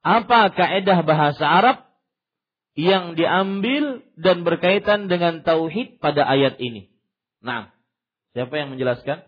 Apa 0.06 0.54
kaedah 0.54 1.02
bahasa 1.02 1.42
Arab 1.42 1.92
yang 2.72 3.20
diambil 3.20 4.00
dan 4.16 4.48
berkaitan 4.48 5.10
dengan 5.10 5.44
tauhid 5.44 6.00
pada 6.00 6.24
ayat 6.24 6.56
ini. 6.56 6.88
Nah, 7.44 7.68
siapa 8.32 8.56
yang 8.56 8.72
menjelaskan? 8.72 9.20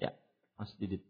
Ya, 0.00 0.16
Mas 0.56 0.72
Didit. 0.80 1.04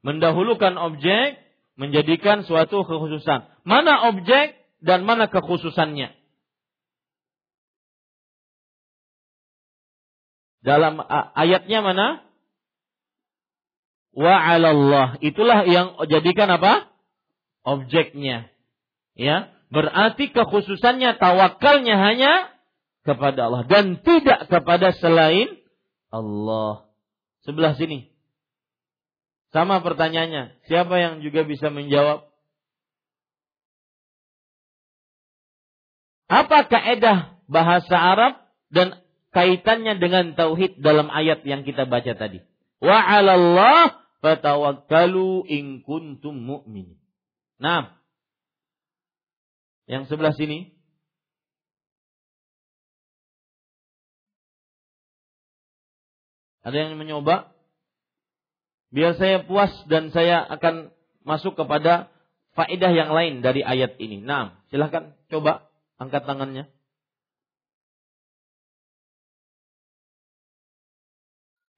Mendahulukan 0.00 0.78
objek 0.80 1.36
menjadikan 1.78 2.42
suatu 2.42 2.82
kekhususan. 2.82 3.46
Mana 3.62 4.10
objek 4.10 4.58
dan 4.82 5.06
mana 5.06 5.30
kekhususannya? 5.30 6.12
Dalam 10.66 10.98
ayatnya 11.38 11.80
mana? 11.80 12.28
wa 14.18 14.34
'alallah. 14.34 15.22
Itulah 15.22 15.62
yang 15.70 15.94
jadikan 16.10 16.50
apa? 16.50 16.90
Objeknya. 17.62 18.50
Ya, 19.14 19.54
berarti 19.70 20.30
kekhususannya 20.34 21.18
tawakalnya 21.22 21.94
hanya 21.98 22.32
kepada 23.06 23.50
Allah 23.50 23.62
dan 23.70 24.02
tidak 24.02 24.50
kepada 24.50 24.90
selain 24.98 25.58
Allah. 26.10 26.90
Sebelah 27.46 27.78
sini. 27.78 28.07
Sama 29.48 29.80
pertanyaannya, 29.80 30.60
siapa 30.68 31.00
yang 31.00 31.24
juga 31.24 31.44
bisa 31.48 31.72
menjawab? 31.72 32.28
Apa 36.28 36.68
kaedah 36.68 37.40
bahasa 37.48 37.96
Arab 37.96 38.36
dan 38.68 39.00
kaitannya 39.32 39.96
dengan 39.96 40.36
tauhid 40.36 40.76
dalam 40.84 41.08
ayat 41.08 41.40
yang 41.48 41.64
kita 41.64 41.88
baca 41.88 42.12
tadi? 42.12 42.44
Wa 42.84 43.00
'alallah 43.00 43.96
fatawakkalu 44.20 45.48
in 45.48 45.80
kuntum 45.80 46.36
mu'min. 46.36 47.00
Nah, 47.56 47.96
yang 49.88 50.04
sebelah 50.04 50.36
sini 50.36 50.78
Ada 56.68 56.84
yang 56.84 57.00
mencoba? 57.00 57.56
Biar 58.88 59.16
saya 59.20 59.44
puas 59.44 59.70
dan 59.90 60.08
saya 60.12 60.40
akan 60.48 60.94
masuk 61.26 61.56
kepada 61.56 62.08
faedah 62.56 62.92
yang 62.92 63.12
lain 63.12 63.44
dari 63.44 63.60
ayat 63.60 64.00
ini. 64.00 64.24
Nah, 64.24 64.56
silahkan 64.72 65.12
coba 65.28 65.68
angkat 66.00 66.24
tangannya. 66.24 66.64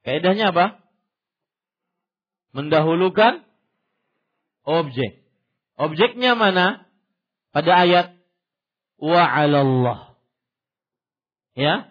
Faedahnya 0.07 0.55
apa? 0.55 0.81
mendahulukan 2.51 3.47
objek. 4.67 5.23
Objeknya 5.79 6.35
mana? 6.35 6.87
Pada 7.51 7.83
ayat 7.83 8.07
wa 9.01 9.23
'alallah. 9.23 10.15
Ya. 11.59 11.91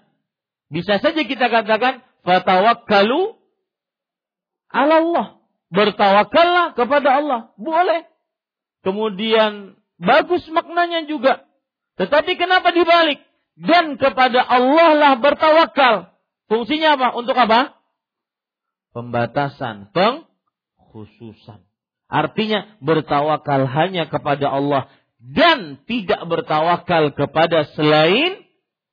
Bisa 0.69 1.01
saja 1.01 1.25
kita 1.25 1.49
katakan 1.49 2.05
fatawakkalu 2.23 3.38
Allah. 4.69 5.41
Bertawakallah 5.69 6.73
kepada 6.73 7.09
Allah. 7.21 7.39
Boleh. 7.57 8.09
Kemudian 8.81 9.77
bagus 9.99 10.45
maknanya 10.49 11.05
juga. 11.05 11.45
Tetapi 11.99 12.39
kenapa 12.39 12.71
dibalik? 12.71 13.19
Dan 13.59 13.99
kepada 13.99 14.39
Allah 14.39 14.89
lah 14.95 15.13
bertawakal. 15.19 16.15
Fungsinya 16.47 16.95
apa? 16.95 17.07
Untuk 17.13 17.35
apa? 17.35 17.75
Pembatasan, 18.95 19.91
peng 19.93 20.25
khususan. 20.79 21.61
Artinya 22.09 22.65
bertawakal 22.81 23.69
hanya 23.69 24.09
kepada 24.09 24.49
Allah 24.49 24.89
dan 25.21 25.77
tidak 25.85 26.25
bertawakal 26.25 27.13
kepada 27.13 27.69
selain 27.77 28.41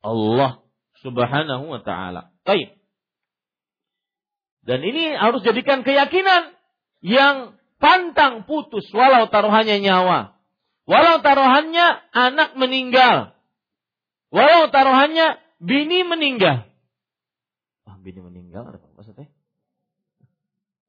Allah 0.04 0.60
Subhanahu 1.00 1.72
wa 1.72 1.80
taala. 1.80 2.34
Baik. 2.44 2.75
Dan 4.66 4.82
ini 4.82 5.14
harus 5.14 5.46
jadikan 5.46 5.86
keyakinan 5.86 6.50
yang 6.98 7.54
pantang 7.78 8.50
putus 8.50 8.90
walau 8.90 9.30
taruhannya 9.30 9.78
nyawa. 9.78 10.34
Walau 10.90 11.22
taruhannya 11.22 11.86
anak 12.10 12.58
meninggal. 12.58 13.38
Walau 14.34 14.66
taruhannya 14.74 15.38
bini 15.62 16.02
meninggal. 16.02 16.66
Ah, 17.86 17.98
bini 18.02 18.18
meninggal 18.18 18.74
apa 18.74 18.90
maksudnya? 18.98 19.30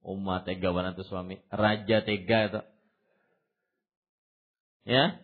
Umat 0.02 0.50
tega 0.50 0.74
banget 0.74 1.04
suami. 1.06 1.38
Raja 1.54 2.02
tega 2.02 2.40
itu. 2.50 2.62
Ya. 4.88 5.20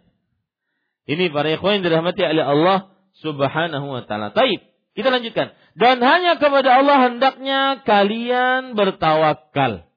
Ini 1.08 1.32
para 1.32 1.50
ikhwan 1.56 1.82
dirahmati 1.82 2.22
oleh 2.22 2.46
Allah 2.46 2.92
subhanahu 3.18 3.88
wa 3.88 4.04
ta'ala. 4.04 4.36
Taib. 4.36 4.73
Kita 4.94 5.10
lanjutkan. 5.10 5.58
Dan 5.74 6.02
hanya 6.06 6.38
kepada 6.38 6.82
Allah 6.82 7.10
hendaknya 7.10 7.82
kalian 7.82 8.78
bertawakal. 8.78 9.90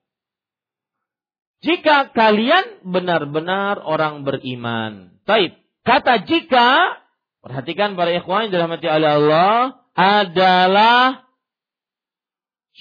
Jika 1.61 2.13
kalian 2.17 2.85
benar-benar 2.85 3.81
orang 3.81 4.25
beriman. 4.25 5.21
Taib. 5.29 5.57
Kata 5.85 6.25
jika, 6.25 6.99
perhatikan 7.45 7.95
para 7.95 8.13
ikhwan 8.13 8.49
yang 8.49 8.53
dirahmati 8.57 8.87
oleh 8.89 9.11
Allah, 9.21 9.57
adalah 9.97 11.29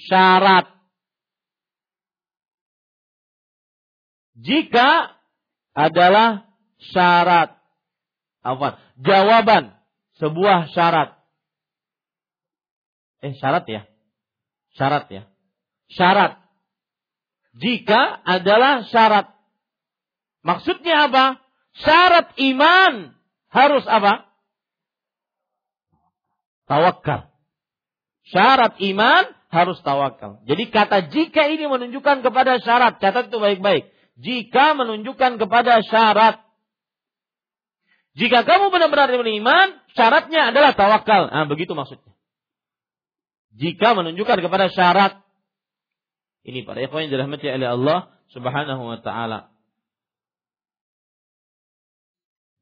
syarat 0.08 0.76
jika 4.40 5.16
adalah 5.72 6.48
syarat. 6.92 7.56
Apa? 8.44 8.78
Jawaban 9.00 9.74
sebuah 10.20 10.70
syarat. 10.72 11.15
Eh 13.24 13.34
syarat 13.36 13.64
ya? 13.68 13.82
Syarat 14.76 15.06
ya. 15.08 15.22
Syarat. 15.92 16.42
Jika 17.56 18.20
adalah 18.24 18.84
syarat. 18.88 19.32
Maksudnya 20.44 21.08
apa? 21.08 21.40
Syarat 21.76 22.36
iman 22.36 23.16
harus 23.48 23.84
apa? 23.88 24.28
Tawakal. 26.68 27.32
Syarat 28.26 28.76
iman 28.82 29.24
harus 29.48 29.78
tawakal. 29.80 30.42
Jadi 30.44 30.68
kata 30.68 31.08
jika 31.08 31.48
ini 31.48 31.64
menunjukkan 31.70 32.20
kepada 32.20 32.58
syarat. 32.60 32.98
Catat 33.00 33.32
itu 33.32 33.38
baik-baik 33.38 33.96
jika 34.16 34.72
menunjukkan 34.72 35.36
kepada 35.36 35.84
syarat. 35.84 36.40
Jika 38.16 38.48
kamu 38.48 38.72
benar-benar 38.72 39.12
beriman, 39.12 39.76
syaratnya 39.92 40.48
adalah 40.48 40.72
tawakal. 40.72 41.28
Nah, 41.28 41.44
begitu 41.44 41.76
maksudnya. 41.76 42.15
Jika 43.56 43.96
menunjukkan 43.96 44.38
kepada 44.44 44.68
syarat. 44.68 45.24
Ini 46.46 46.62
para 46.62 46.78
ikhwan 46.84 47.08
yang 47.08 47.12
dirahmati 47.16 47.48
oleh 47.48 47.68
Allah 47.72 47.98
Subhanahu 48.30 48.82
wa 48.86 48.98
taala. 49.02 49.50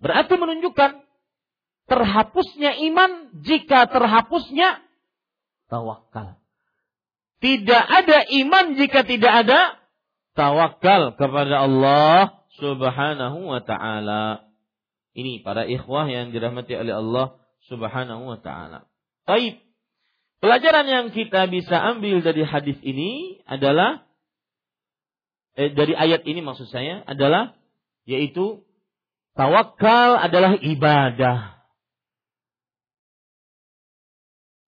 Berarti 0.00 0.34
menunjukkan 0.36 1.04
terhapusnya 1.88 2.76
iman 2.92 3.40
jika 3.44 3.88
terhapusnya 3.90 4.80
tawakal. 5.68 6.40
Tidak 7.40 7.84
ada 7.84 8.24
iman 8.44 8.76
jika 8.76 9.04
tidak 9.04 9.44
ada 9.44 9.76
tawakal 10.32 11.16
kepada 11.16 11.64
Allah 11.68 12.44
Subhanahu 12.56 13.50
wa 13.50 13.60
taala. 13.60 14.48
Ini 15.14 15.42
para 15.42 15.66
ikhwah 15.66 16.08
yang 16.08 16.30
dirahmati 16.30 16.72
oleh 16.76 16.94
Allah 16.94 17.40
Subhanahu 17.66 18.22
wa 18.28 18.38
taala. 18.40 18.86
Baik. 19.24 19.63
Pelajaran 20.44 20.84
yang 20.84 21.06
kita 21.08 21.48
bisa 21.48 21.72
ambil 21.96 22.20
dari 22.20 22.44
hadis 22.44 22.76
ini 22.84 23.40
adalah 23.48 24.04
eh, 25.56 25.72
dari 25.72 25.96
ayat 25.96 26.20
ini 26.28 26.44
maksud 26.44 26.68
saya 26.68 27.00
adalah 27.08 27.56
yaitu 28.04 28.60
tawakal 29.32 30.20
adalah 30.20 30.60
ibadah. 30.60 31.64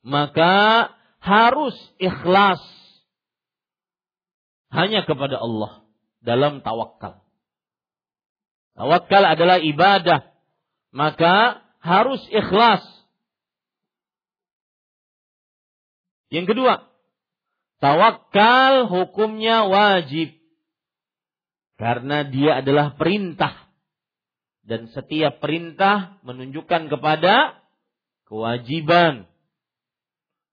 Maka 0.01 0.97
harus 1.21 1.77
ikhlas 2.01 2.65
hanya 4.73 5.05
kepada 5.05 5.37
Allah 5.37 5.85
dalam 6.25 6.65
tawakal. 6.65 7.21
Tawakal 8.81 9.29
adalah 9.29 9.61
ibadah, 9.61 10.25
maka 10.89 11.61
harus 11.85 12.25
ikhlas. 12.33 12.96
Yang 16.33 16.55
kedua, 16.55 16.75
tawakal 17.79 18.91
hukumnya 18.91 19.67
wajib 19.71 20.35
karena 21.77 22.27
dia 22.27 22.65
adalah 22.65 22.97
perintah 22.99 23.55
dan 24.67 24.91
setiap 24.91 25.39
perintah 25.39 26.19
menunjukkan 26.27 26.91
kepada 26.91 27.63
kewajiban. 28.27 29.31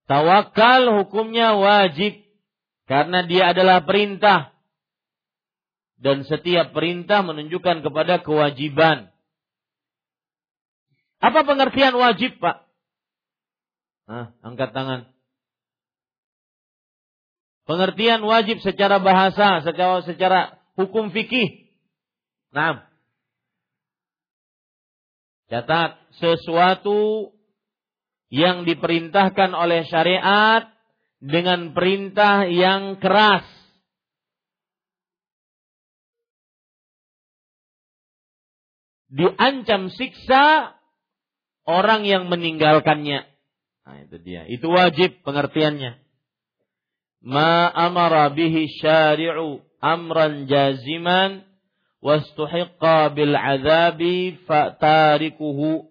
Tawakal 0.06 1.02
hukumnya 1.02 1.58
wajib 1.58 2.22
karena 2.86 3.26
dia 3.26 3.56
adalah 3.56 3.82
perintah 3.88 4.54
dan 6.04 6.28
setiap 6.28 6.76
perintah 6.76 7.24
menunjukkan 7.24 7.82
kepada 7.82 8.20
kewajiban. 8.20 9.08
Apa 11.24 11.48
pengertian 11.48 11.96
wajib, 11.96 12.36
Pak? 12.44 12.68
Nah, 14.12 14.36
angkat 14.44 14.76
tangan. 14.76 15.13
Pengertian 17.64 18.20
wajib 18.28 18.60
secara 18.60 19.00
bahasa, 19.00 19.64
secara 19.64 20.04
secara 20.04 20.40
hukum 20.76 21.16
fikih. 21.16 21.72
Nah, 22.52 22.84
catat 25.48 25.96
sesuatu 26.20 27.32
yang 28.28 28.68
diperintahkan 28.68 29.56
oleh 29.56 29.88
syariat 29.88 30.68
dengan 31.24 31.72
perintah 31.72 32.44
yang 32.52 33.00
keras 33.00 33.48
diancam 39.08 39.88
siksa 39.94 40.76
orang 41.64 42.04
yang 42.04 42.28
meninggalkannya. 42.28 43.24
Nah, 43.88 43.98
itu 44.04 44.18
dia. 44.20 44.44
Itu 44.52 44.68
wajib 44.68 45.24
pengertiannya. 45.24 46.03
Ma 47.24 47.72
amara 47.72 48.28
bihi 48.36 48.68
syari'u 48.84 49.64
amran 49.80 50.44
jaziman 50.52 51.48
wastuhiqqa 52.04 53.16
bil 53.16 53.32
azabi 53.32 54.36
fatarikuhu. 54.44 55.88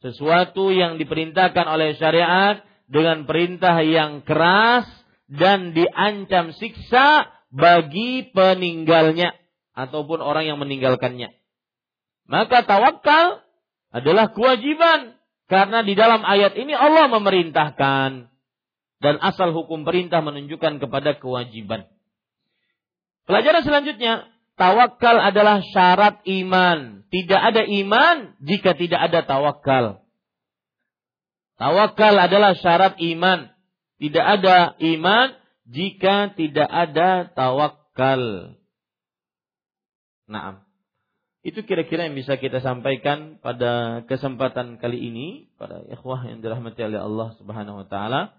Sesuatu 0.00 0.72
yang 0.72 0.96
diperintahkan 0.96 1.66
oleh 1.68 1.92
syariat 2.00 2.64
dengan 2.88 3.28
perintah 3.28 3.76
yang 3.84 4.24
keras 4.24 4.88
dan 5.28 5.76
diancam 5.76 6.56
siksa 6.56 7.28
bagi 7.52 8.32
peninggalnya 8.32 9.36
ataupun 9.76 10.24
orang 10.24 10.48
yang 10.48 10.56
meninggalkannya. 10.56 11.36
Maka 12.26 12.64
tawakal 12.64 13.44
adalah 13.92 14.32
kewajiban 14.32 15.20
karena 15.46 15.84
di 15.84 15.94
dalam 15.94 16.24
ayat 16.26 16.56
ini 16.58 16.74
Allah 16.74 17.06
memerintahkan 17.12 18.35
dan 19.00 19.20
asal 19.20 19.52
hukum 19.52 19.84
perintah 19.84 20.24
menunjukkan 20.24 20.80
kepada 20.80 21.20
kewajiban. 21.20 21.88
Pelajaran 23.26 23.62
selanjutnya, 23.66 24.30
tawakal 24.54 25.18
adalah 25.18 25.60
syarat 25.60 26.22
iman. 26.24 27.04
Tidak 27.10 27.40
ada 27.40 27.62
iman 27.66 28.38
jika 28.40 28.74
tidak 28.78 29.00
ada 29.10 29.20
tawakal. 29.26 30.06
Tawakal 31.56 32.14
adalah 32.16 32.54
syarat 32.56 32.96
iman. 33.00 33.52
Tidak 33.96 34.24
ada 34.24 34.76
iman 34.76 35.32
jika 35.66 36.32
tidak 36.36 36.68
ada 36.68 37.32
tawakal. 37.32 38.54
Nah, 40.26 40.66
itu 41.46 41.62
kira-kira 41.62 42.10
yang 42.10 42.18
bisa 42.18 42.36
kita 42.36 42.58
sampaikan 42.58 43.38
pada 43.38 44.02
kesempatan 44.10 44.82
kali 44.82 44.98
ini 44.98 45.26
pada 45.54 45.78
ikhwah 45.86 46.26
yang 46.26 46.42
dirahmati 46.42 46.82
oleh 46.82 46.98
Allah 46.98 47.38
Subhanahu 47.38 47.82
wa 47.82 47.86
taala. 47.86 48.34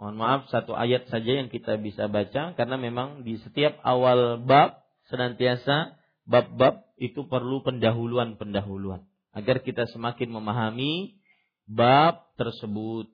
Mohon 0.00 0.16
maaf 0.18 0.40
satu 0.50 0.74
ayat 0.74 1.06
saja 1.12 1.38
yang 1.38 1.48
kita 1.52 1.78
bisa 1.78 2.10
baca 2.10 2.56
karena 2.58 2.76
memang 2.80 3.22
di 3.22 3.38
setiap 3.38 3.78
awal 3.86 4.42
bab 4.42 4.82
senantiasa 5.06 5.94
bab-bab 6.26 6.86
itu 6.98 7.26
perlu 7.26 7.62
pendahuluan-pendahuluan 7.62 9.06
agar 9.34 9.62
kita 9.62 9.86
semakin 9.90 10.30
memahami 10.30 11.18
bab 11.66 12.34
tersebut. 12.36 13.10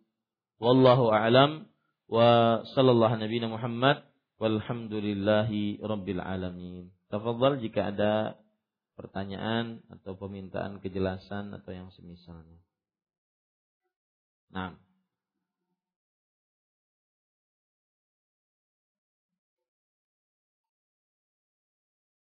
Wallahu 0.59 1.15
a'lam 1.15 1.71
wa 2.11 2.63
sallallahu 2.75 3.15
nabi 3.21 3.39
Muhammad 3.47 4.03
walhamdulillahi 4.43 5.79
rabbil 5.83 6.23
alamin. 6.23 6.91
Tafadhal 7.13 7.63
jika 7.63 7.95
ada 7.95 8.41
pertanyaan 8.99 9.87
atau 9.93 10.19
permintaan 10.19 10.83
kejelasan 10.83 11.55
atau 11.55 11.71
yang 11.71 11.93
semisalnya. 11.95 12.59
Nah. 14.51 14.88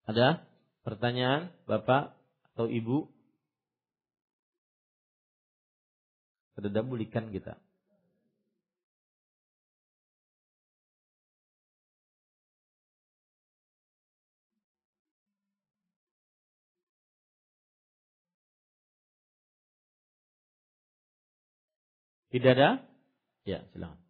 Ada 0.03 0.43
pertanyaan 0.83 1.47
Bapak 1.63 2.11
atau 2.53 2.67
Ibu? 2.67 3.07
Sudah 6.53 6.69
bulikan 6.85 7.31
kita. 7.31 7.55
Tidak 22.33 22.51
ada? 22.57 22.81
Ya, 23.45 23.61
silakan. 23.71 24.02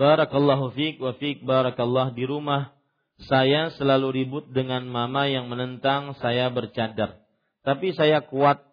Barakallahu 0.00 0.72
fiik 0.72 0.96
wa 0.96 1.12
fiik 1.12 1.44
barakallah 1.44 2.16
di 2.16 2.24
rumah 2.24 2.72
saya 3.28 3.68
selalu 3.76 4.24
ribut 4.24 4.48
dengan 4.48 4.88
mama 4.88 5.28
yang 5.28 5.52
menentang 5.52 6.16
saya 6.16 6.48
bercadar. 6.48 7.20
Tapi 7.60 7.92
saya 7.92 8.24
kuat 8.24 8.64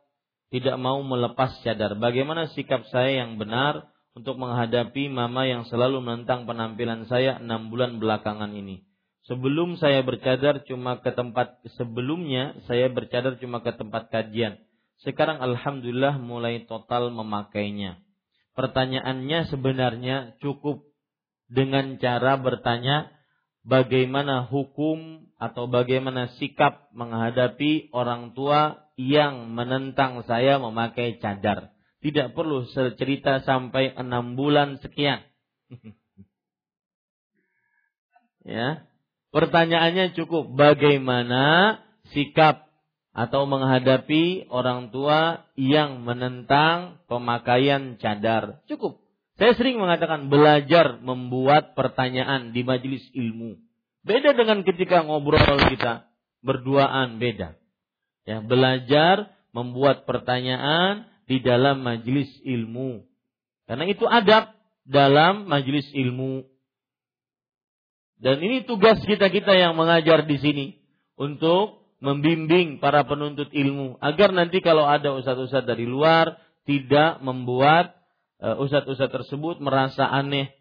tidak 0.48 0.80
mau 0.80 1.04
melepas 1.04 1.52
cadar. 1.68 2.00
Bagaimana 2.00 2.48
sikap 2.56 2.88
saya 2.88 3.28
yang 3.28 3.36
benar 3.36 3.92
untuk 4.16 4.40
menghadapi 4.40 5.12
mama 5.12 5.44
yang 5.44 5.68
selalu 5.68 6.00
menentang 6.00 6.48
penampilan 6.48 7.04
saya 7.12 7.44
enam 7.44 7.68
bulan 7.68 8.00
belakangan 8.00 8.56
ini? 8.56 8.88
Sebelum 9.28 9.76
saya 9.76 10.00
bercadar 10.08 10.64
cuma 10.64 11.04
ke 11.04 11.12
tempat 11.12 11.60
sebelumnya 11.76 12.56
saya 12.72 12.88
bercadar 12.88 13.36
cuma 13.44 13.60
ke 13.60 13.76
tempat 13.76 14.08
kajian. 14.08 14.64
Sekarang 15.04 15.44
alhamdulillah 15.44 16.24
mulai 16.24 16.64
total 16.64 17.12
memakainya. 17.12 18.00
Pertanyaannya 18.56 19.52
sebenarnya 19.52 20.40
cukup 20.40 20.88
dengan 21.48 21.96
cara 22.00 22.36
bertanya 22.40 23.12
bagaimana 23.68 24.48
hukum 24.48 25.28
atau 25.36 25.68
bagaimana 25.68 26.32
sikap 26.40 26.90
menghadapi 26.96 27.92
orang 27.92 28.32
tua 28.32 28.88
yang 28.98 29.54
menentang 29.54 30.26
saya 30.26 30.58
memakai 30.58 31.20
cadar. 31.22 31.76
Tidak 32.02 32.34
perlu 32.34 32.66
cerita 32.98 33.42
sampai 33.44 33.94
enam 33.94 34.38
bulan 34.38 34.80
sekian. 34.82 35.22
ya, 38.48 38.88
pertanyaannya 39.36 40.16
cukup 40.18 40.56
bagaimana 40.56 41.78
sikap 42.16 42.68
atau 43.18 43.50
menghadapi 43.50 44.46
orang 44.54 44.94
tua 44.94 45.50
yang 45.58 46.06
menentang 46.06 47.02
pemakaian 47.10 47.98
cadar. 47.98 48.62
Cukup. 48.70 49.07
Saya 49.38 49.54
sering 49.54 49.78
mengatakan 49.78 50.34
belajar 50.34 50.98
membuat 50.98 51.78
pertanyaan 51.78 52.52
di 52.58 52.66
majelis 52.66 53.06
ilmu. 53.14 53.62
Beda 54.02 54.34
dengan 54.34 54.66
ketika 54.66 55.06
ngobrol 55.06 55.62
kita 55.70 56.10
berduaan 56.42 57.22
beda 57.22 57.58
ya 58.28 58.44
belajar 58.44 59.32
membuat 59.56 60.04
pertanyaan 60.04 61.08
di 61.26 61.40
dalam 61.40 61.82
majelis 61.82 62.28
ilmu. 62.44 63.08
Karena 63.66 63.88
itu 63.88 64.04
adab 64.04 64.52
dalam 64.84 65.48
majelis 65.48 65.88
ilmu. 65.96 66.44
Dan 68.18 68.44
ini 68.44 68.68
tugas 68.68 69.00
kita-kita 69.06 69.56
yang 69.56 69.78
mengajar 69.78 70.26
di 70.28 70.38
sini 70.42 70.68
untuk 71.16 71.86
membimbing 72.02 72.78
para 72.78 73.06
penuntut 73.06 73.50
ilmu 73.54 73.98
agar 74.02 74.30
nanti 74.34 74.62
kalau 74.62 74.86
ada 74.86 75.18
ustadz-ustadz 75.18 75.66
dari 75.66 75.86
luar 75.86 76.38
tidak 76.70 77.22
membuat 77.26 77.97
ustadz-ustadz 78.42 79.14
tersebut 79.14 79.58
merasa 79.62 80.06
aneh 80.06 80.54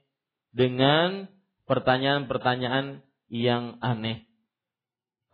dengan 0.56 1.28
pertanyaan-pertanyaan 1.68 3.04
yang 3.28 3.76
aneh 3.84 4.24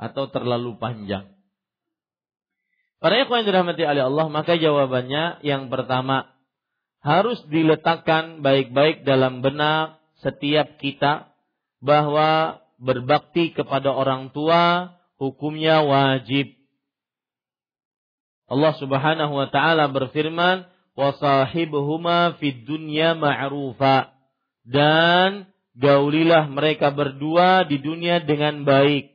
atau 0.01 0.27
terlalu 0.33 0.75
panjang. 0.81 1.31
Para 3.03 3.19
ikhwan 3.19 3.43
yang 3.43 3.49
dirahmati 3.51 3.83
oleh 3.83 4.05
Allah, 4.07 4.27
maka 4.31 4.55
jawabannya 4.55 5.43
yang 5.43 5.71
pertama 5.71 6.31
harus 7.03 7.43
diletakkan 7.51 8.47
baik-baik 8.47 9.03
dalam 9.03 9.43
benak 9.43 9.99
setiap 10.23 10.79
kita 10.79 11.35
bahwa 11.83 12.63
berbakti 12.79 13.51
kepada 13.51 13.91
orang 13.91 14.31
tua 14.31 14.95
hukumnya 15.19 15.83
wajib. 15.83 16.55
Allah 18.47 18.75
Subhanahu 18.79 19.35
wa 19.35 19.49
taala 19.51 19.91
berfirman, 19.91 20.71
"Wa 20.93 21.17
sahibuhuma 21.17 22.37
fid 22.41 22.65
dunya 22.69 23.17
ma'rufa." 23.17 24.13
Dan 24.63 25.51
gaulilah 25.75 26.47
mereka 26.53 26.93
berdua 26.93 27.65
di 27.65 27.81
dunia 27.81 28.23
dengan 28.23 28.63
baik. 28.63 29.13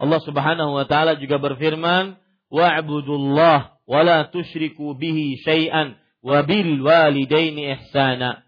Allah 0.00 0.20
Subhanahu 0.24 0.76
wa 0.80 0.84
taala 0.88 1.20
juga 1.20 1.36
berfirman, 1.36 2.16
"Wa'budullah 2.48 3.82
wa 3.84 4.00
la 4.00 4.28
tusyriku 4.32 4.96
bihi 4.96 5.40
syai'an 5.44 5.98
wa 6.24 6.40
bil 6.46 6.80
walidaini 6.80 7.76
ihsana." 7.76 8.44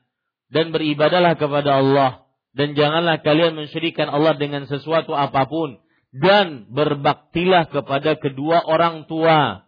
Dan 0.52 0.72
beribadalah 0.72 1.36
kepada 1.36 1.80
Allah 1.80 2.22
dan 2.52 2.76
janganlah 2.76 3.24
kalian 3.24 3.56
mensyirikan 3.56 4.12
Allah 4.12 4.36
dengan 4.36 4.68
sesuatu 4.68 5.16
apa 5.16 5.48
pun 5.48 5.80
dan 6.12 6.68
berbaktilah 6.68 7.72
kepada 7.72 8.20
kedua 8.20 8.60
orang 8.68 9.08
tua. 9.08 9.64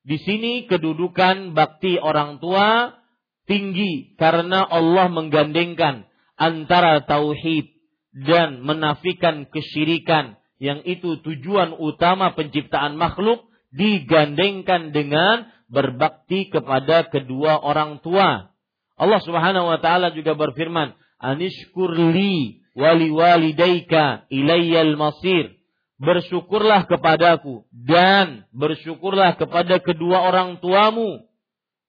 Di 0.00 0.16
sini 0.16 0.64
kedudukan 0.64 1.52
bakti 1.52 2.00
orang 2.00 2.40
tua 2.40 2.96
tinggi 3.44 4.16
karena 4.16 4.64
Allah 4.64 5.12
menggandengkan 5.12 6.08
antara 6.40 7.04
tauhid 7.04 7.68
dan 8.16 8.64
menafikan 8.64 9.44
kesyirikan 9.52 10.40
yang 10.56 10.80
itu 10.88 11.20
tujuan 11.20 11.76
utama 11.76 12.32
penciptaan 12.32 12.96
makhluk 12.96 13.44
digandengkan 13.70 14.90
dengan 14.90 15.52
berbakti 15.70 16.48
kepada 16.48 17.06
kedua 17.12 17.60
orang 17.60 18.00
tua. 18.00 18.50
Allah 18.96 19.20
Subhanahu 19.22 19.68
wa 19.68 19.78
taala 19.78 20.12
juga 20.12 20.32
berfirman, 20.36 20.96
"Anishkurli 21.20 22.64
wali 22.72 23.08
walidaika 23.12 24.28
ilayyal 24.32 24.96
masir." 24.96 25.59
Bersyukurlah 26.00 26.88
kepadaku 26.88 27.68
dan 27.76 28.48
bersyukurlah 28.56 29.36
kepada 29.36 29.84
kedua 29.84 30.24
orang 30.32 30.56
tuamu 30.64 31.28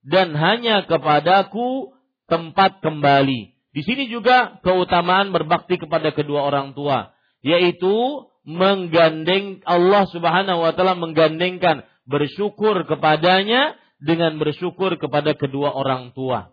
dan 0.04 0.36
hanya 0.36 0.84
kepadaku 0.84 1.96
tempat 2.28 2.84
kembali. 2.84 3.56
Di 3.72 3.82
sini 3.88 4.12
juga 4.12 4.60
keutamaan 4.68 5.32
berbakti 5.32 5.80
kepada 5.80 6.12
kedua 6.12 6.44
orang 6.44 6.76
tua, 6.76 7.16
yaitu 7.40 8.28
menggandeng 8.44 9.64
Allah 9.64 10.04
Subhanahu 10.12 10.60
wa 10.60 10.76
taala 10.76 11.00
menggandengkan 11.00 11.88
bersyukur 12.04 12.84
kepadanya 12.84 13.80
dengan 14.02 14.42
bersyukur 14.42 14.98
kepada 15.00 15.38
kedua 15.38 15.72
orang 15.72 16.12
tua. 16.12 16.52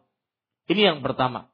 Ini 0.69 0.95
yang 0.95 1.01
pertama. 1.01 1.49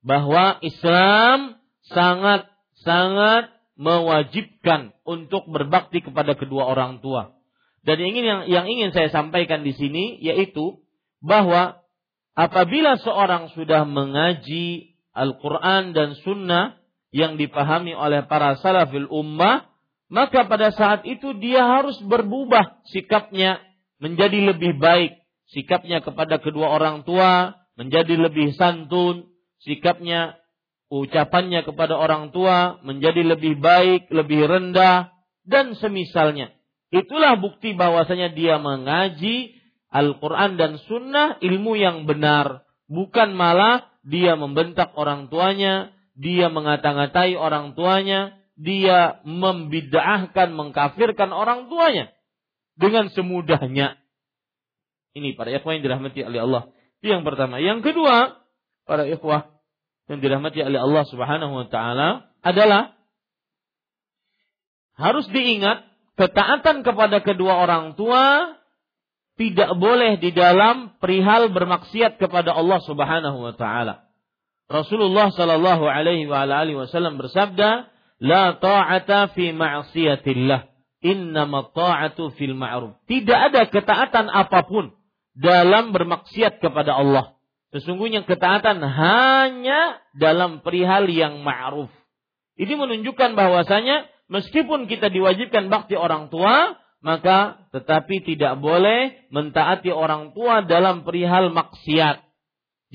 Bahwa 0.00 0.58
Islam 0.64 1.60
sangat 1.86 2.48
sangat 2.82 3.52
mewajibkan 3.76 4.96
untuk 5.04 5.44
berbakti 5.48 6.00
kepada 6.00 6.34
kedua 6.34 6.68
orang 6.72 7.04
tua. 7.04 7.36
Dan 7.86 8.02
yang 8.02 8.10
ingin 8.16 8.24
yang, 8.26 8.42
yang 8.50 8.66
ingin 8.66 8.90
saya 8.90 9.08
sampaikan 9.14 9.62
di 9.62 9.76
sini 9.76 10.18
yaitu 10.18 10.82
bahwa 11.22 11.84
apabila 12.34 12.98
seorang 12.98 13.52
sudah 13.54 13.86
mengaji 13.86 14.98
Al-Quran 15.14 15.94
dan 15.94 16.18
Sunnah 16.20 16.76
yang 17.14 17.40
dipahami 17.40 17.96
oleh 17.96 18.26
para 18.26 18.58
salafil 18.60 19.08
ummah, 19.08 19.70
maka 20.12 20.44
pada 20.50 20.74
saat 20.74 21.06
itu 21.06 21.32
dia 21.38 21.62
harus 21.62 21.96
berubah 22.04 22.82
sikapnya 22.90 23.62
menjadi 24.02 24.52
lebih 24.52 24.76
baik. 24.76 25.16
Sikapnya 25.46 26.02
kepada 26.02 26.42
kedua 26.42 26.74
orang 26.74 27.06
tua, 27.06 27.54
menjadi 27.78 28.18
lebih 28.18 28.52
santun, 28.58 29.30
sikapnya, 29.62 30.36
ucapannya 30.90 31.66
kepada 31.66 31.98
orang 31.98 32.30
tua 32.30 32.78
menjadi 32.86 33.36
lebih 33.36 33.58
baik, 33.58 34.10
lebih 34.10 34.46
rendah, 34.46 35.10
dan 35.46 35.74
semisalnya. 35.78 36.54
Itulah 36.94 37.38
bukti 37.38 37.74
bahwasanya 37.74 38.34
dia 38.34 38.62
mengaji 38.62 39.58
Al-Quran 39.90 40.58
dan 40.58 40.78
Sunnah 40.86 41.38
ilmu 41.42 41.74
yang 41.78 42.06
benar. 42.06 42.66
Bukan 42.86 43.34
malah 43.34 43.90
dia 44.06 44.38
membentak 44.38 44.94
orang 44.94 45.26
tuanya, 45.26 45.90
dia 46.14 46.46
mengata-ngatai 46.46 47.34
orang 47.34 47.74
tuanya, 47.74 48.38
dia 48.54 49.18
membid'ahkan, 49.26 50.54
mengkafirkan 50.54 51.34
orang 51.34 51.66
tuanya 51.66 52.14
dengan 52.78 53.10
semudahnya. 53.10 53.98
Ini 55.16 55.34
para 55.34 55.50
ikhwah 55.50 55.74
yang 55.74 55.82
dirahmati 55.82 56.20
oleh 56.22 56.40
Allah. 56.44 56.62
Itu 57.00 57.10
yang 57.10 57.24
pertama. 57.24 57.58
Yang 57.58 57.90
kedua, 57.90 58.36
para 58.84 59.08
ikhwah 59.08 59.55
yang 60.06 60.18
dirahmati 60.22 60.62
oleh 60.62 60.78
Allah 60.78 61.04
Subhanahu 61.10 61.52
wa 61.52 61.66
taala 61.66 62.30
adalah 62.42 62.94
harus 64.96 65.26
diingat 65.28 65.84
ketaatan 66.16 66.86
kepada 66.86 67.20
kedua 67.20 67.60
orang 67.60 67.98
tua 67.98 68.56
tidak 69.36 69.76
boleh 69.76 70.16
di 70.16 70.32
dalam 70.32 70.96
perihal 70.96 71.52
bermaksiat 71.52 72.16
kepada 72.16 72.56
Allah 72.56 72.80
Subhanahu 72.80 73.38
wa 73.44 73.52
taala. 73.52 74.08
Rasulullah 74.66 75.30
sallallahu 75.30 75.84
alaihi 75.86 76.26
wasallam 76.26 77.20
bersabda, 77.20 77.86
"La 78.18 78.56
ta'ata 78.56 79.30
fi 79.36 79.52
ma'siyatillah, 79.52 80.72
innama 81.04 81.68
ta'atu 81.70 82.32
fil 82.34 82.56
ma'ruf." 82.56 82.96
Tidak 83.06 83.38
ada 83.52 83.68
ketaatan 83.68 84.32
apa 84.32 84.64
pun 84.64 84.96
dalam 85.36 85.92
bermaksiat 85.92 86.58
kepada 86.64 86.96
Allah. 86.96 87.35
Sesungguhnya 87.76 88.24
ketaatan 88.24 88.80
hanya 88.80 90.00
dalam 90.16 90.64
perihal 90.64 91.12
yang 91.12 91.44
ma'ruf. 91.44 91.92
Ini 92.56 92.72
menunjukkan 92.72 93.36
bahwasanya 93.36 94.08
meskipun 94.32 94.88
kita 94.88 95.12
diwajibkan 95.12 95.68
bakti 95.68 95.92
orang 95.92 96.32
tua, 96.32 96.80
maka 97.04 97.68
tetapi 97.76 98.24
tidak 98.24 98.56
boleh 98.64 99.28
mentaati 99.28 99.92
orang 99.92 100.32
tua 100.32 100.64
dalam 100.64 101.04
perihal 101.04 101.52
maksiat. 101.52 102.24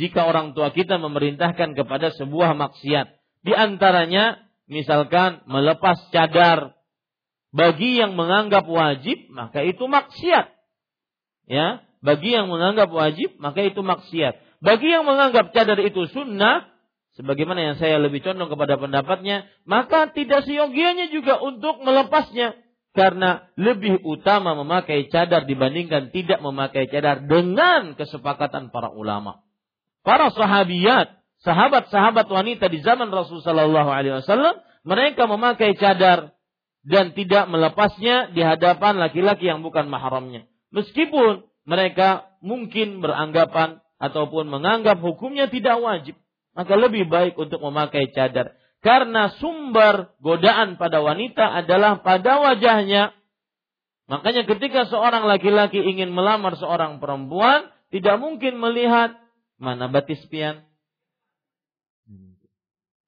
Jika 0.02 0.26
orang 0.26 0.58
tua 0.58 0.74
kita 0.74 0.98
memerintahkan 0.98 1.78
kepada 1.78 2.10
sebuah 2.18 2.58
maksiat, 2.58 3.06
di 3.46 3.54
antaranya 3.54 4.42
misalkan 4.66 5.46
melepas 5.46 6.10
cadar 6.10 6.74
bagi 7.54 8.02
yang 8.02 8.18
menganggap 8.18 8.66
wajib, 8.66 9.30
maka 9.30 9.62
itu 9.62 9.86
maksiat. 9.86 10.50
Ya, 11.46 11.86
bagi 12.02 12.34
yang 12.34 12.50
menganggap 12.50 12.90
wajib, 12.90 13.38
maka 13.38 13.62
itu 13.62 13.86
maksiat. 13.86 14.51
Bagi 14.62 14.94
yang 14.94 15.10
menganggap 15.10 15.50
cadar 15.58 15.82
itu 15.82 16.06
sunnah, 16.14 16.70
sebagaimana 17.18 17.74
yang 17.74 17.76
saya 17.82 17.98
lebih 17.98 18.22
condong 18.22 18.54
kepada 18.54 18.78
pendapatnya, 18.78 19.50
maka 19.66 20.14
tidak 20.14 20.46
seyogianya 20.46 21.10
juga 21.10 21.42
untuk 21.42 21.82
melepasnya. 21.82 22.54
Karena 22.92 23.48
lebih 23.56 24.04
utama 24.04 24.52
memakai 24.52 25.08
cadar 25.08 25.48
dibandingkan 25.48 26.12
tidak 26.12 26.44
memakai 26.44 26.92
cadar 26.92 27.24
dengan 27.24 27.96
kesepakatan 27.96 28.68
para 28.68 28.92
ulama. 28.92 29.48
Para 30.04 30.28
sahabiyat, 30.28 31.16
sahabat-sahabat 31.40 32.28
wanita 32.28 32.68
di 32.68 32.84
zaman 32.84 33.08
Rasulullah 33.08 33.64
SAW, 34.20 34.60
mereka 34.84 35.24
memakai 35.24 35.72
cadar 35.80 36.36
dan 36.84 37.16
tidak 37.16 37.48
melepasnya 37.48 38.36
di 38.36 38.44
hadapan 38.44 39.00
laki-laki 39.00 39.48
yang 39.48 39.64
bukan 39.64 39.88
mahramnya. 39.88 40.50
Meskipun 40.76 41.48
mereka 41.64 42.28
mungkin 42.44 43.00
beranggapan 43.00 43.80
ataupun 44.02 44.50
menganggap 44.50 44.98
hukumnya 44.98 45.46
tidak 45.46 45.78
wajib, 45.78 46.18
maka 46.58 46.74
lebih 46.74 47.06
baik 47.06 47.38
untuk 47.38 47.62
memakai 47.62 48.10
cadar. 48.10 48.58
Karena 48.82 49.30
sumber 49.38 50.18
godaan 50.26 50.82
pada 50.82 51.06
wanita 51.06 51.62
adalah 51.62 52.02
pada 52.02 52.42
wajahnya. 52.42 53.14
Makanya 54.10 54.50
ketika 54.50 54.90
seorang 54.90 55.30
laki-laki 55.30 55.78
ingin 55.78 56.10
melamar 56.10 56.58
seorang 56.58 56.98
perempuan, 56.98 57.70
tidak 57.94 58.18
mungkin 58.18 58.58
melihat 58.58 59.14
mana 59.62 59.86
batis 59.86 60.20
pian. 60.34 60.66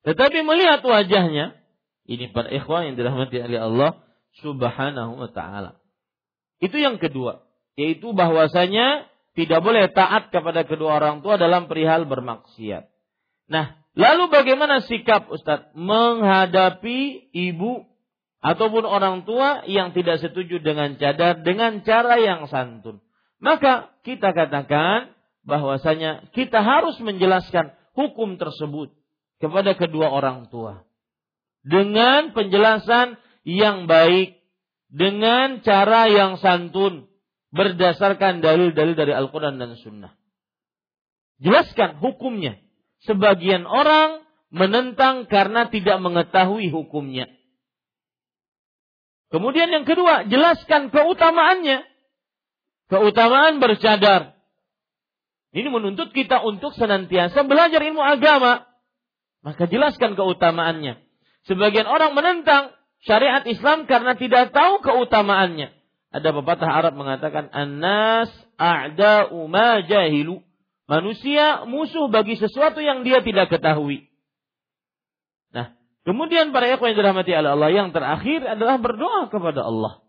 Tetapi 0.06 0.46
melihat 0.46 0.86
wajahnya, 0.86 1.58
ini 2.06 2.30
para 2.30 2.54
ikhwan 2.54 2.94
yang 2.94 2.96
dirahmati 3.02 3.42
oleh 3.42 3.60
Allah 3.60 3.92
Subhanahu 4.46 5.26
wa 5.26 5.30
taala. 5.34 5.82
Itu 6.62 6.78
yang 6.78 7.02
kedua 7.02 7.44
yaitu 7.74 8.14
bahwasanya 8.14 9.10
tidak 9.34 9.60
boleh 9.66 9.90
taat 9.90 10.30
kepada 10.30 10.62
kedua 10.66 11.02
orang 11.02 11.26
tua 11.26 11.42
dalam 11.42 11.66
perihal 11.66 12.06
bermaksiat. 12.06 12.86
Nah, 13.50 13.82
lalu 13.98 14.30
bagaimana 14.30 14.86
sikap 14.86 15.26
Ustadz 15.30 15.74
menghadapi 15.74 17.34
ibu 17.34 17.90
ataupun 18.46 18.86
orang 18.86 19.26
tua 19.26 19.66
yang 19.66 19.96
tidak 19.98 20.22
setuju 20.22 20.62
dengan 20.62 21.00
cadar 21.02 21.42
dengan 21.42 21.82
cara 21.82 22.22
yang 22.22 22.46
santun. 22.46 23.02
Maka 23.42 23.92
kita 24.06 24.32
katakan 24.32 25.12
bahwasanya 25.44 26.30
kita 26.32 26.62
harus 26.62 26.96
menjelaskan 27.02 27.74
hukum 27.98 28.38
tersebut 28.38 28.94
kepada 29.42 29.76
kedua 29.76 30.14
orang 30.14 30.48
tua 30.48 30.86
dengan 31.66 32.32
penjelasan 32.32 33.18
yang 33.44 33.88
baik, 33.92 34.40
dengan 34.88 35.60
cara 35.66 36.08
yang 36.08 36.38
santun 36.40 37.10
berdasarkan 37.54 38.42
dalil-dalil 38.42 38.98
dari 38.98 39.14
Al-Quran 39.14 39.62
dan 39.62 39.78
Sunnah. 39.78 40.18
Jelaskan 41.38 42.02
hukumnya. 42.02 42.58
Sebagian 43.06 43.70
orang 43.70 44.26
menentang 44.50 45.30
karena 45.30 45.70
tidak 45.70 46.02
mengetahui 46.02 46.74
hukumnya. 46.74 47.30
Kemudian 49.30 49.70
yang 49.70 49.86
kedua, 49.86 50.26
jelaskan 50.30 50.90
keutamaannya. 50.94 51.86
Keutamaan 52.90 53.58
bercadar. 53.62 54.38
Ini 55.54 55.70
menuntut 55.70 56.14
kita 56.14 56.42
untuk 56.42 56.74
senantiasa 56.74 57.46
belajar 57.46 57.82
ilmu 57.82 58.02
agama. 58.02 58.66
Maka 59.46 59.70
jelaskan 59.70 60.18
keutamaannya. 60.18 61.02
Sebagian 61.46 61.86
orang 61.86 62.16
menentang 62.18 62.74
syariat 63.04 63.44
Islam 63.46 63.86
karena 63.86 64.16
tidak 64.16 64.56
tahu 64.56 64.82
keutamaannya. 64.82 65.83
Ada 66.14 66.30
pepatah 66.30 66.70
Arab 66.70 66.94
mengatakan, 66.94 67.50
An-nas 67.50 68.30
a'da'u 68.62 69.50
ma 69.50 69.82
jahilu. 69.82 70.46
Manusia 70.86 71.66
musuh 71.66 72.06
bagi 72.14 72.38
sesuatu 72.38 72.78
yang 72.78 73.02
dia 73.02 73.26
tidak 73.26 73.50
ketahui. 73.50 74.14
Kemudian 76.04 76.52
para 76.52 76.68
ikhwan 76.68 76.92
yang 76.94 77.00
dirahmati 77.00 77.32
Allah 77.32 77.72
yang 77.72 77.96
terakhir 77.96 78.44
adalah 78.44 78.76
berdoa 78.76 79.32
kepada 79.32 79.64
Allah 79.64 80.04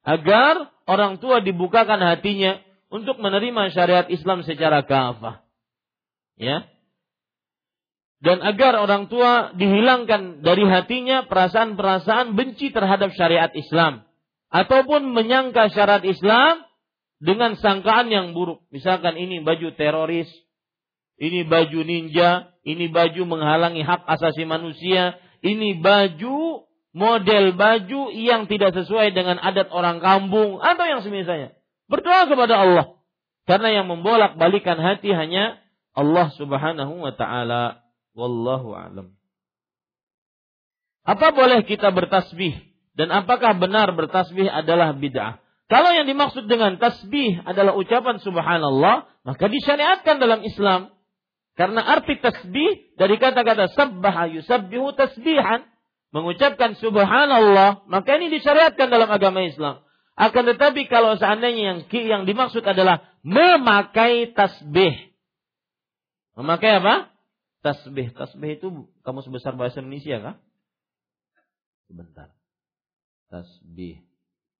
agar 0.00 0.72
orang 0.88 1.20
tua 1.20 1.44
dibukakan 1.44 2.00
hatinya 2.00 2.56
untuk 2.88 3.20
menerima 3.20 3.68
syariat 3.76 4.08
Islam 4.08 4.48
secara 4.48 4.80
kafah. 4.88 5.44
Ya. 6.40 6.64
Dan 8.24 8.40
agar 8.40 8.80
orang 8.80 9.12
tua 9.12 9.52
dihilangkan 9.52 10.40
dari 10.40 10.64
hatinya 10.64 11.28
perasaan-perasaan 11.28 12.32
benci 12.32 12.72
terhadap 12.72 13.12
syariat 13.12 13.52
Islam 13.52 14.08
ataupun 14.50 15.10
menyangka 15.10 15.70
syariat 15.74 16.02
Islam 16.04 16.66
dengan 17.18 17.56
sangkaan 17.56 18.12
yang 18.12 18.36
buruk. 18.36 18.62
Misalkan 18.70 19.16
ini 19.16 19.40
baju 19.40 19.72
teroris, 19.74 20.28
ini 21.16 21.48
baju 21.48 21.80
ninja, 21.82 22.52
ini 22.62 22.92
baju 22.92 23.22
menghalangi 23.24 23.82
hak 23.82 24.04
asasi 24.04 24.44
manusia, 24.44 25.16
ini 25.40 25.80
baju 25.80 26.68
model 26.96 27.52
baju 27.52 28.08
yang 28.12 28.48
tidak 28.48 28.72
sesuai 28.72 29.12
dengan 29.12 29.36
adat 29.40 29.68
orang 29.68 30.00
kampung 30.00 30.60
atau 30.60 30.84
yang 30.84 31.00
semisalnya. 31.04 31.52
Berdoa 31.86 32.28
kepada 32.28 32.54
Allah. 32.56 32.86
Karena 33.46 33.70
yang 33.70 33.86
membolak-balikan 33.86 34.74
hati 34.74 35.14
hanya 35.14 35.62
Allah 35.94 36.34
Subhanahu 36.34 36.98
wa 36.98 37.14
taala. 37.14 37.86
Wallahu 38.16 38.74
alam. 38.74 39.14
Apa 41.06 41.30
boleh 41.30 41.62
kita 41.62 41.94
bertasbih 41.94 42.75
dan 42.96 43.12
apakah 43.12 43.60
benar 43.60 43.92
bertasbih 43.92 44.48
adalah 44.48 44.96
bid'ah? 44.96 45.38
Kalau 45.68 45.90
yang 45.92 46.08
dimaksud 46.08 46.48
dengan 46.48 46.80
tasbih 46.80 47.42
adalah 47.44 47.76
ucapan 47.76 48.22
subhanallah, 48.22 49.10
maka 49.26 49.44
disyariatkan 49.50 50.16
dalam 50.16 50.40
Islam. 50.46 50.94
Karena 51.58 51.84
arti 51.84 52.16
tasbih 52.22 52.96
dari 52.96 53.20
kata-kata 53.20 53.68
sabbaha 53.74 54.32
yusabbihu 54.32 54.96
tasbihan, 54.96 55.66
mengucapkan 56.14 56.78
subhanallah, 56.78 57.84
maka 57.90 58.16
ini 58.16 58.32
disyariatkan 58.32 58.88
dalam 58.88 59.10
agama 59.10 59.44
Islam. 59.44 59.84
Akan 60.16 60.48
tetapi 60.48 60.88
kalau 60.88 61.20
seandainya 61.20 61.76
yang 61.76 61.78
yang 61.92 62.22
dimaksud 62.24 62.64
adalah 62.64 63.04
memakai 63.20 64.32
tasbih. 64.32 65.12
Memakai 66.38 66.80
apa? 66.80 67.12
Tasbih. 67.60 68.16
Tasbih 68.16 68.56
itu 68.56 68.88
kamu 69.04 69.20
sebesar 69.26 69.58
bahasa 69.58 69.84
Indonesia 69.84 70.16
kah? 70.22 70.36
Sebentar. 71.90 72.32
Tasbih. 73.30 74.02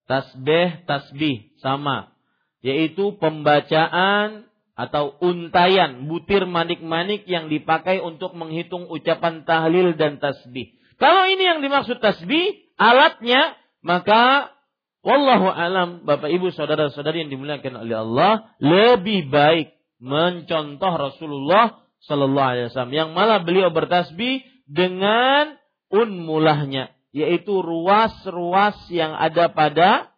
Tasbih, 0.07 0.87
tasbih 0.87 1.37
sama. 1.63 2.15
Yaitu 2.63 3.15
pembacaan 3.19 4.47
atau 4.77 5.17
untayan 5.25 6.05
butir 6.05 6.45
manik-manik 6.45 7.25
yang 7.25 7.49
dipakai 7.49 7.99
untuk 8.05 8.37
menghitung 8.37 8.87
ucapan 8.93 9.49
tahlil 9.49 9.97
dan 9.97 10.21
tasbih. 10.21 10.77
Kalau 11.01 11.25
ini 11.33 11.43
yang 11.49 11.61
dimaksud 11.65 12.01
tasbih, 12.01 12.61
alatnya, 12.77 13.57
maka 13.81 14.53
wallahu 15.01 15.49
alam, 15.49 16.05
Bapak 16.05 16.29
Ibu 16.29 16.53
saudara-saudari 16.53 17.25
yang 17.25 17.33
dimuliakan 17.33 17.85
oleh 17.85 17.97
Allah, 17.97 18.33
lebih 18.61 19.33
baik 19.33 19.77
mencontoh 19.97 20.93
Rasulullah 20.93 21.81
sallallahu 22.05 22.51
alaihi 22.53 22.67
wasallam 22.69 22.95
yang 22.95 23.09
malah 23.17 23.41
beliau 23.41 23.73
bertasbih 23.73 24.45
dengan 24.69 25.57
unmulahnya, 25.89 26.96
yaitu 27.17 27.65
ruas-ruas 27.65 28.77
yang 28.93 29.17
ada 29.17 29.49
pada 29.49 30.13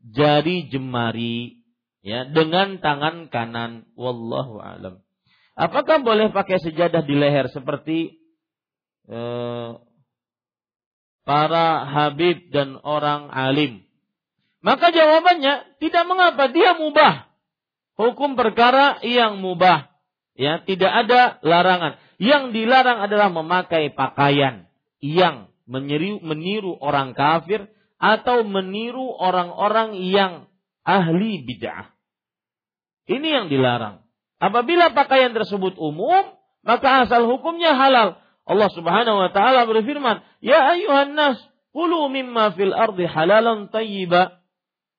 jari 0.00 0.72
jemari 0.72 1.60
ya 2.00 2.24
dengan 2.24 2.80
tangan 2.80 3.28
kanan. 3.28 3.84
Wallahu 3.92 4.56
alam. 4.56 5.04
Apakah 5.52 6.00
boleh 6.00 6.32
pakai 6.32 6.56
sejadah 6.64 7.04
di 7.04 7.12
leher 7.20 7.52
seperti 7.52 8.16
eh, 9.12 9.70
para 11.28 11.68
habib 11.84 12.48
dan 12.48 12.80
orang 12.80 13.28
alim? 13.28 13.84
Maka 14.64 14.88
jawabannya 14.88 15.76
tidak 15.84 16.04
mengapa. 16.08 16.48
Dia 16.48 16.80
mubah. 16.80 17.28
Hukum 18.00 18.40
perkara 18.40 19.04
yang 19.04 19.36
mubah. 19.44 19.92
Ya 20.32 20.64
tidak 20.64 21.04
ada 21.04 21.36
larangan. 21.44 22.00
Yang 22.16 22.56
dilarang 22.56 23.04
adalah 23.04 23.28
memakai 23.28 23.92
pakaian 23.92 24.70
yang 25.04 25.50
meniru, 25.68 26.18
meniru 26.24 26.72
orang 26.80 27.12
kafir 27.12 27.68
atau 28.00 28.42
meniru 28.42 29.12
orang-orang 29.20 30.00
yang 30.00 30.48
ahli 30.82 31.44
bid'ah. 31.44 31.92
Ini 33.08 33.28
yang 33.28 33.46
dilarang. 33.52 34.04
Apabila 34.40 34.96
pakaian 34.96 35.34
tersebut 35.36 35.76
umum, 35.76 36.32
maka 36.64 37.04
asal 37.04 37.28
hukumnya 37.28 37.74
halal. 37.76 38.20
Allah 38.48 38.70
Subhanahu 38.72 39.18
wa 39.20 39.30
taala 39.34 39.68
berfirman, 39.68 40.24
"Ya 40.40 40.72
ayuhan 40.72 41.12
nas, 41.12 41.36
kulu 41.76 42.08
mimma 42.08 42.56
fil 42.56 42.72
ardi 42.72 43.04
halalan 43.04 43.68
tayyiba." 43.68 44.40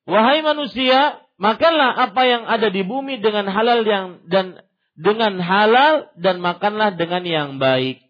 Wahai 0.10 0.41
manusia, 0.41 1.22
makanlah 1.38 2.10
apa 2.10 2.22
yang 2.26 2.44
ada 2.46 2.70
di 2.74 2.82
bumi 2.82 3.22
dengan 3.22 3.50
halal 3.50 3.86
yang 3.86 4.26
dan 4.26 4.62
dengan 5.00 5.40
halal 5.40 6.12
dan 6.20 6.41
makanlah 6.44 6.98
dengan 6.98 7.24
yang 7.24 7.50
baik. 7.62 8.09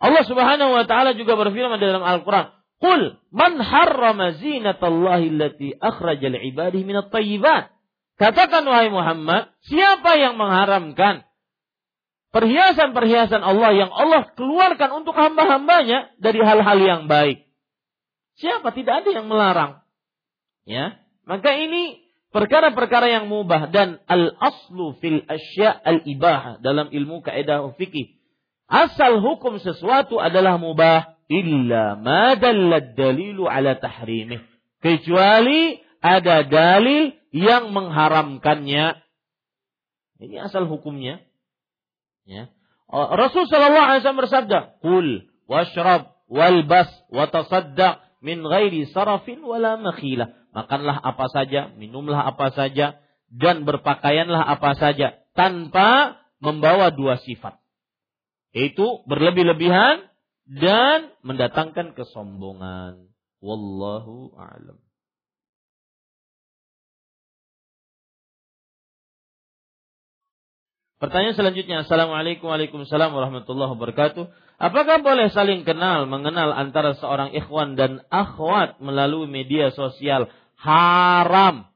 Allah 0.00 0.24
Subhanahu 0.24 0.72
wa 0.72 0.84
taala 0.88 1.12
juga 1.12 1.36
berfirman 1.36 1.76
dalam 1.76 2.00
Al-Qur'an, 2.00 2.56
Qul 2.80 3.20
man 3.28 3.60
harrama 3.60 4.32
zinatallahi 4.40 5.28
allati 5.36 5.76
akhraja 5.76 6.32
li'ibadihi 6.32 6.88
minat 6.88 7.12
tayyibat. 7.12 7.68
Katakan 8.16 8.64
wahai 8.64 8.88
Muhammad, 8.88 9.52
siapa 9.68 10.16
yang 10.16 10.40
mengharamkan 10.40 11.28
perhiasan-perhiasan 12.32 13.44
Allah 13.44 13.70
yang 13.76 13.92
Allah 13.92 14.32
keluarkan 14.32 15.04
untuk 15.04 15.12
hamba-hambanya 15.12 16.16
dari 16.16 16.40
hal-hal 16.40 16.78
yang 16.80 17.02
baik? 17.04 17.44
Siapa? 18.40 18.72
Tidak 18.72 18.94
ada 19.04 19.10
yang 19.12 19.28
melarang. 19.28 19.84
Ya, 20.64 21.00
maka 21.28 21.52
ini 21.56 22.00
perkara-perkara 22.32 23.12
yang 23.12 23.28
mubah 23.28 23.68
dan 23.72 24.00
al 24.08 24.32
aslu 24.40 24.96
fil 25.00 25.20
asya 25.28 25.72
al 25.72 26.04
ibah 26.08 26.60
dalam 26.64 26.88
ilmu 26.88 27.20
kaidah 27.20 27.76
fikih. 27.76 28.19
Asal 28.70 29.18
hukum 29.18 29.58
sesuatu 29.58 30.22
adalah 30.22 30.54
mubah 30.54 31.18
illa 31.26 31.98
ma 31.98 32.38
dalilu 32.38 33.50
ala 33.50 33.74
tahrimih. 33.74 34.46
Kecuali 34.78 35.82
ada 35.98 36.46
dalil 36.46 37.18
yang 37.34 37.74
mengharamkannya. 37.74 38.94
Ini 40.22 40.36
asal 40.46 40.70
hukumnya. 40.70 41.18
Ya. 42.24 42.46
Rasul 42.90 43.46
sallallahu 43.50 43.86
alaihi 43.86 44.00
wasallam 44.02 44.22
bersabda, 44.22 44.58
"Kul 44.82 45.30
washrab 45.50 46.14
walbas 46.30 46.90
wa 47.10 47.26
tasaddaq 47.26 48.02
min 48.22 48.42
ghairi 48.42 48.86
sarafin 48.90 49.42
wala 49.42 49.78
makhila." 49.78 50.30
Makanlah 50.50 50.98
apa 50.98 51.30
saja, 51.30 51.70
minumlah 51.78 52.18
apa 52.18 52.50
saja, 52.50 52.98
dan 53.30 53.62
berpakaianlah 53.62 54.42
apa 54.42 54.74
saja 54.74 55.22
tanpa 55.38 56.18
membawa 56.42 56.90
dua 56.90 57.22
sifat. 57.22 57.59
Itu 58.50 59.06
berlebih-lebihan 59.06 60.10
dan 60.50 61.14
mendatangkan 61.22 61.94
kesombongan. 61.94 63.10
Wallahu 63.38 64.34
a'lam. 64.36 64.78
Pertanyaan 71.00 71.32
selanjutnya, 71.32 71.88
Assalamualaikum 71.88 72.52
Waalaikumsalam 72.52 73.16
warahmatullahi 73.16 73.72
wabarakatuh. 73.72 74.28
Apakah 74.60 75.00
boleh 75.00 75.32
saling 75.32 75.64
kenal, 75.64 76.04
mengenal 76.04 76.52
antara 76.52 76.92
seorang 76.92 77.32
ikhwan 77.32 77.72
dan 77.72 78.04
akhwat 78.12 78.76
melalui 78.84 79.24
media 79.24 79.72
sosial? 79.72 80.28
Haram. 80.60 81.69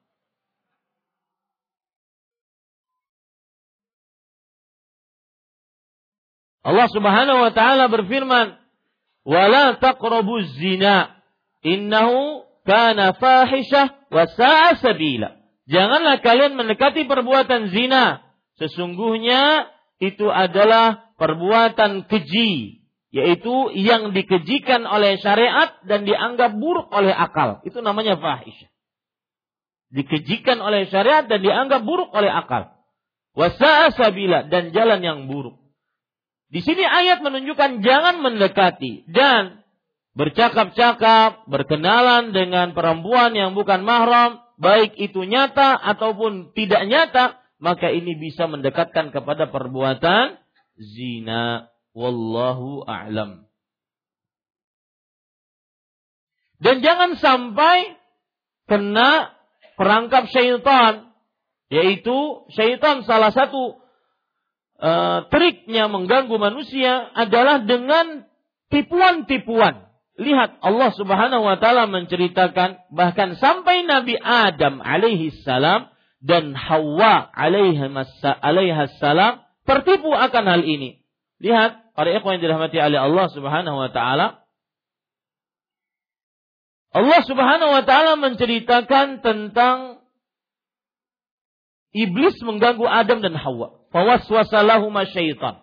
Allah 6.65 6.89
Subhanahu 6.89 7.39
wa 7.45 7.53
taala 7.53 7.93
berfirman, 7.93 8.57
"Wala 9.29 9.77
taqrabuz 9.77 10.57
zina, 10.57 11.13
innahu 11.61 12.49
kana 12.65 13.13
fahisyah 13.13 14.09
wa 14.09 14.25
sa'a 14.25 14.81
sabila." 14.81 15.37
Janganlah 15.69 16.25
kalian 16.25 16.57
mendekati 16.57 17.05
perbuatan 17.05 17.69
zina. 17.69 18.25
Sesungguhnya 18.57 19.69
itu 20.01 20.25
adalah 20.29 21.13
perbuatan 21.21 22.09
keji, 22.09 22.85
yaitu 23.13 23.55
yang 23.77 24.13
dikejikan 24.17 24.89
oleh 24.89 25.21
syariat 25.21 25.81
dan 25.85 26.09
dianggap 26.09 26.57
buruk 26.57 26.89
oleh 26.93 27.13
akal. 27.13 27.61
Itu 27.65 27.85
namanya 27.85 28.17
fahisyah. 28.17 28.73
Dikejikan 29.95 30.59
oleh 30.65 30.89
syariat 30.89 31.29
dan 31.29 31.45
dianggap 31.45 31.85
buruk 31.85 32.09
oleh 32.13 32.33
akal. 32.33 32.73
Wasa'a 33.37 33.93
sabila 33.95 34.49
dan 34.49 34.73
jalan 34.73 35.01
yang 35.05 35.19
buruk. 35.29 35.64
Di 36.55 36.63
sini 36.63 36.87
ayat 36.87 37.19
menunjukkan 37.19 37.83
jangan 37.83 38.23
mendekati 38.23 39.11
dan 39.11 39.67
bercakap-cakap, 40.15 41.51
berkenalan 41.51 42.31
dengan 42.31 42.79
perempuan 42.79 43.35
yang 43.35 43.59
bukan 43.59 43.83
mahram, 43.83 44.39
baik 44.55 44.95
itu 44.95 45.27
nyata 45.27 45.75
ataupun 45.75 46.55
tidak 46.55 46.87
nyata, 46.87 47.43
maka 47.59 47.91
ini 47.91 48.15
bisa 48.15 48.47
mendekatkan 48.47 49.11
kepada 49.11 49.51
perbuatan 49.51 50.39
zina. 50.79 51.75
Wallahu 51.91 52.87
a'lam. 52.87 53.47
Dan 56.59 56.83
jangan 56.87 57.19
sampai 57.19 57.99
kena 58.71 59.35
perangkap 59.75 60.31
syaitan. 60.31 61.11
Yaitu 61.71 62.47
syaitan 62.55 63.03
salah 63.07 63.35
satu 63.35 63.84
uh, 64.79 65.27
triknya 65.31 65.87
mengganggu 65.91 66.35
manusia 66.39 67.11
adalah 67.15 67.63
dengan 67.63 68.27
tipuan-tipuan. 68.73 69.91
Lihat 70.15 70.63
Allah 70.63 70.95
Subhanahu 70.95 71.43
wa 71.43 71.59
taala 71.59 71.91
menceritakan 71.91 72.87
bahkan 72.95 73.35
sampai 73.35 73.83
Nabi 73.83 74.15
Adam 74.15 74.79
alaihi 74.79 75.35
salam 75.43 75.91
dan 76.23 76.55
Hawa 76.55 77.35
alaihi 77.35 77.83
salam 79.03 79.43
tertipu 79.67 80.15
akan 80.15 80.45
hal 80.47 80.63
ini. 80.63 81.03
Lihat 81.43 81.99
para 81.99 82.15
ikhwan 82.15 82.39
yang 82.39 82.43
dirahmati 82.47 82.79
oleh 82.79 83.01
Allah 83.03 83.27
Subhanahu 83.35 83.77
wa 83.77 83.91
taala. 83.91 84.47
Allah 86.95 87.21
Subhanahu 87.27 87.75
wa 87.75 87.83
taala 87.83 88.15
menceritakan 88.15 89.19
tentang 89.19 89.99
iblis 91.91 92.39
mengganggu 92.43 92.87
Adam 92.87 93.19
dan 93.19 93.35
Hawa. 93.35 93.84
Fawaswasalahuma 93.95 95.07
syaitan. 95.15 95.63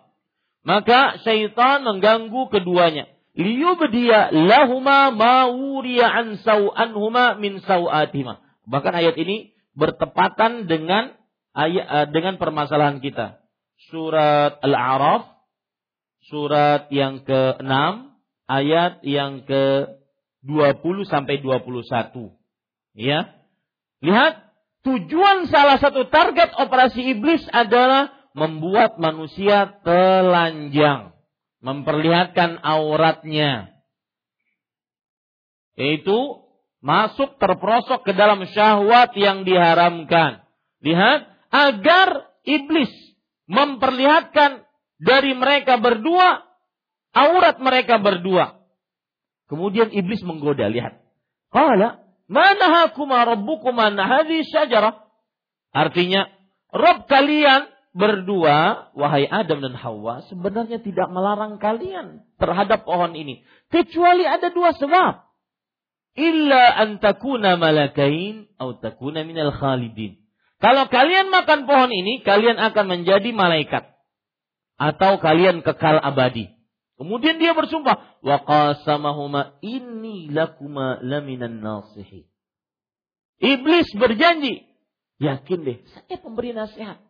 Maka 0.64 1.20
syaitan 1.20 1.84
mengganggu 1.84 2.48
keduanya. 2.48 3.12
Liyubdiya 3.36 4.32
lahuma 4.32 5.12
ma'uriya 5.12 6.08
an 6.08 6.40
sau'anhuma 6.40 7.36
min 7.36 7.60
sau'atima. 7.60 8.40
Bahkan 8.64 8.92
ayat 8.96 9.20
ini 9.20 9.52
bertepatan 9.76 10.64
dengan 10.64 11.12
ayat 11.52 11.84
eh, 11.84 12.06
dengan 12.08 12.40
permasalahan 12.40 13.04
kita 13.04 13.44
surat 13.92 14.60
Al-A'raf 14.64 15.32
surat 16.30 16.88
yang 16.88 17.26
ke-6 17.26 17.72
ayat 18.48 19.02
yang 19.04 19.44
ke-20 19.44 20.96
sampai 21.08 21.42
21. 21.44 22.32
Ya. 22.96 23.32
Lihat, 24.04 24.34
tujuan 24.86 25.50
salah 25.50 25.80
satu 25.80 26.06
target 26.08 26.52
operasi 26.56 27.16
iblis 27.16 27.42
adalah 27.50 28.21
membuat 28.32 28.96
manusia 28.96 29.80
telanjang, 29.84 31.16
memperlihatkan 31.60 32.60
auratnya. 32.60 33.72
Yaitu 35.76 36.42
masuk 36.84 37.40
terperosok 37.40 38.04
ke 38.04 38.12
dalam 38.12 38.44
syahwat 38.48 39.16
yang 39.16 39.44
diharamkan. 39.48 40.44
Lihat, 40.82 41.30
agar 41.52 42.32
iblis 42.44 42.90
memperlihatkan 43.46 44.64
dari 44.98 45.32
mereka 45.36 45.78
berdua 45.78 46.52
aurat 47.12 47.60
mereka 47.60 48.00
berdua. 48.00 48.58
Kemudian 49.46 49.92
iblis 49.92 50.24
menggoda, 50.24 50.66
lihat. 50.72 51.04
Qala, 51.52 52.00
mana 52.24 52.66
hakuma 52.82 53.28
rabbukuma 53.28 53.92
hadhihi 53.92 54.48
syajarah? 54.48 55.04
Artinya, 55.72 56.28
Rob 56.72 57.04
kalian 57.04 57.68
berdua, 57.92 58.88
wahai 58.96 59.28
Adam 59.28 59.60
dan 59.60 59.76
Hawa, 59.76 60.24
sebenarnya 60.28 60.80
tidak 60.80 61.12
melarang 61.12 61.60
kalian 61.60 62.24
terhadap 62.40 62.88
pohon 62.88 63.12
ini. 63.12 63.44
Kecuali 63.68 64.24
ada 64.24 64.48
dua 64.48 64.72
sebab. 64.76 65.28
Illa 66.12 66.76
antakuna 66.76 67.56
malakain 67.56 68.48
atau 68.60 68.76
takuna 68.76 69.24
minal 69.24 69.52
khalidin. 69.52 70.20
Kalau 70.60 70.88
kalian 70.92 71.32
makan 71.32 71.64
pohon 71.64 71.88
ini, 71.88 72.20
kalian 72.20 72.60
akan 72.60 72.84
menjadi 72.86 73.32
malaikat. 73.32 73.88
Atau 74.76 75.20
kalian 75.20 75.64
kekal 75.64 76.00
abadi. 76.00 76.52
Kemudian 77.00 77.40
dia 77.40 77.56
bersumpah, 77.56 78.20
wa 78.22 78.36
qasamahuma 78.44 79.58
inni 79.64 80.30
lakuma 80.30 81.00
laminan 81.02 81.58
nasihi. 81.58 82.28
Iblis 83.42 83.90
berjanji, 83.98 84.62
yakin 85.18 85.66
deh, 85.66 85.78
saya 85.90 86.16
pemberi 86.22 86.54
nasihat. 86.54 87.02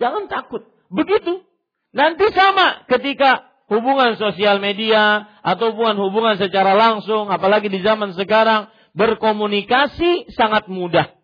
Jangan 0.00 0.26
takut. 0.32 0.64
Begitu. 0.88 1.44
Nanti 1.92 2.26
sama 2.32 2.88
ketika 2.88 3.46
hubungan 3.68 4.16
sosial 4.16 4.58
media 4.58 5.28
atau 5.44 5.76
hubungan 5.76 6.00
hubungan 6.00 6.40
secara 6.40 6.74
langsung, 6.74 7.28
apalagi 7.30 7.68
di 7.68 7.84
zaman 7.84 8.16
sekarang, 8.16 8.72
berkomunikasi 8.96 10.34
sangat 10.34 10.66
mudah 10.66 11.20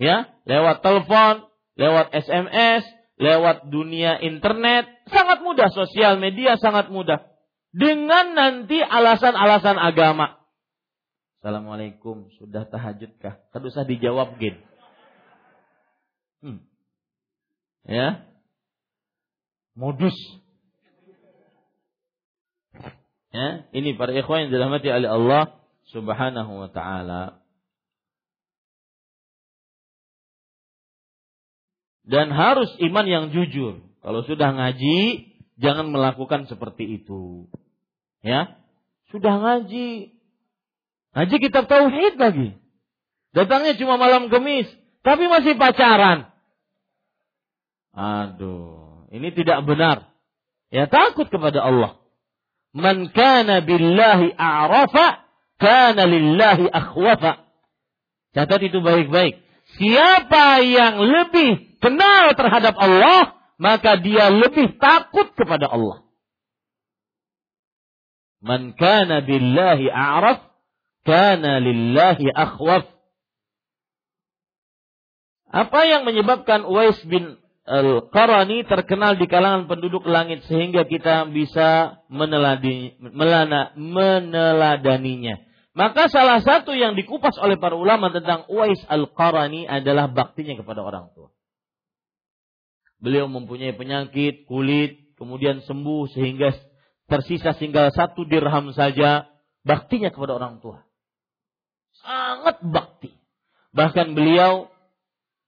ya, 0.00 0.30
lewat 0.46 0.80
telepon, 0.80 1.50
lewat 1.74 2.14
SMS, 2.14 2.86
lewat 3.18 3.68
dunia 3.68 4.22
internet, 4.22 4.86
sangat 5.10 5.42
mudah 5.42 5.68
sosial 5.74 6.16
media 6.16 6.56
sangat 6.56 6.88
mudah. 6.88 7.26
Dengan 7.68 8.32
nanti 8.32 8.80
alasan-alasan 8.80 9.76
agama. 9.76 10.40
Assalamualaikum, 11.38 12.32
sudah 12.40 12.66
tahajudkah? 12.66 13.52
Kan 13.52 13.62
usah 13.62 13.84
dijawab 13.84 14.40
gin. 14.40 14.56
Hmm. 16.42 16.64
Ya. 17.84 18.26
Modus. 19.78 20.16
Ya, 23.28 23.68
ini 23.76 23.94
para 23.94 24.10
ikhwan 24.16 24.48
yang 24.48 24.50
dirahmati 24.56 24.88
oleh 24.88 25.10
Allah 25.12 25.42
Subhanahu 25.92 26.64
wa 26.64 26.68
taala. 26.72 27.38
dan 32.08 32.32
harus 32.32 32.72
iman 32.80 33.04
yang 33.04 33.24
jujur. 33.30 33.84
Kalau 34.00 34.24
sudah 34.24 34.56
ngaji, 34.56 35.28
jangan 35.60 35.92
melakukan 35.92 36.48
seperti 36.48 37.04
itu. 37.04 37.52
Ya, 38.24 38.56
sudah 39.12 39.36
ngaji, 39.36 40.16
ngaji 41.12 41.36
kitab 41.38 41.68
tauhid 41.68 42.16
lagi. 42.16 42.56
Datangnya 43.36 43.76
cuma 43.76 44.00
malam 44.00 44.32
kemis, 44.32 44.66
tapi 45.04 45.28
masih 45.28 45.60
pacaran. 45.60 46.32
Aduh, 47.98 49.10
ini 49.10 49.34
tidak 49.34 49.66
benar. 49.66 50.06
Ya 50.70 50.86
takut 50.86 51.26
kepada 51.26 51.66
Allah. 51.66 51.98
Man 52.70 53.10
kana 53.10 53.58
billahi 53.58 54.38
a'rafa, 54.38 55.26
kana 55.58 56.06
lillahi 56.06 56.70
akhwafa. 56.70 57.42
Catat 58.38 58.60
itu 58.62 58.78
baik-baik. 58.78 59.42
Siapa 59.82 60.62
yang 60.62 61.02
lebih 61.02 61.80
kenal 61.82 62.38
terhadap 62.38 62.78
Allah, 62.78 63.34
maka 63.58 63.98
dia 63.98 64.30
lebih 64.30 64.78
takut 64.78 65.34
kepada 65.34 65.66
Allah. 65.66 66.06
Man 68.38 68.78
kana 68.78 69.26
billahi 69.26 69.90
a'raf, 69.90 70.46
kana 71.02 71.58
lillahi 71.58 72.30
akhwaf. 72.30 72.86
Apa 75.50 75.80
yang 75.88 76.06
menyebabkan 76.06 76.62
Uwais 76.62 77.00
bin 77.08 77.40
Al-Qarani 77.68 78.64
terkenal 78.64 79.20
di 79.20 79.28
kalangan 79.28 79.68
penduduk 79.68 80.08
langit 80.08 80.40
sehingga 80.48 80.88
kita 80.88 81.28
bisa 81.28 82.00
meneladani, 82.08 82.96
melana, 82.96 83.76
meneladaninya. 83.76 85.36
Maka 85.76 86.08
salah 86.08 86.40
satu 86.40 86.72
yang 86.72 86.96
dikupas 86.96 87.36
oleh 87.38 87.60
para 87.60 87.76
ulama 87.76 88.08
tentang 88.08 88.48
Uwais 88.48 88.80
Al-Qarani 88.88 89.68
adalah 89.68 90.08
baktinya 90.08 90.56
kepada 90.56 90.80
orang 90.80 91.12
tua. 91.12 91.28
Beliau 92.98 93.30
mempunyai 93.30 93.76
penyakit 93.76 94.48
kulit, 94.48 95.14
kemudian 95.20 95.62
sembuh 95.62 96.10
sehingga 96.10 96.56
tersisa 97.06 97.54
tinggal 97.54 97.94
satu 97.94 98.26
dirham 98.26 98.74
saja, 98.74 99.28
baktinya 99.62 100.10
kepada 100.10 100.40
orang 100.40 100.58
tua. 100.58 100.82
Sangat 102.00 102.64
bakti. 102.64 103.14
Bahkan 103.76 104.16
beliau 104.16 104.72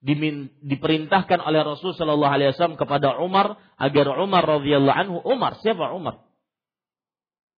diperintahkan 0.00 1.44
oleh 1.44 1.60
Rasul 1.60 1.92
Shallallahu 1.92 2.32
Alaihi 2.32 2.56
Wasallam 2.56 2.80
kepada 2.80 3.20
Umar 3.20 3.60
agar 3.76 4.16
Umar 4.16 4.42
radhiyallahu 4.48 4.96
anhu 4.96 5.16
Umar 5.28 5.60
siapa 5.60 5.92
Umar? 5.92 6.24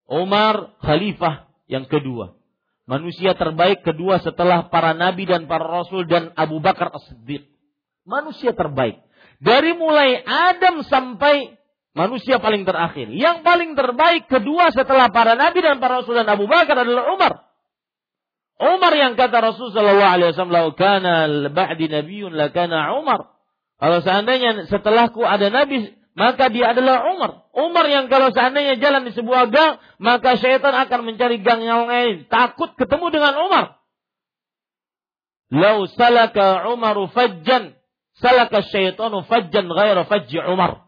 Umar 0.09 0.75
khalifah 0.81 1.47
yang 1.69 1.85
kedua, 1.87 2.35
manusia 2.89 3.37
terbaik 3.37 3.85
kedua 3.85 4.19
setelah 4.19 4.67
para 4.67 4.91
nabi 4.91 5.23
dan 5.23 5.47
para 5.47 5.63
rasul 5.63 6.03
dan 6.03 6.35
Abu 6.35 6.59
Bakar 6.59 6.91
As-Siddiq. 6.91 7.47
Manusia 8.03 8.51
terbaik 8.51 8.99
dari 9.37 9.77
mulai 9.77 10.19
Adam 10.25 10.81
sampai 10.83 11.55
manusia 11.93 12.41
paling 12.41 12.65
terakhir. 12.65 13.07
Yang 13.13 13.45
paling 13.45 13.77
terbaik 13.77 14.25
kedua 14.25 14.73
setelah 14.73 15.13
para 15.13 15.37
nabi 15.37 15.61
dan 15.61 15.77
para 15.77 16.01
rasul 16.01 16.17
dan 16.17 16.27
Abu 16.27 16.49
Bakar 16.49 16.81
adalah 16.81 17.13
Umar. 17.13 17.50
Umar 18.61 18.93
yang 18.93 19.17
kata 19.17 19.41
Rasul 19.41 19.73
sallallahu 19.73 20.13
alaihi 20.21 20.29
wasallam, 20.37 20.53
"Lau 20.53 20.67
kana 20.77 21.25
ba'di 21.49 21.89
nabiyyun 21.89 22.37
lakana 22.37 22.93
Umar." 22.93 23.33
Kalau 23.81 24.05
seandainya 24.05 24.69
setelahku 24.69 25.25
ada 25.25 25.49
nabi, 25.49 25.89
maka 26.13 26.53
dia 26.53 26.77
adalah 26.77 27.09
Umar. 27.09 27.49
Umar 27.57 27.89
yang 27.89 28.05
kalau 28.05 28.29
seandainya 28.29 28.77
jalan 28.77 29.09
di 29.09 29.17
sebuah 29.17 29.49
gang, 29.49 29.81
maka 29.97 30.37
syaitan 30.37 30.77
akan 30.77 31.09
mencari 31.09 31.41
gang 31.41 31.65
yang 31.65 31.89
lain. 31.89 32.29
Takut 32.29 32.77
ketemu 32.77 33.09
dengan 33.09 33.33
Umar. 33.41 33.81
Lau 35.49 35.89
salaka 35.89 36.69
Umaru 36.69 37.09
fajjan, 37.09 37.73
salaka 38.21 38.61
syaitanu 38.61 39.25
fajjan 39.25 39.65
ghaira 39.73 40.05
fajji 40.05 40.37
Umar. 40.37 40.85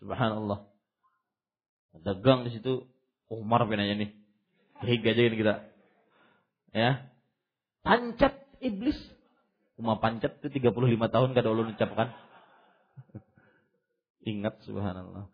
Subhanallah. 0.00 0.72
Ada 2.00 2.16
gang 2.16 2.48
di 2.48 2.56
situ, 2.56 2.88
Umar 3.28 3.68
pinanya 3.68 3.92
nih. 4.00 4.10
Higa 4.80 5.12
aja 5.12 5.22
kita 5.30 5.54
ya. 6.74 7.08
Pancat 7.86 8.34
iblis. 8.58 8.98
Cuma 9.78 9.98
pancat 10.02 10.42
itu 10.42 10.60
35 10.60 11.14
tahun 11.14 11.28
kada 11.34 11.48
ulun 11.50 11.74
ucapkan 11.74 12.14
ingat 14.30 14.60
subhanallah. 14.66 15.30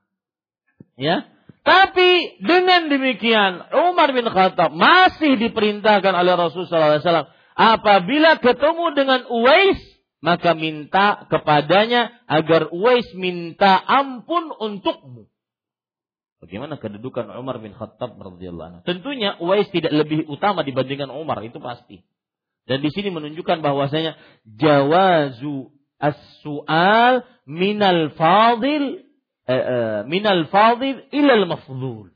Ya. 1.00 1.28
Tapi 1.60 2.40
dengan 2.40 2.88
demikian 2.88 3.68
Umar 3.90 4.16
bin 4.16 4.24
Khattab 4.28 4.72
masih 4.72 5.36
diperintahkan 5.36 6.12
oleh 6.16 6.32
Rasulullah 6.32 7.00
SAW 7.00 7.28
apabila 7.52 8.40
ketemu 8.40 8.86
dengan 8.96 9.20
Uwais 9.28 9.80
maka 10.24 10.56
minta 10.56 11.28
kepadanya 11.28 12.12
agar 12.24 12.72
Uwais 12.72 13.08
minta 13.12 13.76
ampun 13.76 14.52
untukmu 14.56 15.28
Bagaimana 16.40 16.80
kedudukan 16.80 17.28
Umar 17.36 17.60
bin 17.60 17.76
Khattab 17.76 18.16
radhiyallahu 18.16 18.68
anhu? 18.72 18.80
Tentunya 18.88 19.36
Uwais 19.44 19.68
tidak 19.68 19.92
lebih 19.92 20.24
utama 20.24 20.64
dibandingkan 20.64 21.12
Umar, 21.12 21.44
itu 21.44 21.60
pasti. 21.60 22.00
Dan 22.64 22.80
di 22.80 22.88
sini 22.88 23.12
menunjukkan 23.12 23.60
bahwasanya 23.60 24.16
jawazu 24.48 25.68
as-su'al 26.00 27.28
minal 27.44 28.16
fadil 28.16 29.04
eh, 29.44 29.52
eh, 29.52 30.00
minal 30.08 30.48
fadil 30.48 31.04
ilal 31.12 31.44
mafdul. 31.44 32.08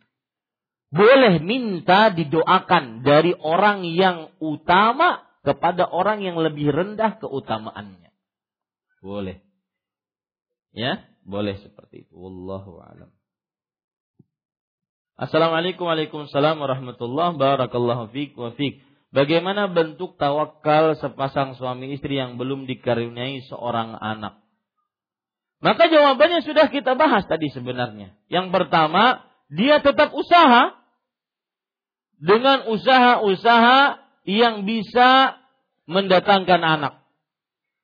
Boleh 0.94 1.42
minta 1.42 2.09
didoakan 2.14 3.05
dari 3.05 3.34
orang 3.36 3.84
yang 3.84 4.32
utama 4.40 5.26
kepada 5.44 5.84
orang 5.84 6.24
yang 6.24 6.40
lebih 6.40 6.72
rendah 6.72 7.20
keutamaannya. 7.20 8.14
Boleh. 9.05 9.44
Ya, 10.72 11.05
boleh 11.26 11.60
seperti 11.60 12.09
itu. 12.09 12.14
Wallahu 12.16 12.80
a'lam. 12.80 13.13
Assalamualaikum 15.14 15.86
Waalaikumsalam 15.86 16.58
warahmatullahi 16.58 17.38
Barakallahu 17.38 18.10
fiik 18.10 18.34
wa 18.34 18.50
fiik. 18.50 18.82
Bagaimana 19.14 19.70
bentuk 19.70 20.18
tawakal 20.18 20.98
sepasang 20.98 21.54
suami 21.54 21.94
istri 21.94 22.18
yang 22.18 22.34
belum 22.34 22.66
dikaruniai 22.66 23.46
seorang 23.46 23.94
anak? 23.94 24.42
Maka 25.62 25.86
jawabannya 25.86 26.42
sudah 26.42 26.66
kita 26.66 26.98
bahas 26.98 27.22
tadi 27.30 27.46
sebenarnya. 27.54 28.18
Yang 28.26 28.50
pertama, 28.50 29.22
dia 29.54 29.78
tetap 29.78 30.10
usaha 30.18 30.74
dengan 32.18 32.66
usaha-usaha 32.74 34.02
yang 34.26 34.66
bisa 34.66 35.38
mendatangkan 35.86 36.58
anak. 36.58 37.06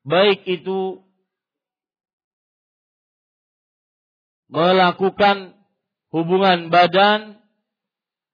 Baik 0.02 0.42
itu 0.50 1.06
melakukan 4.50 5.59
hubungan 6.10 6.68
badan 6.70 7.38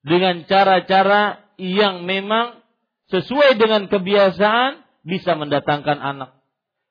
dengan 0.04 0.44
cara-cara 0.48 1.40
yang 1.56 2.04
memang 2.04 2.60
sesuai 3.12 3.56
dengan 3.56 3.88
kebiasaan 3.88 4.84
bisa 5.06 5.38
mendatangkan 5.38 5.98
anak. 6.02 6.30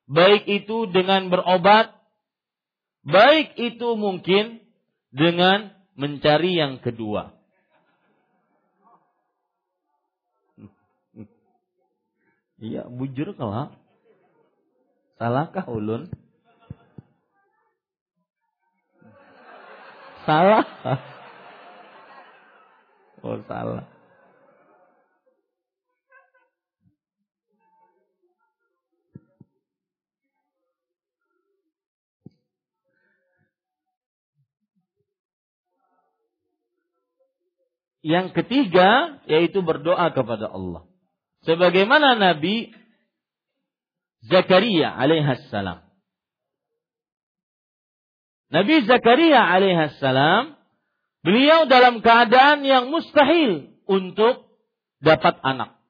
Baik 0.05 0.45
itu 0.45 0.85
dengan 0.89 1.27
berobat, 1.33 1.91
baik 3.03 3.57
itu 3.57 3.97
mungkin 3.97 4.61
dengan 5.09 5.73
mencari 5.97 6.61
yang 6.61 6.77
kedua. 6.79 7.33
Iya, 12.55 12.87
bujur 12.87 13.35
kalau 13.35 13.75
salahkah 15.19 15.67
ulun? 15.67 16.07
Salah. 20.25 20.65
Oh, 23.21 23.41
salah. 23.45 23.85
Yang 38.05 38.37
ketiga 38.37 39.17
yaitu 39.25 39.65
berdoa 39.65 40.13
kepada 40.13 40.45
Allah. 40.49 40.85
Sebagaimana 41.45 42.13
Nabi 42.17 42.69
Zakaria 44.25 44.93
alaihissalam 44.93 45.84
Nabi 48.53 48.85
Zakaria 48.85 49.41
alaihissalam, 49.41 50.53
beliau 51.25 51.65
dalam 51.65 52.05
keadaan 52.05 52.61
yang 52.61 52.93
mustahil 52.93 53.73
untuk 53.89 54.45
dapat 55.01 55.41
anak. 55.41 55.81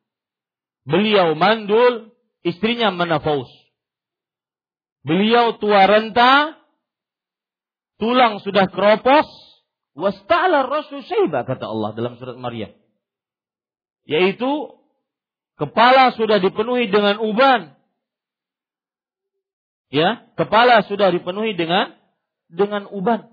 Beliau 0.86 1.34
mandul, 1.36 2.14
istrinya 2.46 2.94
menafaus. 2.94 3.50
Beliau 5.06 5.58
tua 5.58 5.86
renta, 5.86 6.58
tulang 8.02 8.42
sudah 8.42 8.70
keropos, 8.70 9.28
wasta'ala 9.98 10.66
rasul 10.66 11.02
syaiba 11.06 11.46
kata 11.46 11.66
Allah 11.66 11.94
dalam 11.94 12.18
surat 12.18 12.38
Maryam. 12.38 12.74
Yaitu 14.06 14.78
kepala 15.58 16.14
sudah 16.14 16.38
dipenuhi 16.38 16.90
dengan 16.90 17.18
uban. 17.22 17.74
Ya, 19.94 20.26
kepala 20.38 20.86
sudah 20.86 21.14
dipenuhi 21.14 21.54
dengan 21.58 21.94
dengan 22.56 22.88
uban. 22.90 23.30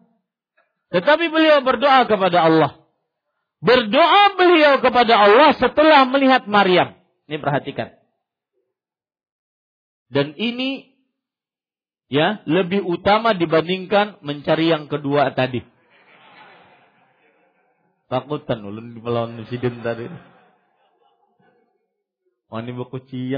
Tetapi 0.92 1.24
beliau 1.32 1.64
berdoa 1.64 2.04
kepada 2.04 2.44
Allah. 2.44 2.72
Berdoa 3.62 4.36
beliau 4.36 4.82
kepada 4.82 5.14
Allah 5.16 5.54
setelah 5.56 6.04
melihat 6.04 6.44
Maryam. 6.50 6.98
Ini 7.30 7.38
perhatikan. 7.38 7.94
Dan 10.12 10.36
ini 10.36 10.92
ya 12.12 12.44
lebih 12.44 12.84
utama 12.84 13.32
dibandingkan 13.32 14.20
mencari 14.20 14.68
yang 14.68 14.90
kedua 14.90 15.32
tadi. 15.32 15.64
Takutan 18.12 18.60
ulun 18.60 19.00
melawan 19.00 19.40
presiden 19.40 19.80
tadi. 19.80 20.04
Wani 22.52 22.76
buku 22.76 23.00
sih 23.08 23.32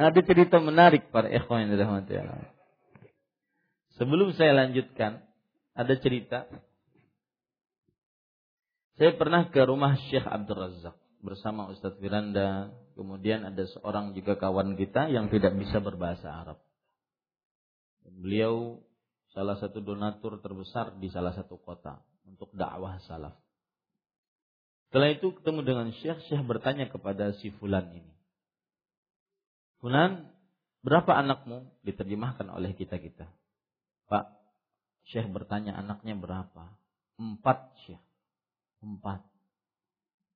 Ada 0.00 0.24
cerita 0.24 0.56
menarik 0.64 1.12
para 1.12 1.28
ikhwan 1.28 1.68
Allah. 1.76 2.48
Sebelum 4.00 4.32
saya 4.32 4.56
lanjutkan, 4.56 5.20
ada 5.76 5.94
cerita. 6.00 6.48
Saya 8.96 9.12
pernah 9.20 9.52
ke 9.52 9.60
rumah 9.60 10.00
Syekh 10.08 10.24
Abdul 10.24 10.56
Razak 10.56 10.96
bersama 11.20 11.68
Ustadz 11.68 12.00
Firanda. 12.00 12.72
Kemudian 12.96 13.44
ada 13.44 13.60
seorang 13.68 14.16
juga 14.16 14.40
kawan 14.40 14.80
kita 14.80 15.12
yang 15.12 15.28
tidak 15.28 15.52
bisa 15.60 15.84
berbahasa 15.84 16.32
Arab. 16.32 16.58
Beliau 18.08 18.80
salah 19.36 19.60
satu 19.60 19.84
donatur 19.84 20.40
terbesar 20.40 20.96
di 20.96 21.12
salah 21.12 21.36
satu 21.36 21.60
kota 21.60 22.00
untuk 22.24 22.48
dakwah 22.56 22.96
salaf. 23.04 23.36
Setelah 24.88 25.12
itu 25.12 25.28
ketemu 25.36 25.60
dengan 25.60 25.88
Syekh, 25.92 26.24
Syekh 26.24 26.40
bertanya 26.48 26.88
kepada 26.88 27.36
si 27.36 27.52
Fulan 27.60 27.92
ini. 27.92 28.19
Fulan, 29.80 30.28
berapa 30.84 31.16
anakmu? 31.16 31.64
Diterjemahkan 31.84 32.52
oleh 32.52 32.76
kita-kita. 32.76 33.28
Pak, 34.12 34.28
Syekh 35.08 35.26
bertanya 35.32 35.76
anaknya 35.80 36.14
berapa? 36.14 36.76
Empat 37.16 37.72
Syekh. 37.84 38.00
Empat. 38.84 39.24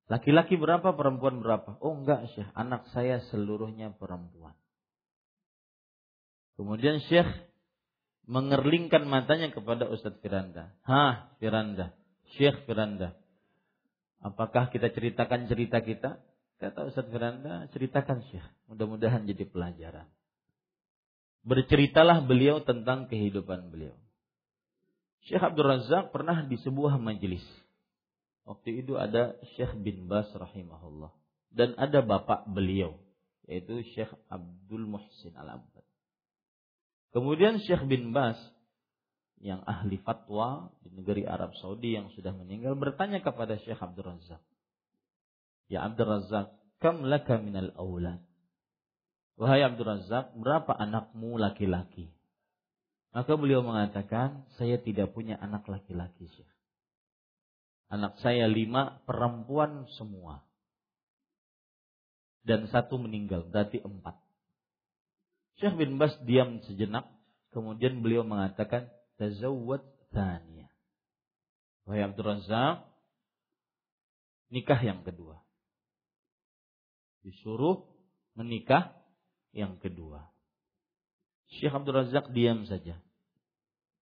Laki-laki 0.05 0.57
berapa, 0.57 0.93
perempuan 0.93 1.41
berapa? 1.41 1.77
Oh 1.81 1.93
enggak 1.97 2.29
Syekh, 2.33 2.49
anak 2.57 2.89
saya 2.93 3.21
seluruhnya 3.29 3.93
perempuan. 3.93 4.53
Kemudian 6.57 7.01
Syekh 7.05 7.29
mengerlingkan 8.25 9.05
matanya 9.05 9.53
kepada 9.53 9.85
Ustadz 9.85 10.21
Firanda. 10.21 10.73
Hah, 10.85 11.29
Firanda. 11.37 11.93
Syekh 12.37 12.65
Firanda. 12.65 13.13
Apakah 14.25 14.73
kita 14.73 14.89
ceritakan 14.89 15.45
cerita 15.45 15.85
kita? 15.85 16.17
Kata 16.59 16.87
Ustadz 16.87 17.11
Firanda, 17.11 17.67
ceritakan 17.75 18.23
Syekh. 18.31 18.47
Mudah-mudahan 18.71 19.27
jadi 19.27 19.43
pelajaran. 19.43 20.07
Berceritalah 21.45 22.25
beliau 22.25 22.63
tentang 22.63 23.11
kehidupan 23.11 23.69
beliau. 23.69 23.93
Syekh 25.27 25.41
Abdul 25.41 25.67
Razak 25.67 26.13
pernah 26.13 26.45
di 26.45 26.57
sebuah 26.61 27.01
majelis 27.01 27.43
Waktu 28.45 28.85
itu 28.85 28.93
ada 28.95 29.33
Syekh 29.57 29.73
bin 29.81 30.05
Bas 30.05 30.29
rahimahullah 30.29 31.09
dan 31.49 31.73
ada 31.81 32.05
bapak 32.05 32.45
beliau 32.45 32.93
yaitu 33.49 33.81
Syekh 33.97 34.13
Abdul 34.29 34.85
Muhsin 34.85 35.33
Al-Abbad. 35.33 35.85
Kemudian 37.09 37.57
Syekh 37.65 37.89
bin 37.89 38.13
Bas 38.13 38.37
yang 39.41 39.65
ahli 39.65 39.97
fatwa 40.01 40.69
di 40.85 40.93
negeri 40.93 41.25
Arab 41.25 41.57
Saudi 41.57 41.97
yang 41.97 42.13
sudah 42.13 42.37
meninggal 42.37 42.77
bertanya 42.77 43.21
kepada 43.25 43.57
Syekh 43.65 43.81
Abdul 43.81 44.13
Razak. 44.13 44.41
Ya 45.65 45.85
Abdul 45.85 46.05
Razak, 46.05 46.53
kam 46.77 47.05
laka 47.09 47.41
minal 47.41 47.73
awlad? 47.73 48.21
Wahai 49.35 49.65
Abdul 49.65 49.89
Razak, 49.89 50.37
berapa 50.37 50.71
anakmu 50.71 51.35
laki-laki? 51.41 52.13
Maka 53.15 53.31
beliau 53.39 53.63
mengatakan, 53.63 54.43
saya 54.59 54.75
tidak 54.75 55.15
punya 55.15 55.39
anak 55.39 55.63
laki-laki, 55.71 56.27
Syekh. 56.35 56.51
Anak 57.87 58.19
saya 58.19 58.43
lima, 58.43 58.99
perempuan 59.07 59.87
semua. 59.95 60.43
Dan 62.43 62.67
satu 62.67 62.99
meninggal, 62.99 63.47
berarti 63.47 63.79
empat. 63.79 64.19
Syekh 65.63 65.79
bin 65.79 65.95
Bas 65.95 66.11
diam 66.27 66.59
sejenak, 66.67 67.07
kemudian 67.55 68.03
beliau 68.03 68.27
mengatakan, 68.27 68.91
Tazawwad 69.15 69.83
tanya. 70.11 70.67
Wahai 71.87 72.03
Abdul 72.03 72.35
Razak, 72.35 72.83
nikah 74.51 74.81
yang 74.83 75.07
kedua. 75.07 75.44
Disuruh 77.25 77.81
menikah 78.37 78.93
yang 79.49 79.81
kedua. 79.81 80.29
Syekh 81.57 81.73
Abdul 81.73 81.97
Razak 81.97 82.29
diam 82.37 82.69
saja. 82.69 83.01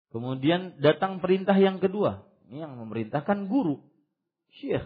Kemudian 0.10 0.82
datang 0.82 1.22
perintah 1.22 1.54
yang 1.54 1.78
kedua. 1.78 2.26
Ini 2.50 2.66
yang 2.66 2.74
memerintahkan 2.78 3.50
guru, 3.50 3.82
syekh. 4.58 4.86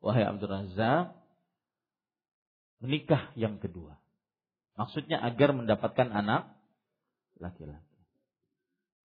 Wahai 0.00 0.24
Abdul 0.24 0.52
Razak, 0.52 1.16
menikah 2.80 3.32
yang 3.36 3.60
kedua. 3.60 4.00
Maksudnya 4.76 5.20
agar 5.20 5.52
mendapatkan 5.52 6.08
anak 6.08 6.56
laki-laki. 7.36 8.00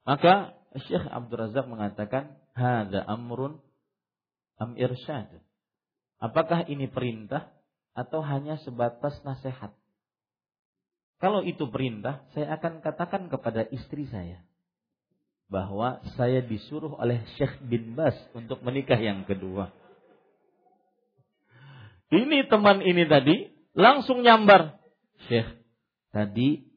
Maka 0.08 0.56
Syekh 0.88 1.08
Abdul 1.08 1.40
Razak 1.40 1.66
mengatakan, 1.68 2.36
"Hada 2.56 3.04
amrun 3.08 3.64
am 4.60 4.76
irsyad." 4.76 5.40
Apakah 6.20 6.68
ini 6.68 6.88
perintah 6.88 7.55
atau 7.96 8.20
hanya 8.22 8.60
sebatas 8.62 9.18
nasihat? 9.24 9.72
Kalau 11.24 11.42
itu 11.42 11.72
perintah, 11.72 12.28
saya 12.36 12.60
akan 12.60 12.84
katakan 12.84 13.32
kepada 13.32 13.64
istri 13.72 14.06
saya, 14.12 14.44
bahwa 15.48 16.04
saya 16.20 16.44
disuruh 16.44 17.00
oleh 17.00 17.24
Syekh 17.40 17.64
bin 17.66 17.96
Bas 17.96 18.14
untuk 18.36 18.60
menikah 18.62 19.00
yang 19.00 19.24
kedua. 19.24 19.72
Ini 22.12 22.46
teman 22.52 22.84
ini 22.84 23.08
tadi 23.08 23.50
langsung 23.74 24.22
nyambar. 24.22 24.78
Syekh, 25.32 25.48
tadi 26.12 26.68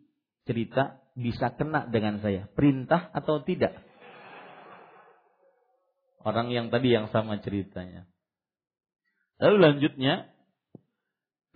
cerita 0.47 1.03
bisa 1.19 1.53
kena 1.59 1.91
dengan 1.91 2.23
saya. 2.23 2.47
Perintah 2.55 3.11
atau 3.11 3.43
tidak? 3.43 3.75
Orang 6.23 6.55
yang 6.55 6.71
tadi 6.71 6.95
yang 6.95 7.11
sama 7.11 7.43
ceritanya. 7.43 8.07
Lalu 9.39 9.57
lanjutnya, 9.59 10.31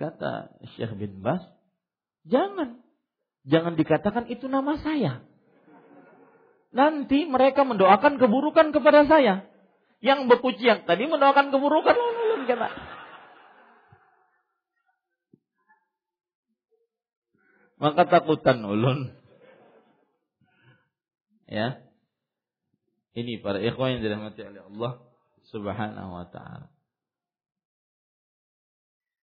kata 0.02 0.58
Syekh 0.74 0.98
bin 0.98 1.22
Bas, 1.22 1.46
jangan. 2.26 2.82
Jangan 3.46 3.74
dikatakan 3.78 4.26
itu 4.30 4.50
nama 4.50 4.78
saya 4.82 5.22
nanti 6.72 7.28
mereka 7.28 7.62
mendoakan 7.62 8.16
keburukan 8.16 8.72
kepada 8.72 9.04
saya. 9.06 9.46
Yang 10.02 10.26
yang 10.66 10.82
tadi 10.82 11.06
mendoakan 11.06 11.54
keburukan 11.54 11.94
kata. 12.48 12.68
Maka 17.78 18.02
takutan 18.10 18.64
ulun. 18.66 19.14
Ya. 21.46 21.84
Ini 23.12 23.44
para 23.44 23.60
ikhwan 23.60 24.00
yang 24.00 24.02
dirahmati 24.02 24.40
oleh 24.40 24.62
Allah 24.72 24.92
Subhanahu 25.52 26.10
wa 26.16 26.26
taala. 26.32 26.72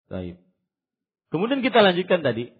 Baik. 0.07 0.39
Kemudian 1.35 1.66
kita 1.66 1.82
lanjutkan 1.82 2.23
tadi. 2.23 2.55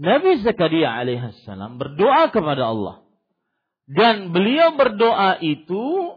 Nabi 0.00 0.40
Zakaria 0.40 0.96
alaihissalam 0.96 1.76
berdoa 1.76 2.32
kepada 2.32 2.72
Allah. 2.72 3.04
Dan 3.84 4.32
beliau 4.32 4.72
berdoa 4.80 5.36
itu 5.44 6.16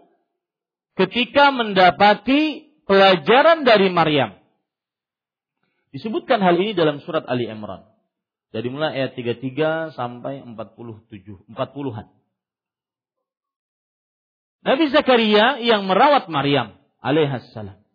ketika 0.95 1.51
mendapati 1.51 2.71
pelajaran 2.87 3.67
dari 3.67 3.91
Maryam. 3.91 4.39
Disebutkan 5.91 6.39
hal 6.39 6.55
ini 6.55 6.71
dalam 6.71 7.03
surat 7.03 7.27
Ali 7.27 7.43
Imran. 7.51 7.83
Dari 8.55 8.71
mulai 8.71 8.95
ayat 8.95 9.19
33 9.19 9.99
sampai 9.99 10.47
47, 10.47 11.43
40-an. 11.51 12.07
Nabi 14.63 14.85
Zakaria 14.95 15.59
yang 15.59 15.91
merawat 15.91 16.31
Maryam 16.31 16.79
alaihissalam. 17.03 17.86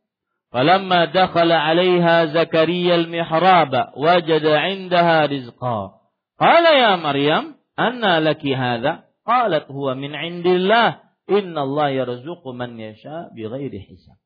Falamma 0.53 1.09
dakhala 1.09 1.65
'alaiha 1.65 2.37
Zakaria 2.37 3.01
al-mihrab 3.01 3.97
wajada 3.97 4.69
'indaha 4.69 5.24
rizqa. 5.24 5.97
Qala 6.37 6.70
ya 6.77 6.93
Maryam, 7.01 7.57
anna 7.73 8.20
laki 8.20 8.53
hadha? 8.53 9.09
Qalat 9.24 9.66
huwa 9.73 9.97
min 9.97 10.12
indillah. 10.12 11.01
Allah 11.33 11.89
yarzuqu 11.97 12.53
man 12.53 12.77
yasha 12.77 13.33
bighairi 13.33 13.81
hisab. 13.81 14.20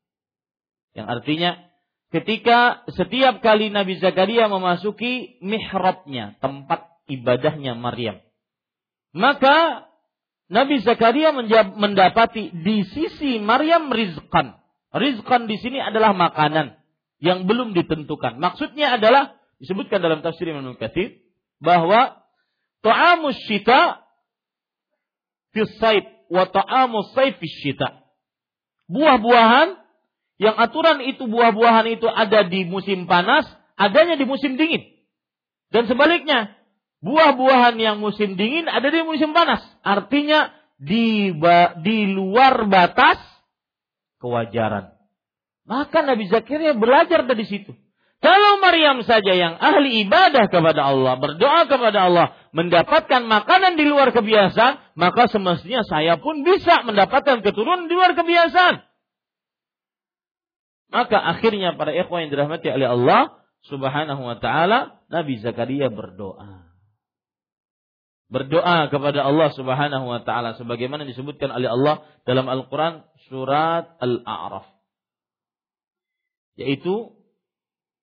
Yang 0.91 1.07
artinya 1.07 1.51
ketika 2.11 2.83
setiap 2.91 3.39
kali 3.39 3.71
Nabi 3.71 3.95
Zakaria 4.03 4.51
memasuki 4.51 5.39
mihrabnya, 5.39 6.35
tempat 6.43 6.83
ibadahnya 7.07 7.79
Maryam. 7.79 8.19
Maka 9.15 9.87
Nabi 10.51 10.83
Zakaria 10.83 11.31
mendapati 11.31 12.51
di 12.51 12.83
sisi 12.91 13.39
Maryam 13.39 13.87
rizqan. 13.87 14.59
Rizqan 14.97 15.45
di 15.45 15.57
sini 15.61 15.77
adalah 15.79 16.13
makanan 16.13 16.77
yang 17.21 17.45
belum 17.49 17.73
ditentukan. 17.73 18.37
Maksudnya 18.37 18.97
adalah 18.97 19.37
disebutkan 19.57 20.01
dalam 20.01 20.21
tafsir 20.21 20.49
Imam 20.49 20.77
Katsir 20.77 21.21
bahwa 21.57 22.21
ta'amus 22.85 23.37
syita 23.49 24.05
fisaid 25.53 26.05
wa 26.29 26.45
ta'amu 26.45 27.01
syita. 27.41 28.05
Buah-buahan 28.87 29.75
yang 30.37 30.55
aturan 30.55 31.01
itu 31.01 31.25
buah-buahan 31.25 31.97
itu 31.97 32.07
ada 32.07 32.45
di 32.45 32.63
musim 32.69 33.09
panas, 33.09 33.49
adanya 33.73 34.15
di 34.15 34.25
musim 34.29 34.55
dingin. 34.55 34.85
Dan 35.73 35.89
sebaliknya, 35.89 36.55
buah-buahan 37.01 37.75
yang 37.81 37.97
musim 37.99 38.37
dingin 38.37 38.69
ada 38.69 38.87
di 38.87 39.01
musim 39.03 39.33
panas. 39.33 39.59
Artinya 39.81 40.53
di 40.77 41.33
di 41.81 41.97
luar 42.13 42.69
batas 42.69 43.17
kewajaran. 44.21 44.93
Maka 45.67 45.99
Nabi 46.03 46.31
Zakaria 46.31 46.71
belajar 46.73 47.27
dari 47.27 47.43
situ. 47.43 47.75
Kalau 48.17 48.57
Maryam 48.65 49.05
saja 49.05 49.29
yang 49.29 49.61
ahli 49.61 50.01
ibadah 50.01 50.49
kepada 50.49 50.89
Allah, 50.89 51.21
berdoa 51.21 51.69
kepada 51.69 52.09
Allah, 52.09 52.33
mendapatkan 52.49 53.21
makanan 53.29 53.77
di 53.77 53.85
luar 53.85 54.09
kebiasaan, 54.09 54.97
maka 54.97 55.29
semestinya 55.29 55.85
saya 55.85 56.17
pun 56.17 56.41
bisa 56.41 56.81
mendapatkan 56.81 57.45
keturunan 57.45 57.85
di 57.85 57.93
luar 57.93 58.17
kebiasaan. 58.17 58.81
Maka 60.87 61.17
akhirnya 61.19 61.77
para 61.77 61.93
ikhwan 61.93 62.25
yang 62.25 62.31
dirahmati 62.33 62.67
oleh 62.73 62.89
Allah 62.89 63.21
Subhanahu 63.69 64.23
wa 64.23 64.37
taala, 64.41 65.03
Nabi 65.13 65.37
Zakaria 65.37 65.91
berdoa. 65.93 66.66
Berdoa 68.27 68.91
kepada 68.91 69.23
Allah 69.23 69.55
Subhanahu 69.55 70.05
wa 70.11 70.19
taala 70.27 70.59
sebagaimana 70.59 71.07
disebutkan 71.07 71.47
oleh 71.47 71.71
Allah 71.71 72.03
dalam 72.27 72.51
Al-Qur'an 72.51 73.07
surat 73.31 73.95
Al-A'raf. 74.03 74.67
Yaitu 76.59 77.15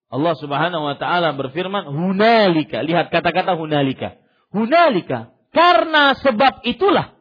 Allah 0.09 0.35
Subhanahu 0.41 0.85
wa 0.87 0.97
taala 0.97 1.37
berfirman, 1.37 1.91
"Hunalika." 1.93 2.81
Lihat 2.81 3.13
kata-kata 3.13 3.59
hunalika. 3.59 4.17
Hunalika. 4.49 5.35
Karena 5.51 6.17
sebab 6.19 6.65
itulah 6.67 7.15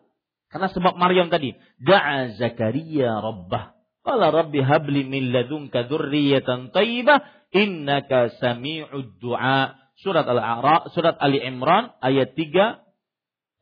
Karena 0.54 0.70
sebab 0.70 0.94
Maryam 1.02 1.34
tadi, 1.34 1.58
da'a 1.82 2.38
Zakaria 2.38 3.18
rabbah. 3.18 3.74
Qala 4.06 4.30
rabbi 4.30 4.62
habli 4.62 5.02
min 5.02 5.34
ladunka 5.34 5.90
dzurriyyatan 5.90 6.70
thayyibah 6.70 7.26
innaka 7.58 8.30
sami'ud 8.38 9.18
du'a. 9.18 9.74
Surat 9.98 10.30
Al-A'raf, 10.30 10.94
surat 10.94 11.18
Ali 11.18 11.42
Imran 11.42 11.98
ayat 12.06 12.38
3 12.38 12.93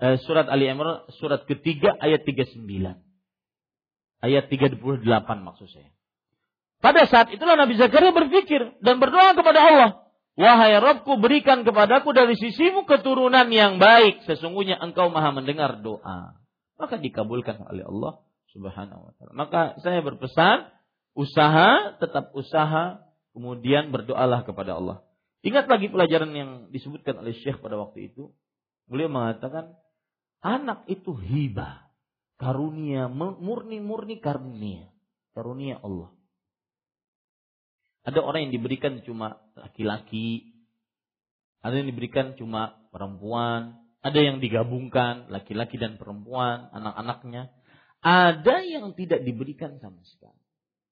eh, 0.02 0.18
surat 0.26 0.50
Ali 0.50 0.68
Imran 0.68 1.06
surat 1.22 1.46
ketiga 1.46 1.94
ayat 2.02 2.26
39. 2.26 2.58
Ayat 4.22 4.46
38 4.50 4.82
maksud 5.22 5.68
saya. 5.70 5.90
Pada 6.82 7.06
saat 7.06 7.30
itulah 7.30 7.54
Nabi 7.54 7.78
Zakaria 7.78 8.10
berpikir 8.10 8.82
dan 8.82 8.98
berdoa 8.98 9.38
kepada 9.38 9.60
Allah. 9.62 9.90
Wahai 10.34 10.74
Rabbku 10.82 11.22
berikan 11.22 11.62
kepadaku 11.62 12.10
dari 12.18 12.34
sisimu 12.34 12.90
keturunan 12.90 13.46
yang 13.54 13.78
baik. 13.78 14.26
Sesungguhnya 14.26 14.82
engkau 14.82 15.14
maha 15.14 15.30
mendengar 15.30 15.78
doa. 15.78 16.42
Maka 16.82 16.98
dikabulkan 16.98 17.62
oleh 17.70 17.86
Allah 17.86 18.26
subhanahu 18.50 19.02
wa 19.06 19.12
ta'ala. 19.14 19.32
Maka 19.38 19.62
saya 19.86 20.02
berpesan, 20.02 20.74
usaha, 21.14 22.00
tetap 22.02 22.34
usaha, 22.34 23.06
kemudian 23.38 23.94
berdoalah 23.94 24.42
kepada 24.42 24.82
Allah. 24.82 25.06
Ingat 25.46 25.70
lagi 25.70 25.90
pelajaran 25.90 26.32
yang 26.34 26.50
disebutkan 26.74 27.22
oleh 27.22 27.38
Syekh 27.42 27.62
pada 27.62 27.78
waktu 27.78 28.10
itu. 28.14 28.34
Beliau 28.90 29.10
mengatakan, 29.10 29.78
anak 30.42 30.86
itu 30.90 31.14
hibah. 31.16 31.90
Karunia, 32.42 33.06
murni-murni 33.14 34.18
karunia. 34.18 34.90
Karunia 35.38 35.78
Allah. 35.86 36.10
Ada 38.02 38.18
orang 38.26 38.50
yang 38.50 38.54
diberikan 38.58 39.06
cuma 39.06 39.38
laki-laki, 39.54 40.50
ada 41.62 41.78
yang 41.78 41.94
diberikan 41.94 42.34
cuma 42.34 42.82
perempuan, 42.90 43.78
ada 44.02 44.18
yang 44.18 44.42
digabungkan 44.42 45.30
laki-laki 45.30 45.78
dan 45.78 46.02
perempuan, 46.02 46.74
anak-anaknya. 46.74 47.54
Ada 48.02 48.66
yang 48.66 48.98
tidak 48.98 49.22
diberikan 49.22 49.78
sama 49.78 50.02
sekali. 50.02 50.42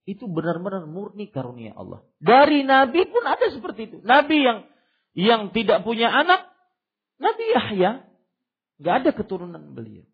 Itu 0.06 0.30
benar-benar 0.30 0.86
murni 0.86 1.34
karunia 1.34 1.74
Allah. 1.74 2.06
Dari 2.22 2.62
Nabi 2.62 3.10
pun 3.10 3.26
ada 3.26 3.50
seperti 3.50 3.90
itu. 3.90 3.98
Nabi 4.06 4.38
yang 4.46 4.60
yang 5.18 5.42
tidak 5.50 5.82
punya 5.82 6.14
anak, 6.14 6.46
Nabi 7.18 7.46
Yahya, 7.50 8.06
nggak 8.80 8.96
ada 9.04 9.10
keturunan 9.12 9.64
beliau. 9.76 10.08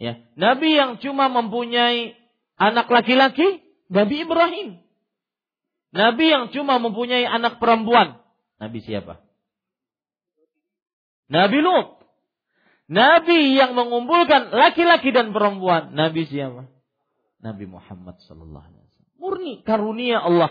Ya, 0.00 0.16
Nabi 0.32 0.80
yang 0.80 0.96
cuma 1.04 1.28
mempunyai 1.28 2.16
anak 2.56 2.88
laki-laki, 2.88 3.60
Nabi 3.92 4.24
Ibrahim. 4.24 4.80
Nabi 5.90 6.24
yang 6.30 6.48
cuma 6.54 6.80
mempunyai 6.80 7.26
anak 7.28 7.60
perempuan. 7.60 8.22
Nabi 8.56 8.80
siapa? 8.80 9.20
Nabi 11.28 11.58
Lut. 11.60 12.00
Nabi 12.90 13.54
yang 13.54 13.78
mengumpulkan 13.78 14.50
laki-laki 14.50 15.14
dan 15.14 15.30
perempuan. 15.30 15.94
Nabi 15.94 16.26
siapa? 16.26 16.66
Nabi 17.40 17.64
Muhammad 17.70 18.18
sallallahu 18.24 18.66
alaihi 18.66 18.82
wasallam. 18.82 19.12
Murni 19.20 19.52
karunia 19.62 20.18
Allah. 20.20 20.50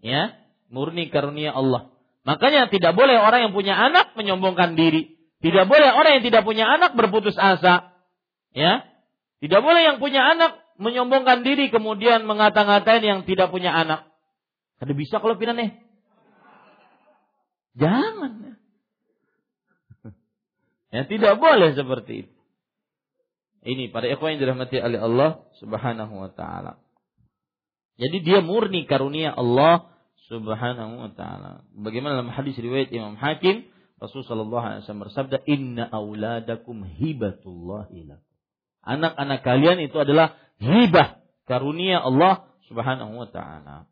Ya, 0.00 0.36
murni 0.68 1.08
karunia 1.08 1.52
Allah. 1.52 1.93
Makanya 2.24 2.72
tidak 2.72 2.96
boleh 2.96 3.20
orang 3.20 3.48
yang 3.48 3.52
punya 3.52 3.76
anak 3.76 4.16
menyombongkan 4.16 4.80
diri. 4.80 5.20
Tidak 5.44 5.68
boleh 5.68 5.92
orang 5.92 6.20
yang 6.20 6.24
tidak 6.24 6.42
punya 6.48 6.64
anak 6.64 6.96
berputus 6.96 7.36
asa. 7.36 7.92
Ya. 8.56 8.88
Tidak 9.44 9.60
boleh 9.60 9.84
yang 9.84 10.00
punya 10.00 10.24
anak 10.24 10.56
menyombongkan 10.80 11.44
diri 11.44 11.68
kemudian 11.68 12.24
mengata-ngatain 12.24 13.04
yang 13.04 13.20
tidak 13.28 13.52
punya 13.52 13.76
anak. 13.76 14.08
Ada 14.80 14.96
bisa 14.96 15.20
kalau 15.20 15.36
pindah 15.36 15.52
nih? 15.52 15.70
Jangan. 17.76 18.56
Ya 20.94 21.02
tidak 21.04 21.36
boleh 21.36 21.76
seperti 21.76 22.24
itu. 22.24 22.34
Ini 23.64 23.90
pada 23.90 24.06
ikhwan 24.08 24.36
yang 24.36 24.40
dirahmati 24.44 24.76
oleh 24.78 25.00
Allah 25.00 25.30
Subhanahu 25.58 26.14
wa 26.20 26.30
taala. 26.30 26.78
Jadi 27.96 28.20
dia 28.20 28.44
murni 28.44 28.84
karunia 28.84 29.32
Allah 29.32 29.93
Subhanahu 30.24 31.04
wa 31.04 31.10
taala. 31.12 31.68
Bagaimana 31.76 32.16
dalam 32.20 32.32
hadis 32.32 32.56
riwayat 32.56 32.88
Imam 32.88 33.12
Hakim, 33.20 33.68
Rasulullah 34.00 34.28
sallallahu 34.32 34.64
alaihi 34.64 34.80
wasallam 34.84 35.04
bersabda, 35.04 35.36
"Inna 35.44 35.84
auladakum 35.92 36.84
hibatullah 36.84 37.92
lakum." 37.92 38.32
Anak-anak 38.84 39.40
kalian 39.44 39.78
itu 39.84 39.96
adalah 40.00 40.36
hibah 40.60 41.20
karunia 41.44 42.00
Allah 42.00 42.48
Subhanahu 42.68 43.20
wa 43.20 43.28
taala. 43.28 43.88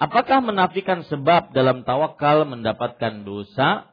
Apakah 0.00 0.42
menafikan 0.42 1.06
sebab 1.06 1.54
dalam 1.54 1.86
tawakal 1.86 2.48
mendapatkan 2.48 3.22
dosa? 3.22 3.86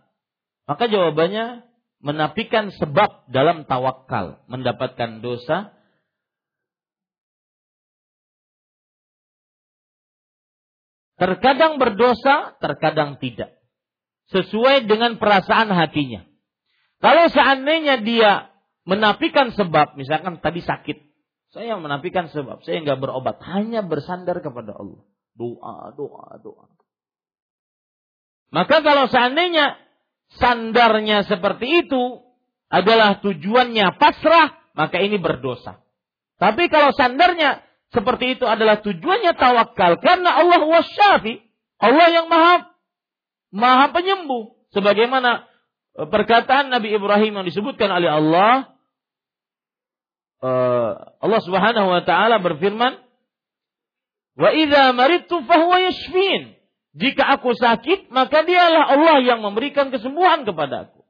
Maka 0.66 0.90
jawabannya 0.90 1.68
menafikan 2.02 2.74
sebab 2.74 3.30
dalam 3.30 3.68
tawakal 3.70 4.42
mendapatkan 4.50 5.22
dosa 5.22 5.77
Terkadang 11.18 11.82
berdosa, 11.82 12.54
terkadang 12.62 13.18
tidak. 13.18 13.58
Sesuai 14.30 14.86
dengan 14.86 15.18
perasaan 15.18 15.74
hatinya. 15.74 16.22
Kalau 17.02 17.26
seandainya 17.34 18.06
dia 18.06 18.54
menafikan 18.86 19.50
sebab, 19.54 19.98
misalkan 19.98 20.38
tadi 20.42 20.62
sakit, 20.62 20.98
saya 21.54 21.74
menafikan 21.82 22.30
sebab, 22.30 22.62
saya 22.62 22.86
nggak 22.86 23.02
berobat, 23.02 23.42
hanya 23.50 23.82
bersandar 23.82 24.46
kepada 24.46 24.78
Allah. 24.78 25.02
Doa, 25.38 25.94
doa, 25.94 26.38
doa. 26.42 26.66
Maka 28.54 28.82
kalau 28.86 29.10
seandainya 29.12 29.76
sandarnya 30.38 31.28
seperti 31.28 31.88
itu 31.88 32.24
adalah 32.68 33.20
tujuannya 33.24 33.96
pasrah, 34.00 34.56
maka 34.76 34.98
ini 35.02 35.20
berdosa. 35.20 35.82
Tapi 36.38 36.70
kalau 36.70 36.94
sandarnya 36.94 37.67
seperti 37.96 38.36
itu 38.36 38.44
adalah 38.44 38.84
tujuannya 38.84 39.32
tawakal 39.40 39.96
karena 40.04 40.44
Allah 40.44 40.60
wasyafi, 40.60 41.40
Allah 41.80 42.08
yang 42.12 42.28
maha 42.28 42.68
maha 43.54 43.96
penyembuh. 43.96 44.60
Sebagaimana 44.76 45.48
perkataan 45.96 46.68
Nabi 46.68 46.92
Ibrahim 46.92 47.40
yang 47.40 47.46
disebutkan 47.48 47.88
oleh 47.88 48.12
Allah, 48.12 48.76
uh, 50.44 50.92
Allah 51.24 51.42
Subhanahu 51.42 51.88
wa 51.88 52.02
taala 52.04 52.44
berfirman, 52.44 53.00
"Wa 54.36 54.50
idza 54.52 54.92
maridtu 54.92 55.42
fahuwa 55.48 55.80
yashfin." 55.88 56.60
Jika 56.98 57.24
aku 57.40 57.54
sakit, 57.54 58.10
maka 58.10 58.42
dialah 58.42 58.98
Allah 58.98 59.22
yang 59.22 59.46
memberikan 59.46 59.94
kesembuhan 59.94 60.50
kepadaku. 60.50 61.06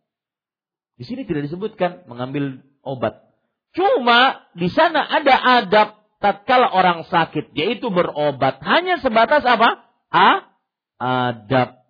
Di 1.00 1.08
sini 1.08 1.24
tidak 1.24 1.48
disebutkan 1.48 2.04
mengambil 2.12 2.60
obat. 2.84 3.24
Cuma 3.72 4.44
di 4.52 4.68
sana 4.68 5.06
ada 5.06 5.36
adab 5.64 5.88
tatkala 6.18 6.74
orang 6.74 7.06
sakit, 7.08 7.54
yaitu 7.54 7.90
berobat. 7.90 8.62
Hanya 8.66 9.02
sebatas 9.02 9.46
apa? 9.46 9.86
A, 10.10 10.30
adab. 10.98 11.82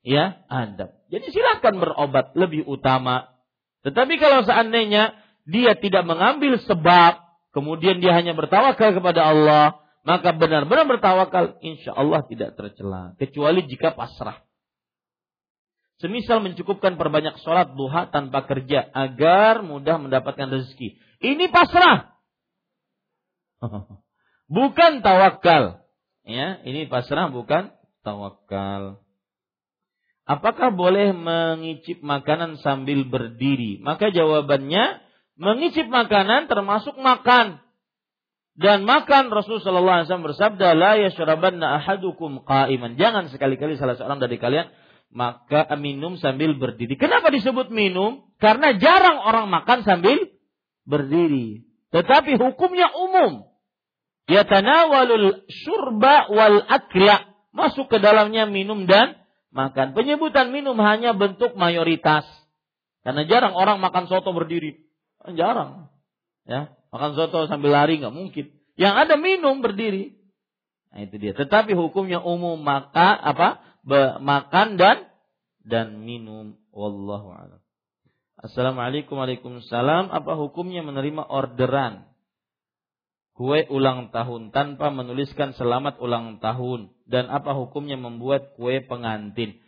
Ya, 0.00 0.44
adab. 0.48 0.96
Jadi 1.12 1.26
silahkan 1.34 1.76
berobat 1.76 2.32
lebih 2.38 2.64
utama. 2.64 3.34
Tetapi 3.84 4.16
kalau 4.20 4.44
seandainya 4.44 5.16
dia 5.44 5.76
tidak 5.76 6.04
mengambil 6.04 6.56
sebab, 6.62 7.20
kemudian 7.52 8.00
dia 8.00 8.16
hanya 8.16 8.32
bertawakal 8.32 8.96
kepada 8.96 9.32
Allah, 9.32 9.80
maka 10.06 10.32
benar-benar 10.32 10.88
bertawakal, 10.88 11.60
insya 11.60 11.92
Allah 11.92 12.24
tidak 12.24 12.56
tercela. 12.56 13.12
Kecuali 13.20 13.66
jika 13.68 13.92
pasrah. 13.92 14.40
Semisal 16.00 16.40
mencukupkan 16.40 16.96
perbanyak 16.96 17.36
sholat 17.44 17.76
duha 17.76 18.08
tanpa 18.08 18.48
kerja 18.48 18.88
agar 18.96 19.60
mudah 19.60 20.00
mendapatkan 20.00 20.48
rezeki. 20.48 20.96
Ini 21.20 21.52
pasrah. 21.52 22.16
Bukan 24.50 24.92
tawakal. 25.04 25.86
Ya, 26.26 26.60
ini 26.66 26.90
pasrah 26.90 27.32
bukan 27.32 27.72
tawakal. 28.02 29.00
Apakah 30.28 30.70
boleh 30.74 31.10
mengicip 31.10 32.02
makanan 32.06 32.60
sambil 32.62 33.02
berdiri? 33.02 33.82
Maka 33.82 34.14
jawabannya 34.14 35.02
mengicip 35.34 35.90
makanan 35.90 36.46
termasuk 36.46 36.94
makan. 36.98 37.58
Dan 38.54 38.84
makan 38.84 39.32
Rasulullah 39.32 40.04
SAW 40.04 40.28
bersabda, 40.30 40.76
La 40.76 41.00
yashrabanna 41.00 41.80
ahadukum 41.80 42.44
qa'iman. 42.44 42.94
Jangan 43.00 43.32
sekali-kali 43.32 43.80
salah 43.80 43.96
seorang 43.96 44.20
dari 44.20 44.36
kalian 44.36 44.68
maka 45.10 45.66
minum 45.74 46.14
sambil 46.22 46.54
berdiri. 46.54 46.94
Kenapa 46.94 47.34
disebut 47.34 47.74
minum? 47.74 48.30
Karena 48.38 48.78
jarang 48.78 49.18
orang 49.26 49.50
makan 49.50 49.82
sambil 49.82 50.30
berdiri. 50.86 51.66
Tetapi 51.90 52.38
hukumnya 52.38 52.94
umum. 52.94 53.49
Yatanawalul 54.30 55.42
syurba 55.50 56.30
wal 56.30 56.62
akla. 56.70 57.26
Masuk 57.50 57.90
ke 57.90 57.98
dalamnya 57.98 58.46
minum 58.46 58.86
dan 58.86 59.18
makan. 59.50 59.98
Penyebutan 59.98 60.54
minum 60.54 60.78
hanya 60.78 61.18
bentuk 61.18 61.58
mayoritas. 61.58 62.22
Karena 63.02 63.26
jarang 63.26 63.58
orang 63.58 63.82
makan 63.82 64.06
soto 64.06 64.30
berdiri. 64.30 64.86
Jarang. 65.34 65.90
Ya, 66.46 66.70
makan 66.94 67.18
soto 67.18 67.50
sambil 67.50 67.74
lari 67.74 67.98
nggak 67.98 68.14
mungkin. 68.14 68.54
Yang 68.78 68.94
ada 68.94 69.14
minum 69.18 69.58
berdiri. 69.58 70.14
Nah, 70.94 71.06
itu 71.06 71.18
dia. 71.18 71.34
Tetapi 71.34 71.74
hukumnya 71.74 72.22
umum 72.22 72.58
maka 72.62 73.18
apa? 73.18 73.62
Be, 73.82 74.22
makan 74.22 74.78
dan 74.78 75.10
dan 75.66 76.06
minum. 76.06 76.54
Wallahu 76.70 77.34
a'lam. 77.34 77.60
Assalamualaikum 78.40 79.18
Waalaikumsalam. 79.18 80.14
Apa 80.14 80.38
hukumnya 80.38 80.86
menerima 80.86 81.26
orderan 81.26 82.09
kue 83.34 83.64
ulang 83.72 84.12
tahun 84.12 84.52
tanpa 84.52 84.92
menuliskan 84.92 85.56
selamat 85.56 85.98
ulang 86.02 86.38
tahun 86.44 86.92
dan 87.08 87.30
apa 87.32 87.56
hukumnya 87.56 87.96
membuat 87.96 88.54
kue 88.54 88.84
pengantin? 88.84 89.58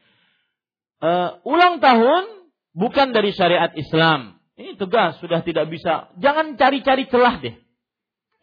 Uh, 1.03 1.41
ulang 1.43 1.83
tahun 1.83 2.47
bukan 2.77 3.11
dari 3.11 3.35
syariat 3.35 3.73
Islam. 3.75 4.39
Ini 4.55 4.77
tegas 4.77 5.19
sudah 5.19 5.41
tidak 5.43 5.67
bisa. 5.73 6.13
Jangan 6.21 6.55
cari-cari 6.61 7.09
celah 7.09 7.41
deh. 7.41 7.57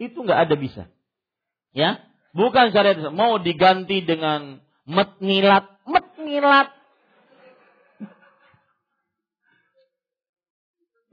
Itu 0.01 0.25
nggak 0.25 0.49
ada 0.49 0.55
bisa. 0.57 0.83
Ya, 1.71 2.01
bukan 2.33 2.73
syariat 2.73 2.97
Islam. 2.97 3.15
Mau 3.15 3.37
diganti 3.37 4.01
dengan 4.03 4.59
metnilat, 4.89 5.69
metnilat. 5.85 6.73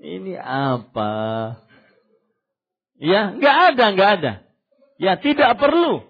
Ini 0.00 0.38
apa? 0.40 1.12
Ya, 2.96 3.36
nggak 3.36 3.56
ada, 3.72 3.84
nggak 3.92 4.10
ada. 4.20 4.32
Ya, 4.96 5.20
tidak 5.20 5.60
perlu. 5.60 6.04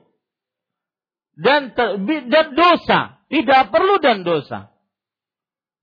Dan, 1.36 1.74
dan 1.74 2.46
dosa, 2.56 3.20
tidak 3.28 3.68
perlu 3.74 4.00
dan 4.00 4.24
dosa. 4.24 4.72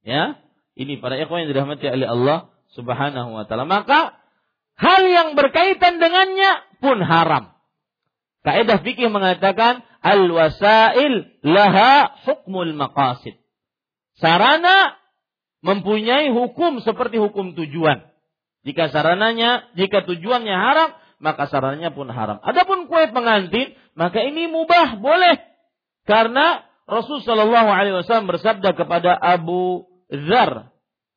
Ya, 0.04 0.40
ini 0.74 0.98
para 0.98 1.16
ikhwan 1.20 1.46
yang 1.46 1.50
dirahmati 1.54 1.86
oleh 1.86 2.08
Allah 2.10 2.38
Subhanahu 2.74 3.30
wa 3.38 3.44
taala. 3.46 3.70
Maka 3.70 4.18
hal 4.76 5.02
yang 5.06 5.30
berkaitan 5.38 6.02
dengannya 6.02 6.66
pun 6.82 6.98
haram. 7.04 7.54
Kaidah 8.44 8.84
fikih 8.84 9.08
mengatakan 9.08 9.86
al 10.04 10.28
wasail 10.28 11.32
laha 11.46 12.12
hukmul 12.28 12.76
maqasid. 12.76 13.40
Sarana 14.20 15.00
mempunyai 15.64 16.28
hukum 16.34 16.84
seperti 16.84 17.22
hukum 17.22 17.56
tujuan. 17.56 18.13
Jika 18.64 18.92
sarananya, 18.92 19.68
jika 19.76 20.08
tujuannya 20.08 20.56
haram, 20.56 20.90
maka 21.20 21.48
sarannya 21.52 21.92
pun 21.92 22.08
haram. 22.12 22.40
Adapun 22.44 22.88
kue 22.88 23.12
pengantin, 23.12 23.76
maka 23.96 24.24
ini 24.24 24.48
mubah, 24.48 25.00
boleh. 25.00 25.40
Karena 26.04 26.64
Rasul 26.84 27.24
Shallallahu 27.24 27.70
Alaihi 27.72 27.96
Wasallam 27.96 28.28
bersabda 28.28 28.76
kepada 28.76 29.16
Abu 29.16 29.88
Zar 30.12 30.74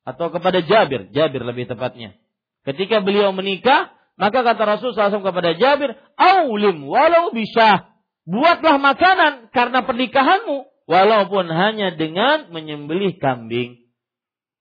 atau 0.07 0.31
kepada 0.31 0.63
Jabir, 0.63 1.11
Jabir 1.11 1.43
lebih 1.43 1.67
tepatnya. 1.67 2.15
Ketika 2.63 3.03
beliau 3.03 3.35
menikah, 3.35 3.91
maka 4.15 4.43
kata 4.43 4.63
Rasul 4.63 4.91
SAW 4.95 5.23
kepada 5.23 5.55
Jabir, 5.55 5.95
"Aulim 6.15 6.87
walau 6.87 7.31
bisa, 7.31 7.91
buatlah 8.23 8.79
makanan 8.79 9.51
karena 9.51 9.83
pernikahanmu, 9.83 10.67
walaupun 10.87 11.47
hanya 11.51 11.95
dengan 11.95 12.51
menyembelih 12.51 13.19
kambing." 13.19 13.87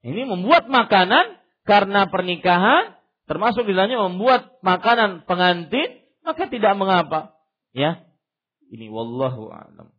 Ini 0.06 0.22
membuat 0.26 0.70
makanan 0.70 1.38
karena 1.66 2.06
pernikahan 2.06 2.94
termasuk 3.26 3.66
di 3.66 3.74
membuat 3.74 4.62
makanan 4.62 5.26
pengantin 5.26 6.06
maka 6.22 6.46
tidak 6.46 6.78
mengapa. 6.78 7.34
Ya. 7.74 8.06
Ini 8.70 8.90
wallahu 8.90 9.50
a'lam. 9.50 9.94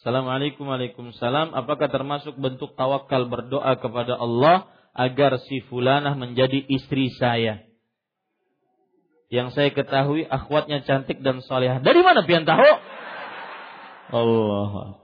Assalamualaikum 0.00 0.64
Waalaikumsalam. 0.64 1.52
Apakah 1.52 1.92
termasuk 1.92 2.36
bentuk 2.40 2.72
tawakal 2.72 3.28
berdoa 3.28 3.76
kepada 3.76 4.16
Allah 4.16 4.64
Agar 4.90 5.38
si 5.44 5.60
fulanah 5.68 6.16
menjadi 6.16 6.56
istri 6.66 7.12
saya? 7.14 7.62
Yang 9.30 9.54
saya 9.54 9.70
ketahui 9.70 10.26
akhwatnya 10.26 10.82
cantik 10.82 11.22
dan 11.22 11.44
solehah 11.46 11.78
Dari 11.78 12.00
mana 12.02 12.26
pian 12.26 12.42
tahu? 12.42 12.70
Allah 14.10 14.98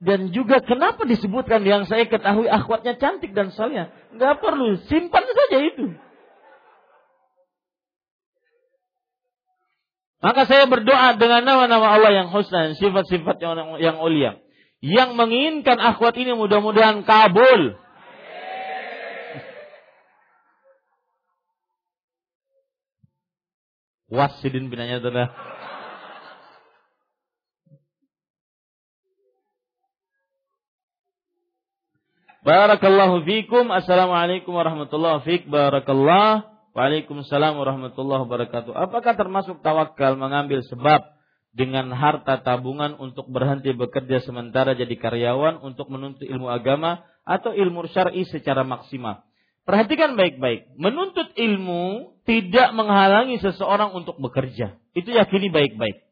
Dan 0.00 0.32
juga 0.32 0.64
kenapa 0.64 1.04
disebutkan 1.04 1.60
yang 1.60 1.84
saya 1.84 2.08
ketahui 2.08 2.48
akhwatnya 2.48 2.96
cantik 2.96 3.36
dan 3.36 3.52
soleh. 3.52 3.92
Nggak 4.16 4.40
perlu, 4.40 4.80
simpan 4.88 5.28
saja 5.28 5.58
itu. 5.60 5.92
Maka 10.20 10.44
saya 10.48 10.68
berdoa 10.68 11.16
dengan 11.16 11.44
nama-nama 11.44 11.96
Allah 11.96 12.12
yang 12.12 12.28
husna 12.32 12.76
sifat-sifat 12.76 13.40
yang, 13.40 13.76
yang 13.80 13.96
ulia. 14.00 14.40
Yang 14.80 15.16
menginginkan 15.16 15.76
akhwat 15.76 16.16
ini 16.16 16.32
mudah-mudahan 16.32 17.04
kabul. 17.04 17.76
Wasidin 24.08 24.72
binanya 24.72 24.98
adalah 25.00 25.28
Barakallahu 32.40 33.28
fikum. 33.28 33.68
Assalamualaikum 33.68 34.56
warahmatullahi 34.56 35.20
wabarakatuh. 35.20 35.52
Barakallah. 35.52 36.48
Waalaikumsalam 36.72 37.52
warahmatullahi 37.52 38.24
wabarakatuh. 38.24 38.72
Apakah 38.72 39.12
termasuk 39.12 39.60
tawakal 39.60 40.16
mengambil 40.16 40.64
sebab 40.64 41.04
dengan 41.52 41.92
harta 41.92 42.40
tabungan 42.40 42.96
untuk 42.96 43.28
berhenti 43.28 43.76
bekerja 43.76 44.24
sementara 44.24 44.72
jadi 44.72 44.94
karyawan 44.96 45.60
untuk 45.60 45.92
menuntut 45.92 46.24
ilmu 46.24 46.48
agama 46.48 47.04
atau 47.28 47.52
ilmu 47.52 47.84
syar'i 47.92 48.24
secara 48.24 48.64
maksimal? 48.64 49.20
Perhatikan 49.68 50.16
baik-baik. 50.16 50.72
Menuntut 50.80 51.36
ilmu 51.36 52.16
tidak 52.24 52.72
menghalangi 52.72 53.36
seseorang 53.44 53.92
untuk 53.92 54.16
bekerja. 54.16 54.80
Itu 54.96 55.12
yakini 55.12 55.52
baik-baik. 55.52 56.08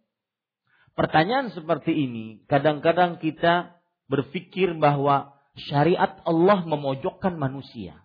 Pertanyaan 0.92 1.56
seperti 1.56 1.96
ini 1.96 2.44
kadang-kadang 2.52 3.16
kita 3.16 3.80
berpikir 4.12 4.76
bahwa 4.76 5.38
syariat 5.59 6.22
Allah 6.24 6.62
memojokkan 6.64 7.35
manusia. 7.36 7.98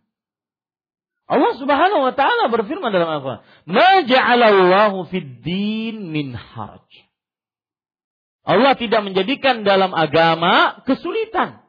Allah 1.23 1.55
Subhanahu 1.55 2.03
wa 2.03 2.13
taala 2.13 2.51
berfirman 2.51 2.91
dalam 2.91 3.07
Al-Qur'an, 3.07 3.41
"Ma 3.65 4.03
ja'alallahu 4.03 5.07
fid 5.07 5.39
din 5.41 6.11
min 6.11 6.35
haraj." 6.35 6.83
Allah 8.43 8.75
tidak 8.75 9.07
menjadikan 9.07 9.63
dalam 9.63 9.95
agama 9.95 10.83
kesulitan. 10.83 11.63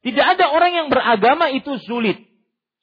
Tidak 0.00 0.24
ada 0.24 0.52
orang 0.52 0.72
yang 0.72 0.88
beragama 0.88 1.52
itu 1.52 1.76
sulit. 1.84 2.16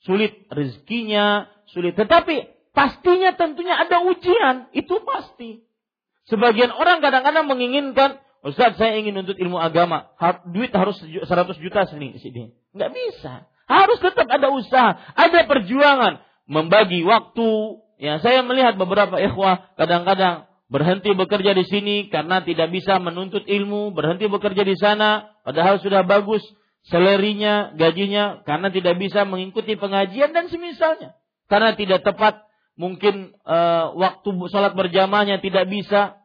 Sulit 0.06 0.46
rezekinya, 0.50 1.50
sulit. 1.70 1.98
Tetapi 1.98 2.70
pastinya 2.74 3.34
tentunya 3.34 3.78
ada 3.78 4.06
ujian, 4.06 4.70
itu 4.78 4.94
pasti. 5.06 5.66
Sebagian 6.30 6.70
orang 6.70 7.02
kadang-kadang 7.02 7.50
menginginkan 7.50 8.22
Ustaz 8.42 8.74
saya 8.78 8.98
ingin 8.98 9.14
nuntut 9.14 9.38
ilmu 9.38 9.62
agama. 9.62 10.10
Duit 10.50 10.74
harus 10.74 10.98
100 10.98 11.30
juta 11.62 11.86
sini. 11.86 12.18
sini. 12.18 12.50
Nggak 12.74 12.92
bisa. 12.94 13.46
Harus 13.70 14.02
tetap 14.02 14.26
ada 14.26 14.50
usaha. 14.50 14.98
Ada 15.14 15.46
perjuangan. 15.46 16.26
Membagi 16.50 17.06
waktu. 17.06 17.50
Ya, 18.02 18.18
saya 18.18 18.42
melihat 18.42 18.82
beberapa 18.82 19.22
ikhwah 19.22 19.78
kadang-kadang 19.78 20.50
berhenti 20.72 21.12
bekerja 21.14 21.52
di 21.54 21.68
sini 21.68 21.96
karena 22.10 22.42
tidak 22.42 22.72
bisa 22.72 22.98
menuntut 22.98 23.44
ilmu, 23.44 23.92
berhenti 23.92 24.26
bekerja 24.26 24.64
di 24.64 24.74
sana, 24.80 25.36
padahal 25.44 25.84
sudah 25.84 26.02
bagus 26.08 26.42
selerinya, 26.88 27.76
gajinya, 27.78 28.42
karena 28.48 28.72
tidak 28.74 28.98
bisa 28.98 29.28
mengikuti 29.28 29.76
pengajian 29.78 30.34
dan 30.34 30.50
semisalnya. 30.50 31.14
Karena 31.46 31.76
tidak 31.76 32.08
tepat, 32.08 32.48
mungkin 32.80 33.36
uh, 33.44 33.94
waktu 34.00 34.30
sholat 34.50 34.74
berjamaahnya 34.74 35.44
tidak 35.44 35.68
bisa, 35.68 36.21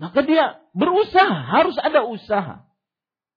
maka 0.00 0.24
dia 0.24 0.64
berusaha, 0.72 1.60
harus 1.60 1.76
ada 1.76 2.08
usaha. 2.08 2.64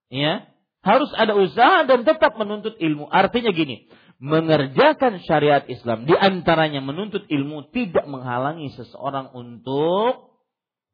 Ya, 0.07 0.47
harus 0.79 1.11
ada 1.11 1.35
usaha 1.35 1.83
dan 1.83 2.07
tetap 2.07 2.39
menuntut 2.39 2.79
ilmu. 2.79 3.11
Artinya 3.11 3.51
gini, 3.51 3.91
mengerjakan 4.23 5.19
syariat 5.27 5.67
Islam 5.67 6.07
di 6.07 6.15
antaranya 6.15 6.79
menuntut 6.79 7.27
ilmu 7.27 7.67
tidak 7.75 8.07
menghalangi 8.07 8.71
seseorang 8.79 9.35
untuk 9.35 10.31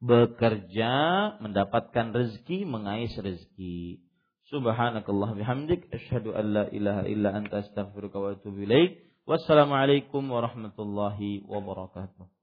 bekerja, 0.01 0.93
mendapatkan 1.37 2.17
rezeki, 2.17 2.65
mengais 2.65 3.13
rezeki. 3.13 4.01
Subhanakallah 4.49 5.37
bihamdik 5.37 5.85
asyhadu 5.93 6.33
an 6.33 6.45
la 6.49 6.65
ilaha 6.73 7.05
illa 7.05 7.29
anta 7.37 7.61
astaghfiruka 7.61 8.17
wa 8.17 8.33
atubu 8.33 8.65
ilaik. 8.65 9.05
Wassalamualaikum 9.29 10.25
warahmatullahi 10.25 11.45
wabarakatuh. 11.45 12.38